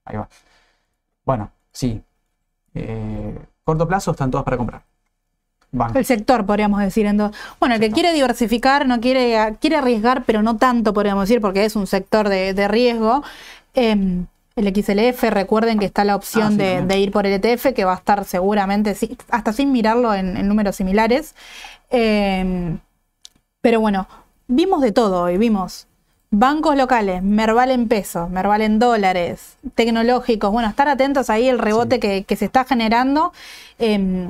Ahí 0.04 0.16
va. 0.16 0.28
Bueno, 1.24 1.50
sí. 1.72 2.02
Eh, 2.74 3.38
corto 3.64 3.86
plazo 3.86 4.12
están 4.12 4.30
todos 4.30 4.44
para 4.44 4.56
comprar. 4.56 4.82
El 5.94 6.04
sector, 6.06 6.46
podríamos 6.46 6.80
decir. 6.80 7.04
Entonces, 7.04 7.38
bueno, 7.60 7.74
el 7.74 7.80
que 7.80 7.90
quiere 7.90 8.14
diversificar, 8.14 8.86
no 8.86 9.00
quiere, 9.00 9.56
quiere 9.60 9.76
arriesgar, 9.76 10.24
pero 10.24 10.42
no 10.42 10.56
tanto, 10.56 10.94
podríamos 10.94 11.28
decir, 11.28 11.42
porque 11.42 11.66
es 11.66 11.76
un 11.76 11.86
sector 11.86 12.28
de, 12.30 12.54
de 12.54 12.68
riesgo. 12.68 13.22
eh, 13.74 14.24
el 14.58 14.74
XLF, 14.74 15.22
recuerden 15.30 15.78
que 15.78 15.86
está 15.86 16.04
la 16.04 16.16
opción 16.16 16.58
Ah, 16.60 16.80
sí, 16.80 16.86
de, 16.86 16.98
ir 16.98 17.10
por 17.12 17.26
el 17.26 17.32
ETF, 17.42 17.72
que 17.74 17.84
va 17.84 17.92
a 17.94 17.96
estar 17.96 18.24
seguramente, 18.24 18.96
hasta 19.30 19.52
sin 19.52 19.72
mirarlo 19.72 20.14
en, 20.14 20.36
en 20.36 20.48
números 20.48 20.76
similares. 20.76 21.34
Eh, 21.90 22.76
pero 23.60 23.80
bueno, 23.80 24.06
vimos 24.46 24.82
de 24.82 24.92
todo 24.92 25.22
hoy, 25.22 25.38
vimos 25.38 25.86
bancos 26.30 26.76
locales, 26.76 27.22
Merval 27.22 27.70
en 27.70 27.88
pesos, 27.88 28.28
Merval 28.30 28.60
en 28.62 28.78
dólares, 28.78 29.56
tecnológicos, 29.74 30.52
bueno, 30.52 30.68
estar 30.68 30.88
atentos 30.88 31.30
ahí 31.30 31.48
el 31.48 31.58
rebote 31.58 31.96
Sí. 31.96 32.00
que, 32.00 32.24
que 32.24 32.36
se 32.36 32.44
está 32.44 32.64
generando. 32.64 33.32
Eh, 33.78 34.28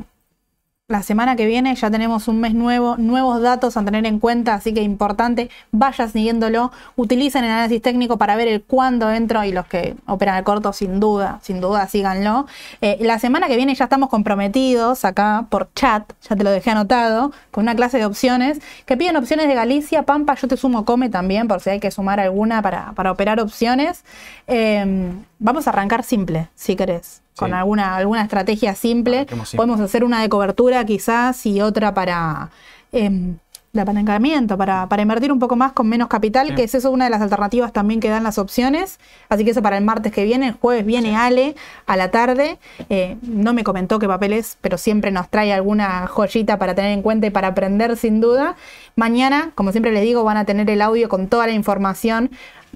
la 0.91 1.03
semana 1.03 1.37
que 1.37 1.45
viene 1.45 1.75
ya 1.75 1.91
tenemos 1.91 2.29
un 2.29 2.41
mes 2.41 2.55
nuevo, 2.55 2.97
nuevos 2.97 3.43
datos 3.43 3.77
a 3.77 3.85
tener 3.85 4.07
en 4.07 4.19
cuenta, 4.19 4.55
así 4.55 4.73
que 4.73 4.81
importante, 4.81 5.51
vaya 5.71 6.09
siguiéndolo, 6.09 6.73
utilicen 6.97 7.45
el 7.45 7.51
análisis 7.51 7.83
técnico 7.83 8.17
para 8.17 8.37
ver 8.37 8.49
el 8.49 8.63
cuándo 8.63 9.11
entro 9.11 9.45
y 9.45 9.53
los 9.53 9.67
que 9.67 9.97
operan 10.07 10.37
al 10.37 10.45
corto, 10.45 10.73
sin 10.73 10.99
duda, 10.99 11.41
sin 11.43 11.61
duda, 11.61 11.87
síganlo. 11.89 12.47
Eh, 12.81 12.97
la 13.03 13.19
semana 13.19 13.49
que 13.49 13.57
viene 13.57 13.75
ya 13.75 13.85
estamos 13.85 14.09
comprometidos 14.09 15.05
acá 15.05 15.45
por 15.51 15.69
chat, 15.75 16.11
ya 16.27 16.37
te 16.37 16.43
lo 16.43 16.51
dejé 16.51 16.71
anotado, 16.71 17.33
con 17.51 17.65
una 17.65 17.75
clase 17.75 17.99
de 17.99 18.07
opciones, 18.07 18.59
que 18.87 18.97
piden 18.97 19.17
opciones 19.17 19.47
de 19.47 19.55
Galicia, 19.55 20.05
Pampa, 20.05 20.37
yo 20.37 20.49
te 20.49 20.57
sumo 20.57 20.87
Come 20.87 21.11
también, 21.11 21.49
por 21.49 21.61
si 21.61 21.69
hay 21.69 21.81
que 21.81 21.91
sumar 21.91 22.19
alguna 22.19 22.63
para, 22.63 22.93
para 22.93 23.13
operar 23.13 23.41
opciones. 23.41 24.05
Eh, 24.47 25.13
vamos 25.39 25.67
a 25.67 25.71
arrancar 25.71 26.03
simple, 26.05 26.49
si 26.55 26.77
querés. 26.77 27.23
Con 27.37 27.55
alguna, 27.55 27.97
alguna 27.97 28.23
estrategia 28.23 28.75
simple. 28.75 29.27
Podemos 29.55 29.79
hacer 29.81 30.03
una 30.03 30.21
de 30.21 30.29
cobertura 30.29 30.85
quizás 30.85 31.47
y 31.47 31.61
otra 31.61 31.95
para 31.95 32.51
em, 32.91 33.37
de 33.73 33.81
apalancamiento, 33.83 34.57
para, 34.59 34.89
para 34.89 35.03
invertir 35.03 35.31
un 35.31 35.39
poco 35.39 35.55
más 35.55 35.73
con 35.73 35.89
menos 35.89 36.09
capital, 36.09 36.49
Sí. 36.49 36.55
que 36.57 36.65
es 36.65 36.75
eso 36.75 36.91
una 36.91 37.05
de 37.05 37.11
las 37.11 37.21
alternativas 37.21 37.73
también 37.73 38.01
que 38.01 38.09
dan 38.09 38.25
las 38.25 38.39
opciones. 38.39 38.99
Así 39.29 39.45
que 39.45 39.53
eso 39.53 39.63
para 39.63 39.79
el 39.79 39.85
martes 39.85 40.11
que 40.11 40.25
viene, 40.25 40.49
el 40.49 40.55
jueves 40.55 40.85
viene 40.85 41.15
Ale 41.17 41.55
a 41.87 41.97
la 41.97 42.11
tarde. 42.11 42.59
Eh, 42.89 43.19
no 43.23 43.53
me 43.53 43.63
comentó 43.63 44.01
qué 44.01 44.09
papel 44.09 44.33
es, 44.33 44.59
pero 44.61 44.77
siempre 44.77 45.13
nos 45.13 45.29
trae 45.29 45.53
alguna 45.53 46.09
joyita 46.09 46.59
para 46.59 46.75
tener 46.75 46.91
en 46.91 47.03
cuenta 47.03 47.29
y 47.29 47.31
para 47.31 47.49
aprender 47.49 47.97
sin 47.97 48.21
duda. 48.21 48.57
Mañana, 48.97 49.53
como 49.55 49.71
siempre 49.71 49.93
les 49.93 50.03
digo, 50.03 50.25
van 50.25 50.39
a 50.39 50.45
tener 50.45 50.69
el 50.71 50.83
audio 50.83 51.09
con 51.09 51.29
toda 51.29 51.47
la 51.47 51.53
información 51.53 52.31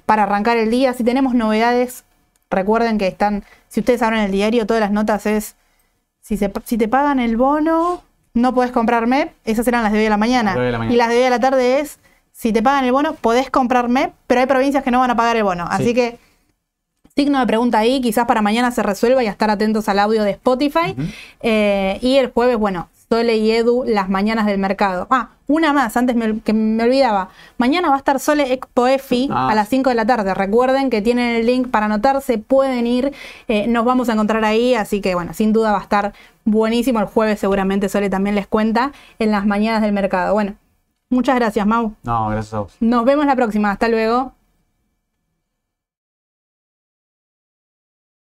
para 0.07 0.23
arrancar 0.23 0.57
el 0.57 0.71
día. 0.71 0.93
Si 0.93 1.03
tenemos 1.03 1.35
novedades, 1.35 2.05
recuerden 2.53 2.98
que 2.98 3.09
están, 3.09 3.42
si 3.68 3.80
ustedes 3.80 4.03
abren 4.03 4.20
el 4.20 4.30
diario, 4.30 4.66
todas 4.66 4.80
las 4.80 4.92
notas 4.92 5.26
es 5.26 5.57
si, 6.20 6.36
se- 6.36 6.53
si 6.64 6.78
te 6.78 6.86
pagan 6.88 7.18
el 7.18 7.36
bono, 7.36 8.03
no 8.34 8.55
podés 8.55 8.70
comprar 8.70 9.07
MEP. 9.07 9.32
Esas 9.44 9.66
eran 9.66 9.82
las 9.82 9.92
de 9.92 9.98
hoy 9.98 10.05
de 10.05 10.11
la 10.11 10.16
mañana. 10.16 10.55
De 10.55 10.70
la. 10.70 10.86
Y 10.86 10.96
las 10.96 11.09
de 11.09 11.16
hoy 11.16 11.22
de 11.22 11.30
la 11.30 11.40
tarde 11.40 11.80
es, 11.80 11.98
si 12.32 12.53
te 12.53 12.62
pagan 12.62 12.84
el 12.84 12.92
bono, 12.92 13.14
podés 13.14 13.50
comprar 13.50 13.88
MEP, 13.88 14.12
pero 14.26 14.40
hay 14.40 14.46
provincias 14.46 14.82
que 14.84 14.90
no 14.90 15.00
van 15.00 15.11
a 15.11 15.16
pagar 15.16 15.36
el 15.36 15.44
bono. 15.44 15.66
Así 15.68 15.86
Sí. 15.86 15.94
que, 15.94 16.18
signo 17.14 17.40
de 17.40 17.46
pregunta 17.46 17.78
ahí, 17.78 18.00
quizás 18.00 18.24
para 18.26 18.40
mañana 18.40 18.70
se 18.70 18.82
resuelva 18.82 19.22
y 19.22 19.26
a 19.26 19.30
estar 19.32 19.50
atentos 19.50 19.88
al 19.88 19.98
audio 19.98 20.22
de 20.22 20.30
Spotify. 20.30 20.94
Eh, 21.40 21.98
y 22.00 22.16
el 22.16 22.30
jueves, 22.30 22.57
bueno, 22.57 22.88
Sole 23.13 23.37
y 23.37 23.51
Edu 23.51 23.85
las 23.87 24.09
mañanas 24.09 24.47
del 24.47 24.57
mercado. 24.57 25.07
Ah, 25.11 25.29
una 25.47 25.75
más, 25.75 25.99
antes 25.99 26.17
me, 26.17 26.41
que 26.41 26.55
me 26.55 26.83
olvidaba. 26.83 27.29
Mañana 27.59 27.89
va 27.91 27.97
a 27.97 27.99
estar 27.99 28.19
Sole 28.19 28.55
Expo 28.55 28.87
EFI 28.87 29.29
Ah. 29.31 29.51
a 29.51 29.55
las 29.55 29.69
5 29.69 29.91
de 29.91 29.97
la 29.97 30.07
tarde. 30.07 30.33
Recuerden 30.33 30.89
que 30.89 31.03
tienen 31.03 31.37
el 31.37 31.45
link 31.45 31.69
para 31.69 31.85
anotarse, 31.87 32.39
pueden 32.39 32.87
ir. 32.87 33.13
eh, 33.49 33.67
nos 33.67 33.85
vamos 33.85 34.09
a 34.09 34.15
encontrar 34.15 34.43
ahí, 34.47 34.75
así 34.75 35.03
que 35.03 35.15
bueno, 35.15 35.35
sin 35.35 35.53
duda 35.53 35.73
va 35.73 35.79
a 35.81 35.83
estar 35.83 36.15
buenísimo. 36.47 37.01
El 37.01 37.05
jueves 37.05 37.39
seguramente 37.39 37.91
Sole 37.91 38.09
también 38.09 38.35
les 38.35 38.47
cuenta 38.47 38.93
en 39.19 39.31
las 39.31 39.45
mañanas 39.45 39.83
del 39.83 39.93
mercado. 39.93 40.33
Bueno, 40.33 40.55
muchas 41.11 41.35
gracias, 41.35 41.67
Mau. 41.67 41.93
No, 42.05 42.29
gracias 42.31 42.55
a 42.55 42.61
vos. 42.61 42.77
Nos 42.81 43.05
vemos 43.05 43.27
la 43.27 43.37
próxima. 43.37 43.73
Hasta 43.73 43.89
luego. 43.89 44.33